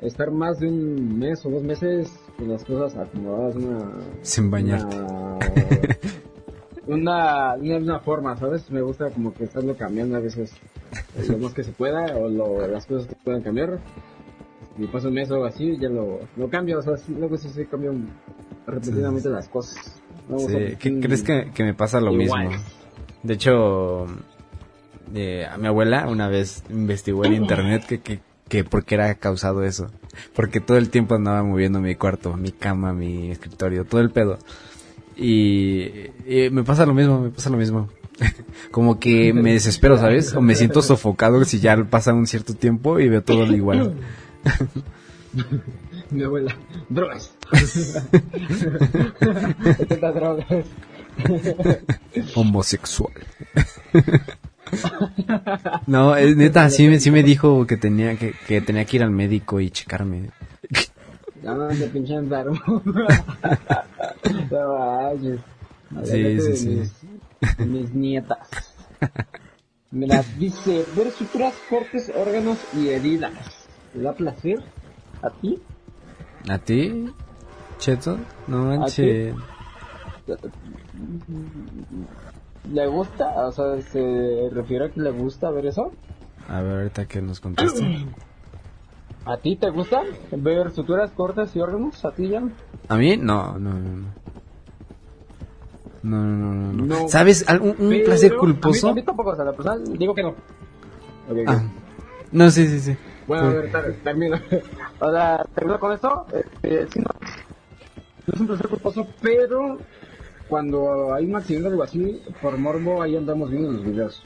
estar 0.00 0.30
más 0.30 0.58
de 0.58 0.68
un 0.68 1.18
mes 1.18 1.44
o 1.44 1.50
dos 1.50 1.62
meses 1.62 2.10
las 2.46 2.64
cosas 2.64 2.96
acomodadas 2.96 3.56
una... 3.56 3.90
Sin 4.22 4.50
bañarte. 4.50 4.96
Una, 6.86 7.52
una, 7.56 8.00
forma, 8.00 8.34
¿sabes? 8.38 8.70
Me 8.70 8.80
gusta 8.80 9.10
como 9.10 9.34
que 9.34 9.44
estarlo 9.44 9.76
cambiando 9.76 10.16
a 10.16 10.20
veces 10.20 10.52
lo 11.28 11.36
más 11.36 11.52
que 11.52 11.62
se 11.62 11.70
pueda 11.72 12.16
o 12.16 12.30
lo, 12.30 12.66
las 12.66 12.86
cosas 12.86 13.06
que 13.06 13.14
puedan 13.22 13.42
cambiar. 13.42 13.78
Y 14.78 14.86
pasa 14.86 15.08
un 15.08 15.14
mes 15.14 15.30
o 15.30 15.34
algo 15.34 15.44
así, 15.44 15.76
ya 15.78 15.90
lo, 15.90 16.20
lo 16.36 16.48
cambio, 16.48 16.78
o 16.78 16.82
sea, 16.82 16.96
sí, 16.96 17.14
luego 17.18 17.36
sí, 17.36 17.50
sí 17.50 17.66
cambio 17.66 17.92
repetidamente 18.66 19.28
las 19.28 19.48
cosas. 19.48 20.00
¿no? 20.30 20.36
O 20.36 20.38
Sí, 20.38 20.46
sea, 20.46 20.78
¿qué 20.78 20.98
crees 21.00 21.22
que, 21.22 21.50
que 21.54 21.62
me 21.62 21.74
pasa 21.74 22.00
lo 22.00 22.10
igual. 22.12 22.48
mismo? 22.48 22.62
De 23.22 23.34
hecho, 23.34 24.06
eh, 25.14 25.44
a 25.44 25.58
mi 25.58 25.66
abuela 25.66 26.06
una 26.08 26.28
vez 26.28 26.62
investigó 26.70 27.26
en 27.26 27.34
internet 27.34 27.84
que, 27.86 28.00
que, 28.00 28.20
que 28.48 28.64
por 28.64 28.86
qué 28.86 28.94
era 28.94 29.14
causado 29.16 29.62
eso. 29.62 29.88
Porque 30.34 30.60
todo 30.60 30.76
el 30.76 30.90
tiempo 30.90 31.14
andaba 31.14 31.42
moviendo 31.42 31.80
mi 31.80 31.94
cuarto, 31.94 32.36
mi 32.36 32.52
cama, 32.52 32.92
mi 32.92 33.30
escritorio, 33.30 33.84
todo 33.84 34.00
el 34.00 34.10
pedo. 34.10 34.38
Y, 35.16 36.10
y 36.26 36.50
me 36.50 36.62
pasa 36.62 36.86
lo 36.86 36.94
mismo, 36.94 37.20
me 37.20 37.30
pasa 37.30 37.50
lo 37.50 37.56
mismo. 37.56 37.88
Como 38.70 38.98
que 38.98 39.32
me 39.32 39.52
desespero, 39.52 39.98
¿sabes? 39.98 40.34
O 40.34 40.40
me 40.40 40.54
siento 40.54 40.82
sofocado 40.82 41.44
si 41.44 41.60
ya 41.60 41.76
pasa 41.84 42.12
un 42.12 42.26
cierto 42.26 42.54
tiempo 42.54 43.00
y 43.00 43.08
veo 43.08 43.22
todo 43.22 43.44
igual. 43.54 43.94
Mi 46.10 46.22
abuela, 46.22 46.56
drogas. 46.88 47.34
Drogas. 50.00 50.46
Homosexual. 52.34 53.12
no, 55.86 56.14
es 56.16 56.36
neta, 56.36 56.68
sí, 56.70 56.88
me- 56.88 57.00
sí 57.00 57.10
me 57.10 57.22
dijo 57.22 57.66
que 57.66 57.76
tenía 57.76 58.16
que, 58.16 58.32
que 58.46 58.60
tenía 58.60 58.84
que 58.84 58.96
ir 58.96 59.02
al 59.02 59.10
médico 59.10 59.60
y 59.60 59.70
checarme. 59.70 60.30
Ya 61.42 61.54
no 61.54 61.68
de 61.68 61.88
pinche 61.88 62.14
enfermo. 62.14 62.58
No. 64.50 65.18
Sí, 66.04 66.40
sí, 66.40 66.84
sí. 66.84 67.08
Mis, 67.66 67.92
nietas. 67.94 68.48
Mira, 69.90 70.22
dice, 70.36 70.84
ver 70.94 71.10
suturas, 71.12 71.54
cortes, 71.68 72.10
órganos 72.14 72.58
y 72.74 72.88
heridas. 72.88 73.32
¿Te 73.92 74.00
da 74.00 74.12
placer? 74.12 74.60
¿A 75.22 75.30
ti? 75.30 75.58
¿A 76.48 76.58
ti? 76.58 77.10
Cheto? 77.78 78.18
No 78.46 78.64
manches. 78.66 79.34
¿Le 82.72 82.86
gusta? 82.86 83.46
O 83.46 83.52
sea, 83.52 83.80
¿se 83.80 84.48
refiere 84.52 84.86
a 84.86 84.90
que 84.90 85.00
le 85.00 85.10
gusta 85.10 85.50
ver 85.50 85.66
eso? 85.66 85.92
A 86.48 86.60
ver, 86.60 86.76
ahorita 86.78 87.06
que 87.06 87.22
nos 87.22 87.40
contesta. 87.40 87.84
¿A 89.24 89.36
ti 89.36 89.56
te 89.56 89.68
gusta 89.70 90.02
ver 90.30 90.70
suturas, 90.70 91.10
cortes 91.12 91.54
y 91.54 91.60
órganos? 91.60 92.02
¿A 92.04 92.12
ti 92.12 92.28
ya? 92.28 92.42
¿A 92.88 92.96
mí? 92.96 93.16
No, 93.16 93.58
no, 93.58 93.74
no, 93.74 93.96
no. 93.96 94.06
No, 96.02 96.16
no, 96.24 96.54
no, 96.54 96.72
no. 96.72 96.86
No. 96.86 97.08
¿Sabes? 97.08 97.46
¿Algún 97.48 97.70
un 97.78 97.88
Pero 97.90 98.04
placer 98.04 98.36
culposo? 98.36 98.88
a 98.88 98.94
mí 98.94 99.02
tampoco, 99.02 99.30
o 99.30 99.36
sea, 99.36 99.44
la 99.44 99.52
personal 99.52 99.82
digo 99.98 100.14
que 100.14 100.22
no. 100.22 100.28
Ok, 100.30 100.36
ok. 101.30 101.48
Ah. 101.48 101.62
No, 102.32 102.50
sí, 102.50 102.66
sí, 102.68 102.80
sí. 102.80 102.96
Bueno, 103.26 103.48
a 103.48 103.52
ver, 103.54 103.70
ter- 103.72 103.96
termino. 104.02 104.36
O 105.00 105.12
sea, 105.12 105.44
termino 105.54 105.78
con 105.78 105.92
esto. 105.92 106.26
Este, 106.32 106.88
sí, 106.90 106.98
no, 107.00 107.06
no 108.26 108.34
es 108.34 108.40
un 108.40 108.46
placer 108.48 108.68
culposo, 108.68 109.06
pero 109.20 109.78
cuando 110.48 111.12
hay 111.14 111.26
un 111.26 111.36
accidente 111.36 111.68
o 111.68 111.70
algo 111.70 111.82
así, 111.82 112.20
por 112.40 112.56
morbo, 112.58 113.02
ahí 113.02 113.16
andamos 113.16 113.50
viendo 113.50 113.72
los 113.72 113.84
videos. 113.84 114.24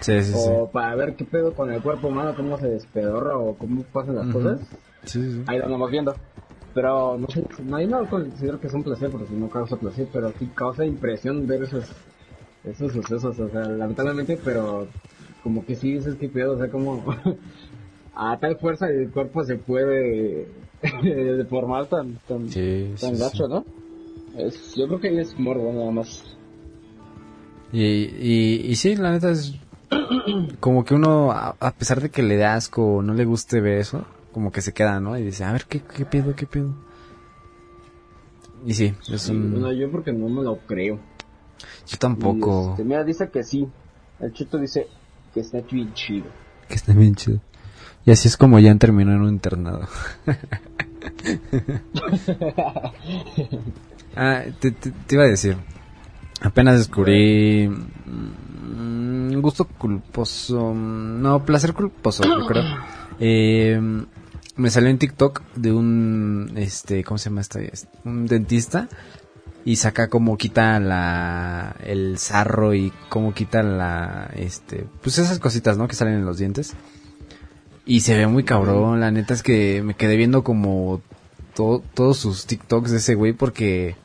Sí, 0.00 0.22
sí, 0.22 0.32
sí. 0.32 0.50
O 0.50 0.68
para 0.70 0.94
ver 0.94 1.16
qué 1.16 1.24
pedo 1.24 1.54
con 1.54 1.72
el 1.72 1.82
cuerpo 1.82 2.08
humano, 2.08 2.34
cómo 2.36 2.58
se 2.58 2.68
despedorra 2.68 3.38
o 3.38 3.56
cómo 3.56 3.82
pasan 3.84 4.16
las 4.16 4.26
cosas. 4.28 4.60
Sí, 5.04 5.20
sí. 5.22 5.42
Ahí 5.46 5.58
lo 5.58 5.64
andamos 5.64 5.90
viendo. 5.90 6.14
Pero 6.74 7.16
no 7.16 7.26
sé, 7.28 7.46
no, 7.64 7.76
ahí 7.76 7.86
no 7.86 8.06
considero 8.06 8.60
que 8.60 8.66
es 8.66 8.74
un 8.74 8.82
placer 8.82 9.10
porque 9.10 9.26
si 9.28 9.34
no 9.34 9.48
causa 9.48 9.76
placer, 9.76 10.06
pero 10.12 10.30
sí 10.38 10.46
causa 10.54 10.84
impresión 10.84 11.46
ver 11.46 11.62
esos, 11.62 11.90
esos 12.64 12.92
sucesos, 12.92 13.40
o 13.40 13.48
sea, 13.48 13.62
lamentablemente, 13.62 14.38
pero 14.44 14.86
como 15.42 15.64
que 15.64 15.74
sí 15.74 15.94
dices 15.94 16.16
que 16.16 16.28
pedo, 16.28 16.54
o 16.54 16.58
sea, 16.58 16.70
como 16.70 17.02
a 18.14 18.36
tal 18.38 18.56
fuerza 18.58 18.88
el 18.88 19.10
cuerpo 19.10 19.42
se 19.44 19.56
puede 19.56 20.48
deformar 21.02 21.86
tan, 21.86 22.18
tan, 22.28 22.50
Sí, 22.50 22.94
tan 23.00 23.18
gacho, 23.18 23.48
¿no? 23.48 23.64
Es, 24.36 24.74
yo 24.74 24.86
creo 24.86 25.00
que 25.00 25.20
es 25.20 25.38
morbo 25.38 25.72
nada 25.72 25.90
más. 25.90 26.24
Y, 27.72 27.82
y, 27.82 28.66
y 28.66 28.76
sí, 28.76 28.96
la 28.96 29.12
neta 29.12 29.30
es 29.30 29.54
como 30.60 30.84
que 30.84 30.94
uno, 30.94 31.32
a, 31.32 31.56
a 31.58 31.70
pesar 31.72 32.00
de 32.00 32.10
que 32.10 32.22
le 32.22 32.36
da 32.36 32.54
asco 32.54 32.96
o 32.96 33.02
no 33.02 33.14
le 33.14 33.24
guste 33.24 33.60
ver 33.60 33.78
eso, 33.78 34.04
como 34.32 34.52
que 34.52 34.60
se 34.60 34.72
queda, 34.72 35.00
¿no? 35.00 35.18
Y 35.18 35.22
dice, 35.22 35.44
a 35.44 35.52
ver, 35.52 35.64
¿qué, 35.66 35.80
qué 35.80 36.04
pedo, 36.04 36.34
qué 36.34 36.46
pedo? 36.46 36.74
Y 38.64 38.74
sí, 38.74 38.94
es 39.10 39.28
un... 39.28 39.52
bueno, 39.52 39.72
yo 39.72 39.90
porque 39.90 40.12
no 40.12 40.28
me 40.28 40.42
lo 40.42 40.58
creo. 40.58 40.98
Yo 41.86 41.98
tampoco. 41.98 42.70
Este, 42.70 42.84
mira, 42.84 43.04
dice 43.04 43.30
que 43.30 43.42
sí. 43.42 43.68
El 44.18 44.32
chito 44.32 44.58
dice 44.58 44.88
que 45.32 45.40
está 45.40 45.60
bien 45.60 45.92
chido. 45.94 46.26
Que 46.68 46.74
está 46.74 46.92
bien 46.92 47.14
chido. 47.14 47.40
Y 48.04 48.10
así 48.10 48.28
es 48.28 48.36
como 48.36 48.58
ya 48.58 48.74
terminó 48.76 49.12
en 49.12 49.22
un 49.22 49.28
internado. 49.28 49.86
ah, 54.16 54.42
te, 54.60 54.70
te- 54.72 54.90
te 54.90 55.14
iba 55.14 55.24
a 55.24 55.28
decir. 55.28 55.56
Apenas 56.42 56.78
descubrí 56.78 57.68
mm, 57.68 59.32
un 59.34 59.42
gusto 59.42 59.64
culposo. 59.64 60.72
mm, 60.74 61.20
No, 61.22 61.44
placer 61.44 61.72
culposo, 61.72 62.22
yo 62.24 62.46
creo. 62.46 62.62
Eh, 63.18 63.80
me 64.56 64.68
salió 64.70 64.90
en 64.90 64.98
TikTok 64.98 65.40
de 65.54 65.72
un, 65.72 66.52
este, 66.56 67.02
¿cómo 67.02 67.16
se 67.16 67.30
llama 67.30 67.40
este? 67.40 67.70
Un 68.04 68.26
dentista 68.26 68.90
y 69.64 69.76
saca 69.76 70.08
cómo 70.08 70.36
quita 70.36 70.78
la 70.80 71.74
el 71.82 72.18
sarro 72.18 72.74
y 72.74 72.92
cómo 73.08 73.32
quita 73.32 73.62
la 73.62 74.30
este 74.36 74.86
pues 75.02 75.16
esas 75.18 75.38
cositas 75.38 75.78
no 75.78 75.88
que 75.88 75.94
salen 75.96 76.14
en 76.16 76.26
los 76.26 76.36
dientes 76.36 76.74
y 77.86 78.00
se 78.00 78.14
ve 78.16 78.26
muy 78.26 78.44
cabrón 78.44 79.00
la 79.00 79.10
neta 79.10 79.32
es 79.32 79.42
que 79.42 79.82
me 79.82 79.94
quedé 79.94 80.16
viendo 80.16 80.44
como 80.44 81.00
to- 81.54 81.82
todos 81.94 82.18
sus 82.18 82.44
TikToks 82.46 82.90
de 82.90 82.98
ese 82.98 83.14
güey 83.14 83.32
porque 83.32 83.96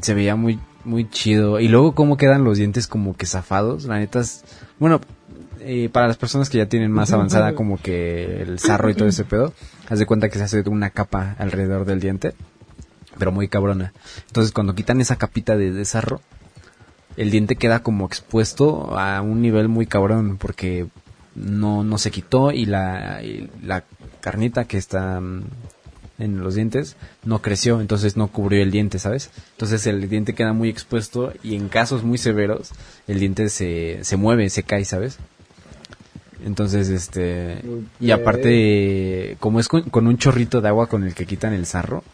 se 0.00 0.14
veía 0.14 0.36
muy 0.36 0.58
muy 0.84 1.08
chido 1.08 1.60
y 1.60 1.68
luego 1.68 1.94
cómo 1.94 2.16
quedan 2.16 2.44
los 2.44 2.58
dientes 2.58 2.86
como 2.86 3.16
que 3.16 3.26
zafados 3.26 3.84
la 3.84 3.98
neta 3.98 4.20
es 4.20 4.44
bueno 4.78 5.00
eh, 5.60 5.88
para 5.90 6.06
las 6.06 6.18
personas 6.18 6.50
que 6.50 6.58
ya 6.58 6.68
tienen 6.68 6.92
más 6.92 7.12
avanzada 7.12 7.54
como 7.56 7.80
que 7.80 8.42
el 8.42 8.58
sarro 8.58 8.90
y 8.90 8.94
todo 8.94 9.08
ese 9.08 9.24
pedo 9.24 9.54
haz 9.88 9.98
de 9.98 10.06
cuenta 10.06 10.28
que 10.28 10.38
se 10.38 10.44
hace 10.44 10.60
una 10.68 10.90
capa 10.90 11.36
alrededor 11.38 11.86
del 11.86 12.00
diente 12.00 12.34
pero 13.18 13.32
muy 13.32 13.48
cabrona. 13.48 13.92
Entonces 14.26 14.52
cuando 14.52 14.74
quitan 14.74 15.00
esa 15.00 15.16
capita 15.16 15.56
de, 15.56 15.72
de 15.72 15.84
sarro, 15.84 16.20
el 17.16 17.30
diente 17.30 17.56
queda 17.56 17.80
como 17.80 18.06
expuesto 18.06 18.98
a 18.98 19.22
un 19.22 19.40
nivel 19.40 19.68
muy 19.68 19.86
cabrón 19.86 20.36
porque 20.38 20.86
no, 21.34 21.84
no 21.84 21.98
se 21.98 22.10
quitó 22.10 22.50
y 22.50 22.66
la, 22.66 23.22
y 23.22 23.50
la 23.62 23.84
carnita 24.20 24.64
que 24.64 24.78
está 24.78 25.20
mm, 25.20 25.44
en 26.18 26.40
los 26.42 26.54
dientes 26.54 26.96
no 27.24 27.40
creció, 27.42 27.80
entonces 27.80 28.16
no 28.16 28.28
cubrió 28.28 28.62
el 28.62 28.70
diente, 28.70 28.98
¿sabes? 28.98 29.30
Entonces 29.52 29.86
el 29.86 30.08
diente 30.08 30.34
queda 30.34 30.52
muy 30.52 30.68
expuesto 30.68 31.32
y 31.42 31.56
en 31.56 31.68
casos 31.68 32.04
muy 32.04 32.18
severos 32.18 32.70
el 33.08 33.18
diente 33.18 33.48
se, 33.48 33.98
se 34.02 34.16
mueve, 34.16 34.48
se 34.50 34.62
cae, 34.62 34.84
¿sabes? 34.84 35.18
Entonces, 36.44 36.88
este... 36.90 37.62
Y 38.00 38.10
aparte, 38.10 39.36
como 39.40 39.60
es 39.60 39.68
con, 39.68 39.82
con 39.84 40.06
un 40.06 40.18
chorrito 40.18 40.60
de 40.60 40.68
agua 40.68 40.88
con 40.88 41.04
el 41.04 41.14
que 41.14 41.26
quitan 41.26 41.52
el 41.54 41.64
sarro, 41.66 42.04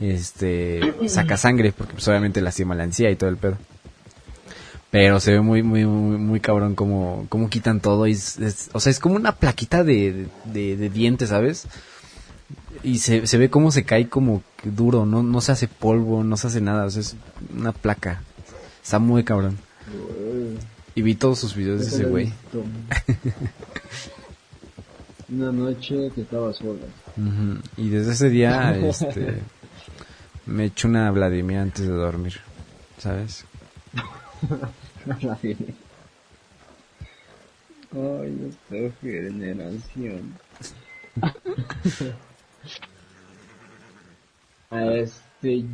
este 0.00 0.80
saca 1.08 1.36
sangre 1.36 1.72
porque 1.72 1.92
pues 1.94 2.08
obviamente 2.08 2.40
lastima 2.40 2.74
la 2.74 2.82
encía 2.84 3.10
y 3.12 3.16
todo 3.16 3.30
el 3.30 3.36
pedo 3.36 3.56
pero 4.90 5.20
se 5.20 5.30
ve 5.32 5.40
muy 5.40 5.62
muy 5.62 5.84
muy, 5.86 6.18
muy 6.18 6.40
cabrón 6.40 6.74
como 6.74 7.26
como 7.28 7.48
quitan 7.48 7.78
todo 7.80 8.08
y 8.08 8.10
es, 8.12 8.38
es- 8.40 8.70
o 8.72 8.80
sea 8.80 8.90
es 8.90 8.98
como 8.98 9.14
una 9.14 9.36
plaquita 9.36 9.84
de, 9.84 10.26
de, 10.46 10.76
de 10.76 10.90
dientes 10.90 11.28
sabes 11.28 11.68
y 12.84 12.98
se, 12.98 13.26
se 13.26 13.38
ve 13.38 13.50
cómo 13.50 13.72
se 13.72 13.84
cae 13.84 14.08
como 14.08 14.42
duro 14.62 15.06
no 15.06 15.22
no 15.22 15.40
se 15.40 15.52
hace 15.52 15.66
polvo 15.66 16.22
no 16.22 16.36
se 16.36 16.46
hace 16.46 16.60
nada 16.60 16.84
o 16.84 16.90
sea 16.90 17.00
es 17.00 17.16
una 17.56 17.72
placa 17.72 18.22
está 18.82 18.98
muy 18.98 19.24
cabrón 19.24 19.58
y 20.94 21.02
vi 21.02 21.14
todos 21.14 21.40
sus 21.40 21.54
videos 21.56 21.80
de 21.80 21.86
ese 21.86 22.04
güey. 22.04 22.32
Una 25.28 25.50
noche 25.50 26.10
que 26.14 26.20
estaba 26.20 26.52
sola. 26.52 26.86
Y 27.76 27.88
desde 27.88 28.12
ese 28.12 28.28
día 28.28 28.76
este 28.82 29.40
me 30.46 30.66
echo 30.66 30.88
una 30.88 31.10
Vladimir 31.10 31.56
antes 31.58 31.86
de 31.86 31.92
dormir 31.92 32.38
sabes 32.98 33.46
Ay, 37.96 38.52
esta 38.70 38.76
generación. 39.00 40.34
Este, 44.70 45.64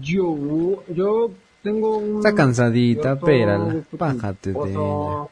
yo, 0.00 0.82
yo 0.88 1.30
tengo 1.62 1.98
un... 1.98 2.16
Está 2.18 2.34
cansadita, 2.34 3.18
pero 3.18 3.82
bájate 3.92 4.52
de 4.52 4.58
culposo- 4.58 5.30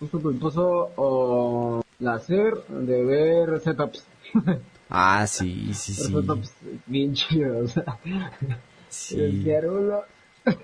Gusto 0.00 0.20
culposo 0.20 0.90
o 0.96 1.82
placer 1.98 2.54
de 2.68 3.04
ver 3.04 3.60
setups. 3.60 4.06
Ah, 4.96 5.26
sí, 5.26 5.72
sí, 5.74 5.92
sí. 5.94 6.12
Setups 6.12 6.52
bien 6.86 7.14
chidos. 7.14 7.72
Sí. 8.90 9.18
El 9.18 9.42
diarulo. 9.42 10.04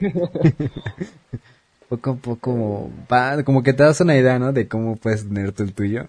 Poco 1.88 2.10
a 2.10 2.14
poco, 2.16 2.90
va, 3.10 3.42
como 3.42 3.62
que 3.64 3.72
te 3.72 3.82
das 3.82 4.00
una 4.02 4.14
idea, 4.16 4.38
¿no? 4.38 4.52
De 4.52 4.68
cómo 4.68 4.94
puedes 4.96 5.26
tener 5.26 5.52
el 5.58 5.72
tuyo. 5.74 6.04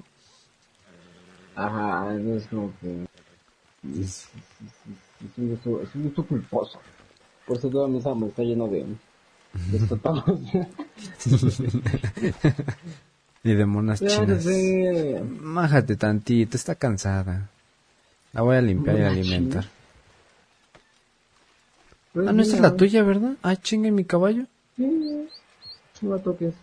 Ajá, 1.66 2.14
entonces 2.16 2.48
como 2.50 2.72
que... 2.82 3.06
Es, 4.00 4.02
es- 4.02 4.30
es 5.26 5.38
un 5.38 5.50
gusto, 5.50 5.82
es 5.82 5.96
un 5.96 6.04
gusto 6.04 6.26
culposo. 6.26 6.80
Por 7.46 7.58
eso 7.58 7.70
toda 7.70 7.88
mi 7.88 7.96
mesa 7.98 8.14
me 8.16 8.28
está 8.28 8.44
lleno 8.44 8.68
de... 8.68 8.86
de. 9.54 9.80
Y 13.44 13.54
de 13.56 13.66
monas 13.66 14.02
chinas. 14.06 14.46
Májate 15.42 15.96
tantito, 15.96 16.56
está 16.58 16.76
cansada. 16.76 17.50
La 18.34 18.42
voy 18.42 18.56
a 18.56 18.62
limpiar 18.62 18.96
y 18.98 19.00
¿Monas 19.00 19.14
alimentar. 19.14 19.66
Pues 22.14 22.28
Ah, 22.28 22.32
no, 22.34 22.42
esta 22.44 22.56
es 22.56 22.62
la 22.62 22.76
tuya, 22.78 23.02
¿verdad? 23.04 23.34
Ah, 23.42 23.56
chingue 23.56 23.90
mi 23.90 24.06
caballo. 24.06 24.46
Sí, 24.78 25.28
no 26.02 26.16
la 26.16 26.22
toques. 26.22 26.54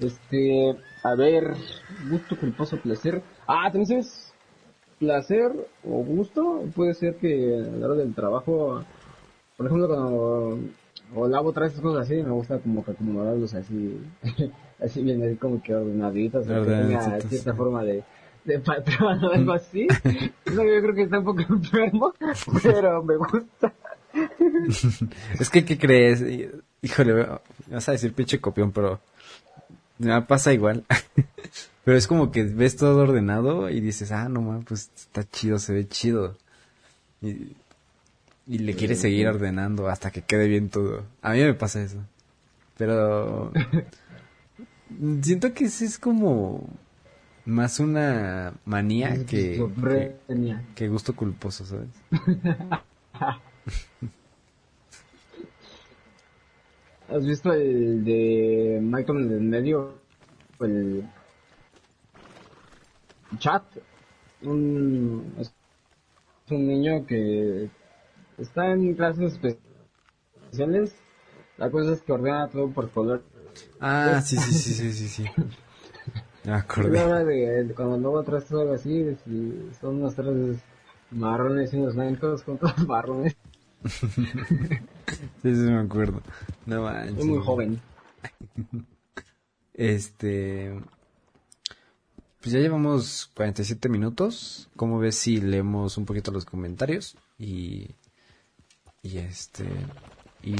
Este, 0.00 0.76
a 1.02 1.14
ver, 1.14 1.54
gusto, 2.10 2.36
culposo, 2.38 2.78
placer. 2.78 3.22
Ah, 3.46 3.70
también 3.70 3.86
sabes, 3.86 4.32
placer 4.98 5.52
o 5.84 6.02
gusto 6.02 6.64
puede 6.74 6.94
ser 6.94 7.16
que 7.16 7.54
a 7.54 7.76
la 7.76 7.86
hora 7.86 7.96
del 7.96 8.14
trabajo 8.14 8.84
por 9.60 9.66
ejemplo, 9.66 9.88
cuando 9.88 10.58
o 11.14 11.28
lavo 11.28 11.52
trastes, 11.52 11.82
cosas 11.82 12.06
así, 12.06 12.14
me 12.14 12.30
gusta 12.30 12.58
como 12.60 12.82
que 12.82 12.92
acomodarlos 12.92 13.52
así, 13.52 14.00
así 14.82 15.02
bien, 15.02 15.22
así 15.22 15.36
como 15.36 15.62
que 15.62 15.74
ordenaditos, 15.74 16.48
o 16.48 16.64
que 16.64 16.70
tenga 16.70 17.20
cierta 17.20 17.52
forma 17.52 17.84
de, 17.84 18.02
de 18.46 18.58
patrón 18.60 19.22
o 19.22 19.30
algo 19.30 19.52
así. 19.52 19.86
Eso 20.46 20.64
yo 20.64 20.80
creo 20.80 20.94
que 20.94 21.02
está 21.02 21.18
un 21.18 21.26
poco 21.26 21.42
enfermo, 21.50 22.14
pero 22.62 23.02
me 23.02 23.16
gusta. 23.18 23.70
es 25.38 25.50
que, 25.50 25.62
¿qué 25.62 25.76
crees? 25.76 26.24
Híjole, 26.80 27.26
vas 27.70 27.86
a 27.86 27.92
decir 27.92 28.14
pinche 28.14 28.40
copión, 28.40 28.72
pero 28.72 28.98
me 30.00 30.22
pasa 30.22 30.52
igual. 30.52 30.84
pero 31.84 31.96
es 31.96 32.06
como 32.06 32.30
que 32.32 32.44
ves 32.44 32.76
todo 32.76 33.02
ordenado 33.02 33.70
y 33.70 33.80
dices, 33.80 34.12
ah, 34.12 34.28
no 34.28 34.42
mames, 34.42 34.64
pues 34.66 34.90
está 34.96 35.28
chido, 35.28 35.58
se 35.58 35.72
ve 35.72 35.88
chido. 35.88 36.36
Y, 37.22 37.56
y 38.46 38.58
le 38.58 38.74
quieres 38.74 39.00
seguir 39.00 39.28
ordenando 39.28 39.88
hasta 39.88 40.10
que 40.10 40.22
quede 40.22 40.48
bien 40.48 40.70
todo. 40.70 41.04
A 41.22 41.32
mí 41.32 41.40
me 41.40 41.54
pasa 41.54 41.82
eso. 41.82 41.98
Pero 42.76 43.52
siento 45.22 45.52
que 45.52 45.66
ese 45.66 45.84
es 45.84 45.98
como 45.98 46.66
más 47.44 47.80
una 47.80 48.54
manía 48.64 49.26
que, 49.26 49.62
que, 50.74 50.88
gusto 50.88 51.14
culposo, 51.14 51.66
¿sabes? 51.66 51.90
¿Has 57.10 57.26
visto 57.26 57.52
el 57.52 58.04
de 58.04 58.78
Michael 58.80 59.18
en 59.22 59.32
el 59.32 59.40
medio? 59.40 59.94
El 60.60 61.04
chat. 63.38 63.64
Un, 64.42 65.34
es 65.38 65.52
un 66.50 66.68
niño 66.68 67.04
que 67.06 67.68
está 68.38 68.72
en 68.72 68.94
clases 68.94 69.32
especiales. 69.32 70.94
La 71.58 71.68
cosa 71.68 71.94
es 71.94 72.02
que 72.02 72.12
ordena 72.12 72.48
todo 72.48 72.70
por 72.70 72.88
color. 72.90 73.24
Ah, 73.80 74.20
sí, 74.24 74.36
sí, 74.36 74.52
sí, 74.52 74.72
sí, 74.72 74.92
sí, 74.92 75.08
sí. 75.08 75.24
Me 76.44 76.52
acordé. 76.52 77.74
cuando 77.74 77.98
luego 77.98 78.22
traes 78.22 78.50
algo 78.52 78.72
así, 78.72 79.16
son 79.80 79.96
unos 79.96 80.14
tres 80.14 80.60
marrones 81.10 81.74
y 81.74 81.76
unos 81.76 81.96
blancos 81.96 82.44
con 82.44 82.56
todos 82.56 82.86
marrones. 82.86 83.36
Sí, 83.86 84.14
sí, 85.42 85.50
me 85.50 85.80
acuerdo. 85.80 86.20
No 86.66 86.82
manches. 86.82 87.18
Es 87.18 87.24
muy 87.24 87.42
joven. 87.42 87.80
Este. 89.72 90.78
Pues 92.42 92.52
ya 92.52 92.58
llevamos 92.58 93.30
47 93.34 93.88
minutos. 93.88 94.68
¿Cómo 94.76 94.98
ves 94.98 95.14
si 95.14 95.40
leemos 95.40 95.96
un 95.96 96.04
poquito 96.04 96.30
los 96.30 96.44
comentarios? 96.44 97.16
Y. 97.38 97.86
Y 99.02 99.18
este. 99.18 99.64
Y. 100.42 100.56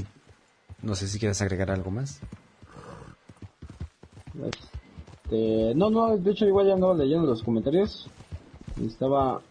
No 0.82 0.94
sé 0.94 1.06
si 1.06 1.18
quieres 1.18 1.42
agregar 1.42 1.70
algo 1.70 1.90
más. 1.90 2.20
Este, 4.42 5.74
no, 5.74 5.90
no, 5.90 6.16
de 6.16 6.30
hecho 6.30 6.46
igual 6.46 6.66
ya 6.66 6.76
no 6.76 6.94
leyendo 6.94 7.26
los 7.26 7.42
comentarios. 7.42 8.08
Estaba 8.82 9.42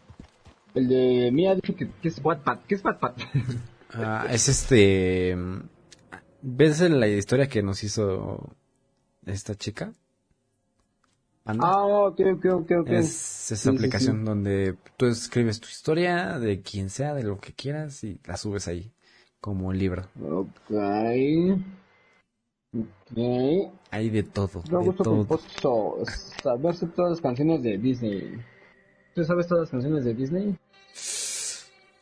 el 0.75 0.87
de 0.87 1.31
Mía 1.31 1.55
dice 1.55 1.75
que, 1.75 2.07
es 2.07 2.19
Wattpad. 2.23 2.59
¿Qué 2.67 2.75
es 2.75 2.83
Wattpad? 2.83 3.15
ah, 3.93 4.25
es 4.29 4.49
este... 4.49 5.35
¿Ves 6.41 6.79
la 6.81 7.07
historia 7.07 7.49
que 7.49 7.61
nos 7.61 7.83
hizo 7.83 8.49
esta 9.25 9.55
chica? 9.55 9.93
Ah, 11.45 11.83
ok, 11.83 12.19
ok, 12.35 12.45
ok, 12.45 12.71
ok. 12.81 12.89
Es 12.89 13.51
esa 13.51 13.71
aplicación 13.71 14.23
donde 14.23 14.75
tú 14.97 15.07
escribes 15.07 15.59
tu 15.59 15.67
historia 15.67 16.37
de 16.37 16.61
quien 16.61 16.89
sea, 16.89 17.13
de 17.13 17.23
lo 17.23 17.39
que 17.39 17.53
quieras 17.53 18.03
y 18.03 18.19
la 18.25 18.37
subes 18.37 18.67
ahí 18.67 18.91
como 19.41 19.73
libro. 19.73 20.03
Ok. 20.21 20.71
Ok. 22.77 23.17
Hay 23.91 24.09
de 24.09 24.23
todo. 24.23 24.63
Me 24.69 24.77
gusta 24.77 25.03
saberse 26.43 26.85
todas 26.87 27.11
las 27.11 27.21
canciones 27.21 27.63
de 27.63 27.77
Disney. 27.77 28.39
¿Tú 29.15 29.23
sabes 29.23 29.47
todas 29.47 29.63
las 29.63 29.69
canciones 29.71 30.05
de 30.05 30.13
Disney? 30.13 30.57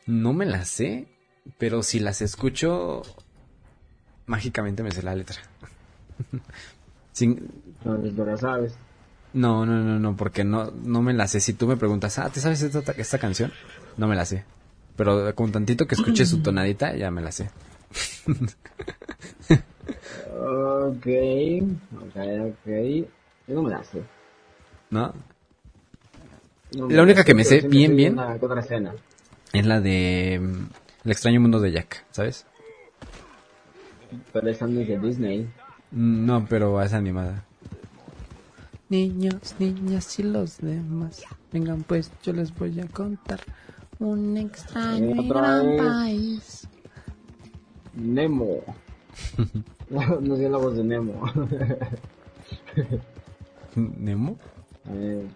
No 0.06 0.32
me 0.32 0.46
las 0.46 0.68
sé, 0.68 1.06
pero 1.58 1.82
si 1.82 2.00
las 2.00 2.22
escucho, 2.22 3.02
mágicamente 4.26 4.82
me 4.82 4.90
sé 4.90 5.02
la 5.02 5.14
letra. 5.14 5.36
Sin... 7.12 7.50
No, 7.84 7.96
la 8.24 8.36
sabes. 8.36 8.74
No, 9.32 9.66
no, 9.66 9.82
no, 9.82 9.98
no, 9.98 10.16
porque 10.16 10.44
no, 10.44 10.70
no 10.70 11.02
me 11.02 11.12
la 11.12 11.28
sé. 11.28 11.40
Si 11.40 11.52
tú 11.52 11.66
me 11.66 11.76
preguntas, 11.76 12.18
ah, 12.18 12.30
¿te 12.30 12.40
sabes 12.40 12.62
esta, 12.62 12.92
esta 12.92 13.18
canción? 13.18 13.52
No 13.96 14.08
me 14.08 14.16
la 14.16 14.24
sé. 14.24 14.44
Pero 14.96 15.34
con 15.34 15.52
tantito 15.52 15.86
que 15.86 15.94
escuche 15.94 16.26
su 16.26 16.38
tonadita, 16.42 16.94
ya 16.96 17.10
me 17.10 17.22
la 17.22 17.32
sé. 17.32 17.50
ok, 20.30 21.06
ok, 21.96 22.16
ok. 22.46 22.66
Yo 23.46 23.54
no 23.54 23.62
me 23.62 23.70
la 23.70 23.84
sé. 23.84 24.02
¿No? 24.90 25.12
La 26.72 27.02
única 27.02 27.24
que 27.24 27.34
me 27.34 27.44
sé 27.44 27.60
bien, 27.60 27.96
bien. 27.96 28.16
Es 29.52 29.66
la 29.66 29.80
de 29.80 30.40
mm, 30.40 30.66
El 31.04 31.10
extraño 31.12 31.40
mundo 31.40 31.60
de 31.60 31.72
Jack, 31.72 32.04
¿sabes? 32.10 32.46
Pero 34.32 34.48
esa 34.48 34.66
no 34.66 34.80
es 34.80 34.88
de 34.88 34.98
Disney. 34.98 35.48
Mm, 35.90 36.26
no, 36.26 36.46
pero 36.48 36.80
es 36.82 36.92
animada. 36.92 37.44
Niños, 38.88 39.54
niñas 39.58 40.18
y 40.18 40.22
los 40.22 40.58
demás, 40.58 41.22
vengan 41.52 41.82
pues, 41.82 42.10
yo 42.22 42.32
les 42.32 42.54
voy 42.54 42.80
a 42.80 42.86
contar 42.86 43.40
un 43.98 44.36
extraño 44.38 45.22
y 45.22 45.28
gran 45.28 45.76
país. 45.76 46.66
Nemo. 47.94 48.62
no, 49.90 50.36
sé 50.36 50.48
la 50.48 50.58
voz 50.58 50.76
de 50.76 50.84
Nemo. 50.84 51.22
¿Nemo? 53.74 54.38
Eh, 54.90 55.26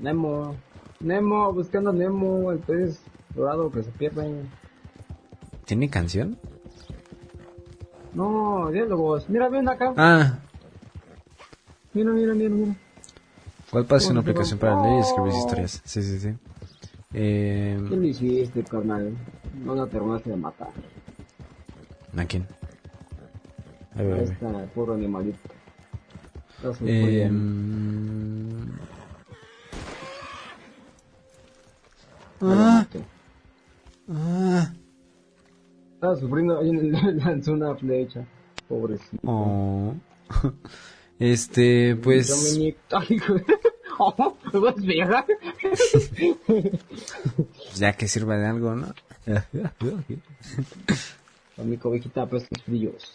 Nemo. 0.00 0.56
Nemo, 1.00 1.52
buscando 1.52 1.90
a 1.90 1.92
Nemo, 1.92 2.52
el 2.52 2.58
pez 2.58 3.00
dorado 3.34 3.70
que 3.70 3.82
se 3.82 3.90
pierde. 3.90 4.44
¿Tiene 5.64 5.88
canción? 5.88 6.36
No, 8.14 8.70
diálogos. 8.70 9.28
Mira, 9.28 9.48
ven 9.48 9.68
acá. 9.68 9.94
Ah, 9.96 10.38
Mira, 11.92 12.12
mira, 12.12 12.34
mira, 12.34 12.50
mira. 12.50 12.74
¿Cuál 13.70 13.84
pasa 13.84 14.10
una 14.10 14.20
aplicación 14.20 14.58
para 14.58 14.80
leer 14.82 14.98
y 14.98 15.00
escribir 15.00 15.32
historias? 15.32 15.82
Sí, 15.84 16.02
sí, 16.02 16.18
sí. 16.18 16.34
Eh... 17.12 17.80
¿Qué 17.88 17.96
le 17.96 18.08
hiciste, 18.08 18.62
carnal? 18.64 19.16
No 19.64 19.74
la 19.74 19.86
terminaste 19.86 20.30
de 20.30 20.36
matar. 20.36 20.68
¿A 22.16 22.24
quién? 22.24 22.46
Ahí 23.94 24.06
está, 24.22 24.66
puro 24.74 24.94
animalito. 24.94 25.38
Eh... 26.84 27.28
Ah. 32.40 32.86
Ah. 34.08 34.72
Estaba 35.94 36.16
sufriendo, 36.16 36.58
ahí 36.58 36.72
le 36.72 37.12
lanzó 37.14 37.52
una 37.52 37.74
flecha. 37.74 38.24
Pobrecito. 38.68 39.20
Oh. 39.24 39.94
Este, 41.20 41.96
pues... 41.96 42.58
ya 47.74 47.92
que 47.92 48.08
sirva 48.08 48.38
de 48.38 48.46
algo, 48.46 48.74
¿no? 48.74 48.94
Con 51.56 51.68
mi 51.68 51.76
cobijita 51.76 52.24
pues 52.24 52.46
los 52.50 52.62
fríos. 52.62 53.12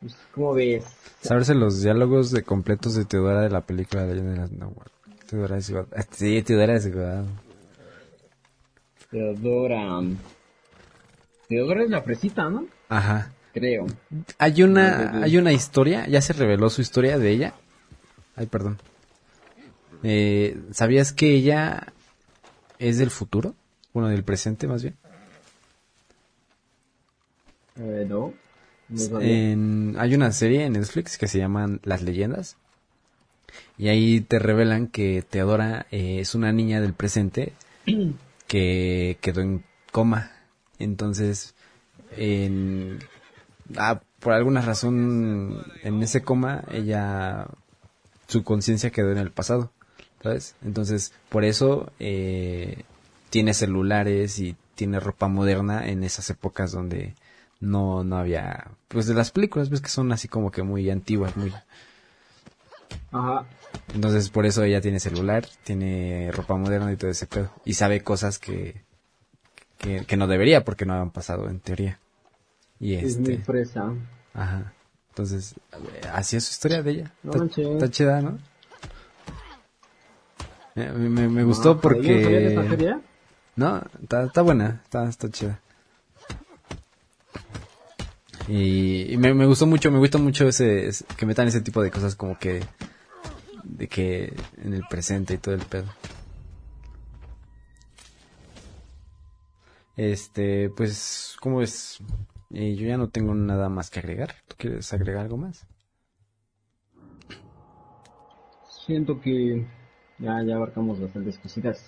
Pues, 0.00 0.14
¿Cómo 0.34 0.52
ves? 0.52 0.84
Saberse 1.22 1.54
los 1.54 1.80
diálogos 1.80 2.30
de 2.30 2.42
completos 2.42 2.94
de 2.94 3.06
Teodora 3.06 3.40
de 3.40 3.48
la 3.48 3.62
película 3.62 4.04
de 4.04 4.36
las 4.36 4.52
no, 4.52 4.74
Sí, 6.10 6.42
Teodora. 6.42 6.78
Teodora. 9.10 10.00
Teodora 11.48 11.82
es 11.84 11.90
la 11.90 12.02
fresita, 12.02 12.48
¿no? 12.48 12.66
Ajá 12.88 13.32
creo. 13.58 13.86
Hay 14.38 14.62
una, 14.62 15.22
hay 15.22 15.36
una 15.36 15.52
historia, 15.52 16.06
ya 16.06 16.20
se 16.20 16.32
reveló 16.32 16.70
su 16.70 16.80
historia 16.80 17.18
de 17.18 17.30
ella. 17.30 17.54
Ay, 18.36 18.46
perdón. 18.46 18.78
Eh, 20.02 20.56
¿Sabías 20.72 21.12
que 21.12 21.34
ella 21.34 21.92
es 22.78 22.98
del 22.98 23.10
futuro? 23.10 23.54
Bueno, 23.92 24.08
del 24.08 24.22
presente 24.22 24.66
más 24.68 24.82
bien. 24.82 24.96
Eh, 27.76 28.06
no. 28.08 28.32
hay 29.98 30.14
una 30.14 30.32
serie 30.32 30.64
en 30.64 30.74
Netflix 30.74 31.18
que 31.18 31.28
se 31.28 31.38
llama 31.38 31.78
Las 31.82 32.02
Leyendas. 32.02 32.56
Y 33.78 33.88
ahí 33.88 34.20
te 34.20 34.40
revelan 34.40 34.88
que 34.88 35.22
Teodora 35.22 35.86
eh, 35.90 36.18
es 36.20 36.34
una 36.34 36.52
niña 36.52 36.80
del 36.80 36.94
presente 36.94 37.52
que 38.48 39.18
quedó 39.20 39.40
en 39.40 39.64
coma. 39.92 40.32
Entonces, 40.80 41.54
en, 42.16 42.98
ah, 43.76 44.00
por 44.20 44.32
alguna 44.32 44.60
razón 44.60 45.64
en 45.82 46.02
ese 46.02 46.22
coma 46.22 46.64
ella 46.70 47.46
su 48.26 48.44
conciencia 48.44 48.90
quedó 48.90 49.12
en 49.12 49.18
el 49.18 49.30
pasado, 49.30 49.72
¿sabes? 50.22 50.54
Entonces, 50.62 51.12
por 51.28 51.44
eso 51.44 51.90
eh, 51.98 52.84
tiene 53.30 53.54
celulares 53.54 54.38
y 54.38 54.56
tiene 54.74 55.00
ropa 55.00 55.28
moderna 55.28 55.88
en 55.88 56.04
esas 56.04 56.28
épocas 56.30 56.72
donde 56.72 57.14
no, 57.60 58.04
no 58.04 58.18
había, 58.18 58.68
pues 58.88 59.06
de 59.06 59.14
las 59.14 59.30
películas, 59.30 59.70
ves 59.70 59.80
que 59.80 59.88
son 59.88 60.12
así 60.12 60.28
como 60.28 60.50
que 60.50 60.62
muy 60.62 60.90
antiguas, 60.90 61.36
muy... 61.36 61.52
Ajá. 63.12 63.46
Entonces 63.94 64.28
por 64.30 64.46
eso 64.46 64.62
ella 64.64 64.80
tiene 64.80 65.00
celular, 65.00 65.46
tiene 65.64 66.30
ropa 66.32 66.56
moderna 66.56 66.92
y 66.92 66.96
todo 66.96 67.10
ese 67.10 67.26
pedo. 67.26 67.50
Y 67.64 67.74
sabe 67.74 68.02
cosas 68.02 68.38
que, 68.38 68.82
que, 69.78 70.04
que 70.04 70.16
no 70.16 70.26
debería 70.26 70.64
porque 70.64 70.84
no 70.86 70.94
han 70.94 71.10
pasado 71.10 71.48
en 71.48 71.60
teoría. 71.60 71.98
Y 72.80 72.94
Es 72.94 73.18
muy 73.18 73.34
este, 73.34 73.44
fresa. 73.44 73.92
ajá. 74.34 74.72
Entonces, 75.10 75.54
así 76.12 76.36
es 76.36 76.44
su 76.44 76.52
historia 76.52 76.82
de 76.82 76.90
ella. 76.92 77.12
No 77.24 77.32
Está, 77.44 77.60
está 77.62 77.90
chida, 77.90 78.20
¿no? 78.22 78.38
Eh, 80.76 80.92
Me, 80.94 81.08
me- 81.08 81.28
me 81.28 81.42
gustó 81.42 81.70
no 81.70 81.74
esta 81.74 81.82
porque... 81.82 82.66
serie. 82.68 82.96
No, 83.56 83.82
está, 84.00 84.24
está 84.26 84.42
buena, 84.42 84.80
está, 84.84 85.08
está 85.08 85.28
chida. 85.28 85.58
Y, 88.46 89.12
y 89.12 89.16
me, 89.16 89.34
me 89.34 89.46
gustó 89.46 89.66
mucho, 89.66 89.90
me 89.90 89.98
gusta 89.98 90.18
mucho 90.18 90.46
ese, 90.48 90.86
ese- 90.86 91.04
que 91.16 91.26
metan 91.26 91.48
ese 91.48 91.60
tipo 91.60 91.82
de 91.82 91.90
cosas 91.90 92.14
como 92.14 92.38
que 92.38 92.62
de 93.78 93.86
que 93.86 94.34
en 94.56 94.74
el 94.74 94.82
presente 94.90 95.34
y 95.34 95.38
todo 95.38 95.54
el 95.54 95.62
pedo. 95.62 95.86
Este, 99.96 100.68
pues, 100.70 101.36
¿cómo 101.40 101.62
es? 101.62 101.98
Eh, 102.50 102.74
yo 102.74 102.86
ya 102.86 102.96
no 102.96 103.08
tengo 103.08 103.34
nada 103.34 103.68
más 103.68 103.90
que 103.90 104.00
agregar. 104.00 104.34
¿Tú 104.48 104.56
quieres 104.58 104.92
agregar 104.92 105.22
algo 105.22 105.36
más? 105.36 105.66
Siento 108.86 109.20
que 109.20 109.64
ya, 110.18 110.42
ya 110.42 110.56
abarcamos 110.56 111.00
bastantes 111.00 111.38
cositas. 111.38 111.84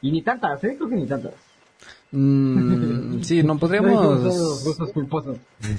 Y 0.00 0.10
ni 0.10 0.22
tantas, 0.22 0.62
¿eh? 0.64 0.76
Creo 0.76 0.88
que 0.88 0.96
ni 0.96 1.06
tantas. 1.06 1.34
Mm, 2.12 3.20
sí, 3.22 3.42
no 3.42 3.58
podríamos, 3.58 4.64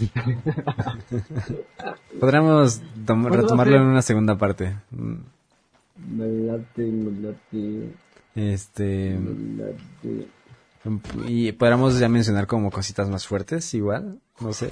podríamos 2.19 2.81
retomarlo 3.05 3.75
en 3.77 3.81
una 3.83 4.01
segunda 4.01 4.37
parte. 4.37 4.75
Me 4.91 6.27
late, 6.27 6.83
me 6.85 7.21
late, 7.21 7.93
Este, 8.35 9.17
me 9.17 9.63
late. 9.63 10.27
y 11.27 11.51
podríamos 11.53 11.97
ya 11.99 12.09
mencionar 12.09 12.45
como 12.47 12.71
cositas 12.71 13.09
más 13.09 13.25
fuertes, 13.25 13.73
igual, 13.73 14.19
no 14.39 14.53
sé. 14.53 14.71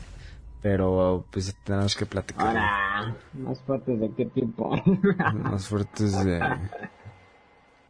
Pero 0.61 1.25
pues 1.31 1.55
tenemos 1.63 1.95
que 1.95 2.05
platicar 2.07 2.47
Ahora, 2.47 3.15
más 3.33 3.59
partes 3.59 3.99
de 3.99 4.11
qué 4.15 4.25
tipo. 4.25 4.75
más 5.33 5.67
fuertes 5.67 6.25
de... 6.25 6.39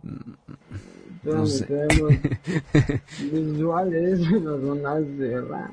No 1.26 1.46
sé. 1.48 1.66
tenemos 1.66 2.14
visuales, 3.32 4.20
cerrar. 5.18 5.72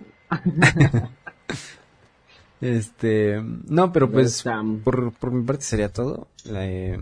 Este, 2.61 3.43
no, 3.43 3.93
pero 3.93 4.11
pues 4.11 4.35
Sam. 4.35 4.81
por, 4.81 5.13
por 5.13 5.33
mi 5.33 5.43
parte 5.45 5.65
sería 5.65 5.93
todo. 5.93 6.29
La, 6.45 6.67
eh, 6.67 7.01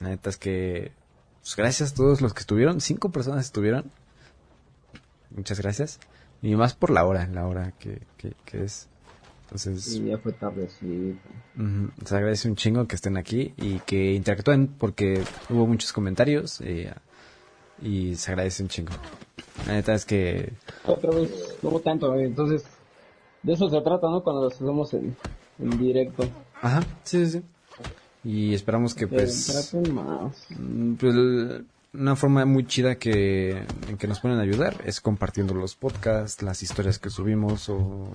la 0.00 0.08
neta 0.08 0.30
es 0.30 0.36
que 0.36 0.92
pues, 1.42 1.54
gracias 1.56 1.92
a 1.92 1.94
todos 1.94 2.20
los 2.20 2.32
que 2.34 2.40
estuvieron, 2.40 2.80
cinco 2.80 3.10
personas 3.10 3.44
estuvieron. 3.44 3.90
Muchas 5.30 5.60
gracias. 5.60 6.00
Y 6.40 6.56
más 6.56 6.74
por 6.74 6.90
la 6.90 7.04
hora, 7.04 7.26
la 7.28 7.46
hora 7.46 7.72
que, 7.78 8.02
que, 8.16 8.32
que 8.44 8.64
es. 8.64 8.88
Entonces, 9.44 9.96
Y 9.96 10.06
ya 10.06 10.18
fue 10.18 10.32
tarde, 10.32 10.68
sí. 10.80 11.18
Se 12.06 12.16
agradece 12.16 12.48
un 12.48 12.56
chingo 12.56 12.88
que 12.88 12.96
estén 12.96 13.18
aquí 13.18 13.52
y 13.58 13.80
que 13.80 14.14
interactúen 14.14 14.66
porque 14.66 15.22
hubo 15.50 15.66
muchos 15.66 15.92
comentarios 15.92 16.62
eh, 16.62 16.92
y 17.82 18.14
se 18.16 18.30
agradece 18.32 18.62
un 18.62 18.68
chingo. 18.68 18.92
La 19.66 19.74
neta 19.74 19.94
es 19.94 20.04
que 20.04 20.52
Otra 20.86 21.10
vez, 21.10 21.30
no 21.62 21.68
hubo 21.70 21.80
tanto, 21.80 22.14
eh, 22.14 22.24
entonces, 22.24 22.64
de 23.42 23.52
eso 23.52 23.68
se 23.68 23.80
trata, 23.80 24.08
¿no? 24.08 24.22
Cuando 24.22 24.42
los 24.44 24.54
hacemos 24.54 24.92
en, 24.94 25.16
en 25.58 25.78
directo. 25.78 26.24
Ajá, 26.60 26.82
sí, 27.04 27.26
sí, 27.26 27.32
sí. 27.32 27.42
Y 28.24 28.54
esperamos 28.54 28.94
que 28.94 29.06
Que 29.08 29.14
pues, 29.16 29.72
más. 29.92 30.46
mm, 30.50 30.94
pues, 30.94 31.14
una 31.94 32.16
forma 32.16 32.44
muy 32.46 32.66
chida 32.66 32.94
que 32.94 33.50
en 33.88 33.98
que 33.98 34.06
nos 34.06 34.20
pueden 34.20 34.38
ayudar 34.38 34.76
es 34.86 35.00
compartiendo 35.00 35.52
los 35.54 35.74
podcasts, 35.74 36.40
las 36.42 36.62
historias 36.62 36.98
que 36.98 37.10
subimos 37.10 37.68
o 37.68 38.12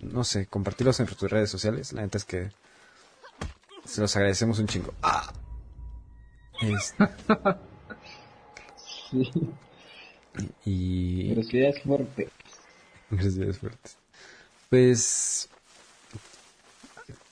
no 0.00 0.24
sé, 0.24 0.46
compartirlos 0.46 0.98
en 1.00 1.06
tus 1.06 1.30
redes 1.30 1.50
sociales. 1.50 1.92
La 1.92 2.02
neta 2.02 2.18
es 2.18 2.24
que 2.24 2.50
se 3.84 4.00
los 4.00 4.16
agradecemos 4.16 4.58
un 4.58 4.66
chingo. 4.66 4.92
Ah. 5.02 5.32
Es- 6.62 6.94
Sí, 9.22 9.48
y 10.64 11.28
pero 11.28 11.42
sí 11.44 11.58
es 11.58 11.80
fuerte. 11.82 12.28
Gracias, 13.10 13.58
fuertes. 13.58 13.96
Pues, 14.70 15.48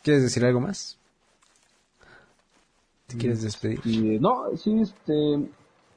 ¿quieres 0.02 0.22
decir 0.22 0.44
algo 0.44 0.60
más? 0.60 0.96
¿Te 3.08 3.16
quieres 3.16 3.42
despedir? 3.42 3.80
Y, 3.84 4.18
no, 4.20 4.56
sí, 4.56 4.80
este, 4.80 5.48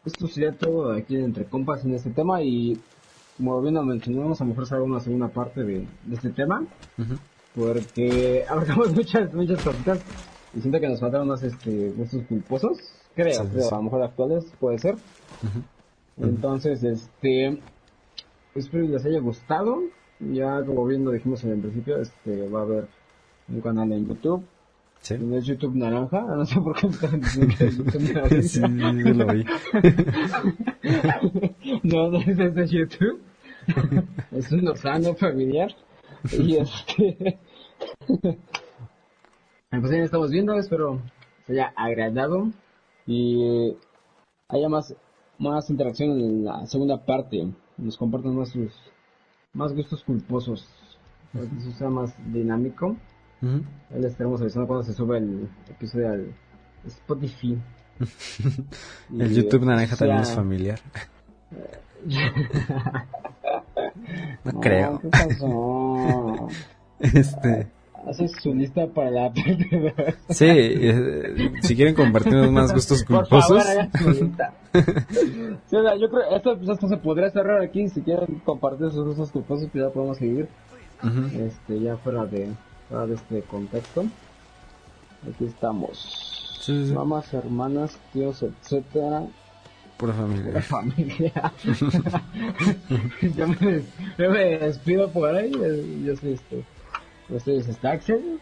esto 0.06 0.28
sería 0.28 0.52
todo 0.58 0.92
aquí 0.94 1.16
entre 1.18 1.46
compas 1.46 1.86
en 1.86 1.94
este 1.94 2.10
tema 2.10 2.42
y 2.42 2.80
como 3.38 3.62
bien 3.62 3.76
lo 3.76 3.84
mencionamos, 3.84 4.40
a 4.40 4.44
lo 4.44 4.50
mejor 4.50 4.64
hacer 4.64 4.80
una 4.80 5.00
segunda 5.00 5.28
parte 5.28 5.64
de, 5.64 5.80
de 6.06 6.16
este 6.16 6.30
tema, 6.30 6.66
porque 7.54 8.46
abarcamos 8.50 8.94
muchas, 8.94 9.34
muchas 9.34 9.62
cositas 9.62 10.00
y 10.56 10.62
siento 10.62 10.80
que 10.80 10.88
nos 10.88 11.00
faltaron 11.00 11.28
más 11.28 11.44
este, 11.44 11.90
gustos 11.92 12.24
culposos, 12.28 12.78
creo, 13.14 13.34
Sí, 13.34 13.40
sí, 13.44 13.50
creo, 13.52 13.64
sí. 13.70 13.74
a 13.74 13.78
lo 13.78 13.84
mejor 13.84 14.04
actuales 14.04 14.46
puede 14.60 14.80
ser. 14.80 14.96
Entonces, 16.18 16.84
este, 16.84 17.60
espero 18.54 18.86
que 18.86 18.94
les 18.94 19.06
haya 19.06 19.20
gustado. 19.20 19.82
Ya 20.20 20.64
como 20.64 20.86
bien 20.86 21.04
lo 21.04 21.12
dijimos 21.12 21.44
en 21.44 21.52
el 21.52 21.60
principio, 21.60 21.98
este, 21.98 22.48
va 22.50 22.60
a 22.60 22.64
haber 22.64 22.88
un 23.50 23.62
canal 23.62 23.92
en 23.92 24.08
YouTube. 24.08 24.46
Sí. 25.02 25.18
No 25.20 25.38
es 25.38 25.46
YouTube 25.46 25.76
naranja, 25.76 26.22
no 26.36 26.46
sé 26.46 26.60
por 26.62 26.76
qué 26.76 26.88
me 26.88 26.94
están 26.94 27.20
diciendo 27.20 27.56
que 27.58 27.66
es 27.66 27.78
YouTube 27.78 28.14
naranja. 28.14 28.42
Sí, 28.42 28.62
yo 29.04 29.14
lo 29.14 29.28
vi. 29.34 29.46
no, 31.84 32.10
no 32.10 32.20
es 32.20 32.56
de 32.56 32.68
YouTube. 32.68 33.22
es 34.32 34.52
un 34.52 34.68
osano 34.68 35.14
familiar. 35.16 35.76
Y 36.32 36.58
este. 36.58 37.40
pues 39.70 39.92
ahí 39.92 40.00
estamos 40.00 40.32
viendo, 40.32 40.54
espero 40.56 41.02
se 41.46 41.54
haya 41.54 41.74
agradado 41.76 42.48
y 43.06 43.76
haya 44.50 44.70
más, 44.70 44.96
más 45.40 45.70
interacción 45.70 46.12
en 46.20 46.46
la 46.46 46.66
segunda 46.66 47.04
parte. 47.06 47.48
Nos 47.78 47.98
compartan 47.98 48.36
más 48.36 48.50
sus 48.50 48.72
más 49.54 49.74
gustos 49.74 50.04
culposos. 50.04 50.68
Para 51.34 51.46
que 51.50 51.58
eso 51.58 51.72
sea 51.72 51.90
más 51.90 52.14
dinámico. 52.32 52.96
Ahí 53.42 54.02
les 54.02 54.12
estaremos 54.12 54.42
avisando 54.42 54.68
cuando 54.68 54.84
se 54.84 54.94
sube 54.94 55.18
el 55.18 55.48
episodio 55.70 56.10
al 56.12 56.34
Spotify. 56.86 57.58
El 59.18 59.32
Y, 59.32 59.36
YouTube 59.36 59.66
naranja 59.66 59.96
también 59.96 60.24
sea- 60.26 60.32
es 60.32 60.36
familiar. 60.36 60.80
No 64.44 64.52
No, 64.54 64.60
creo. 64.62 65.00
¿Qué 65.00 65.08
pasó? 65.10 66.48
Este, 67.00 67.68
Haces 68.08 68.32
su 68.42 68.54
lista 68.54 68.86
para 68.88 69.10
la 69.10 69.34
parte 69.34 69.96
sí, 70.30 70.46
eh, 70.48 71.52
si 71.62 71.76
quieren 71.76 71.96
compartirnos 71.96 72.52
más 72.52 72.72
gustos 72.74 73.04
Por 73.04 73.28
culposos, 73.28 73.64
favor, 73.64 73.90
su 73.98 74.10
lista. 74.26 74.54
Sí, 75.70 75.76
o 75.78 75.82
sea, 75.84 75.96
yo 75.96 76.10
creo 76.10 76.36
esto, 76.36 76.58
pues, 76.58 76.70
esto 76.70 76.88
se 76.90 76.98
podría 76.98 77.30
cerrar 77.32 77.62
aquí. 77.62 77.88
Si 77.90 78.02
quieren 78.02 78.42
compartir 78.46 78.92
sus 78.92 79.06
gustos 79.06 79.32
culposos, 79.32 79.70
pues 79.72 79.84
ya 79.86 79.90
podemos 79.90 80.18
seguir. 80.18 80.48
Este, 81.34 81.80
ya 81.80 81.96
fuera 81.98 82.26
de, 82.26 82.50
fuera 82.90 83.08
de 83.08 83.16
este 83.16 83.42
contexto. 83.44 84.06
Aquí 85.34 85.46
estamos. 85.46 85.98
Sí, 86.62 86.74
sí, 86.78 86.88
sí. 86.90 86.94
Mamás, 86.94 87.34
hermanas, 87.34 87.98
tíos, 88.14 88.44
etcétera. 88.44 89.24
pura 89.98 90.14
La 90.14 90.20
familia. 90.22 90.62
familia. 90.62 91.54
yo, 93.36 93.48
me, 93.48 93.56
des- 93.56 93.86
yo 94.18 94.30
me 94.32 94.58
despido 94.60 95.10
por 95.10 95.34
ahí. 95.36 95.52
Yo 96.06 96.16
soy 96.18 96.34
este. 96.34 96.64
Soy 97.28 97.58
este 97.58 97.88
Axel. 97.88 98.40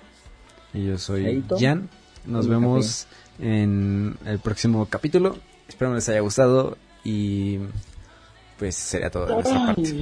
Y 0.73 0.85
yo 0.87 0.97
soy. 0.97 1.43
Jan. 1.59 1.89
Nos 2.25 2.45
Y 2.45 2.49
vemos 2.49 3.07
en 3.39 4.17
el 4.25 4.39
próximo 4.39 4.85
capítulo. 4.87 5.37
Espero 5.67 5.93
les 5.93 6.07
haya 6.09 6.19
gustado 6.19 6.77
y 7.03 7.59
pues 8.57 8.75
sería 8.75 9.09
todo 9.09 9.25
de 9.25 9.33
nuestra 9.33 9.65
parte. 9.65 9.93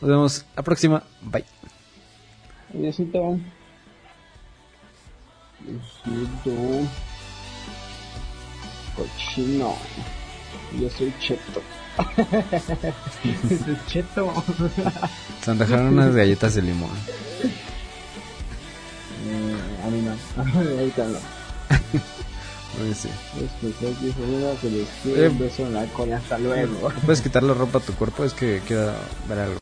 Nos 0.00 0.10
vemos 0.10 0.46
la 0.56 0.62
próxima. 0.62 1.02
Bye. 1.22 1.44
Adiósito. 2.74 3.38
Adiósito. 6.04 6.88
Cochino. 8.96 9.74
Yo 10.80 10.90
soy 10.90 11.12
Cheto. 11.20 11.62
Soy 13.48 13.76
Cheto. 13.86 14.32
Se 15.42 15.50
antojaron 15.50 15.88
unas 15.88 16.14
galletas 16.14 16.54
de 16.54 16.62
limón. 16.62 16.90
Eh, 19.26 19.84
a 19.84 19.90
mí 19.90 20.02
no. 20.02 20.12
Ahorita 20.78 21.04
no. 21.06 21.18
Sí. 22.94 23.08
Pues, 23.34 23.74
Eh, 25.04 25.50
en 25.58 25.74
la 25.74 25.84
cola, 25.86 26.16
hasta 26.16 26.38
luego. 26.38 26.90
¿Puedes 27.04 27.20
quitar 27.20 27.42
la 27.42 27.52
ropa 27.54 27.78
a 27.78 27.82
tu 27.82 27.92
cuerpo? 27.94 28.24
Es 28.24 28.32
que 28.32 28.62
quiero 28.66 28.92
ver 29.28 29.38
algo. 29.38 29.58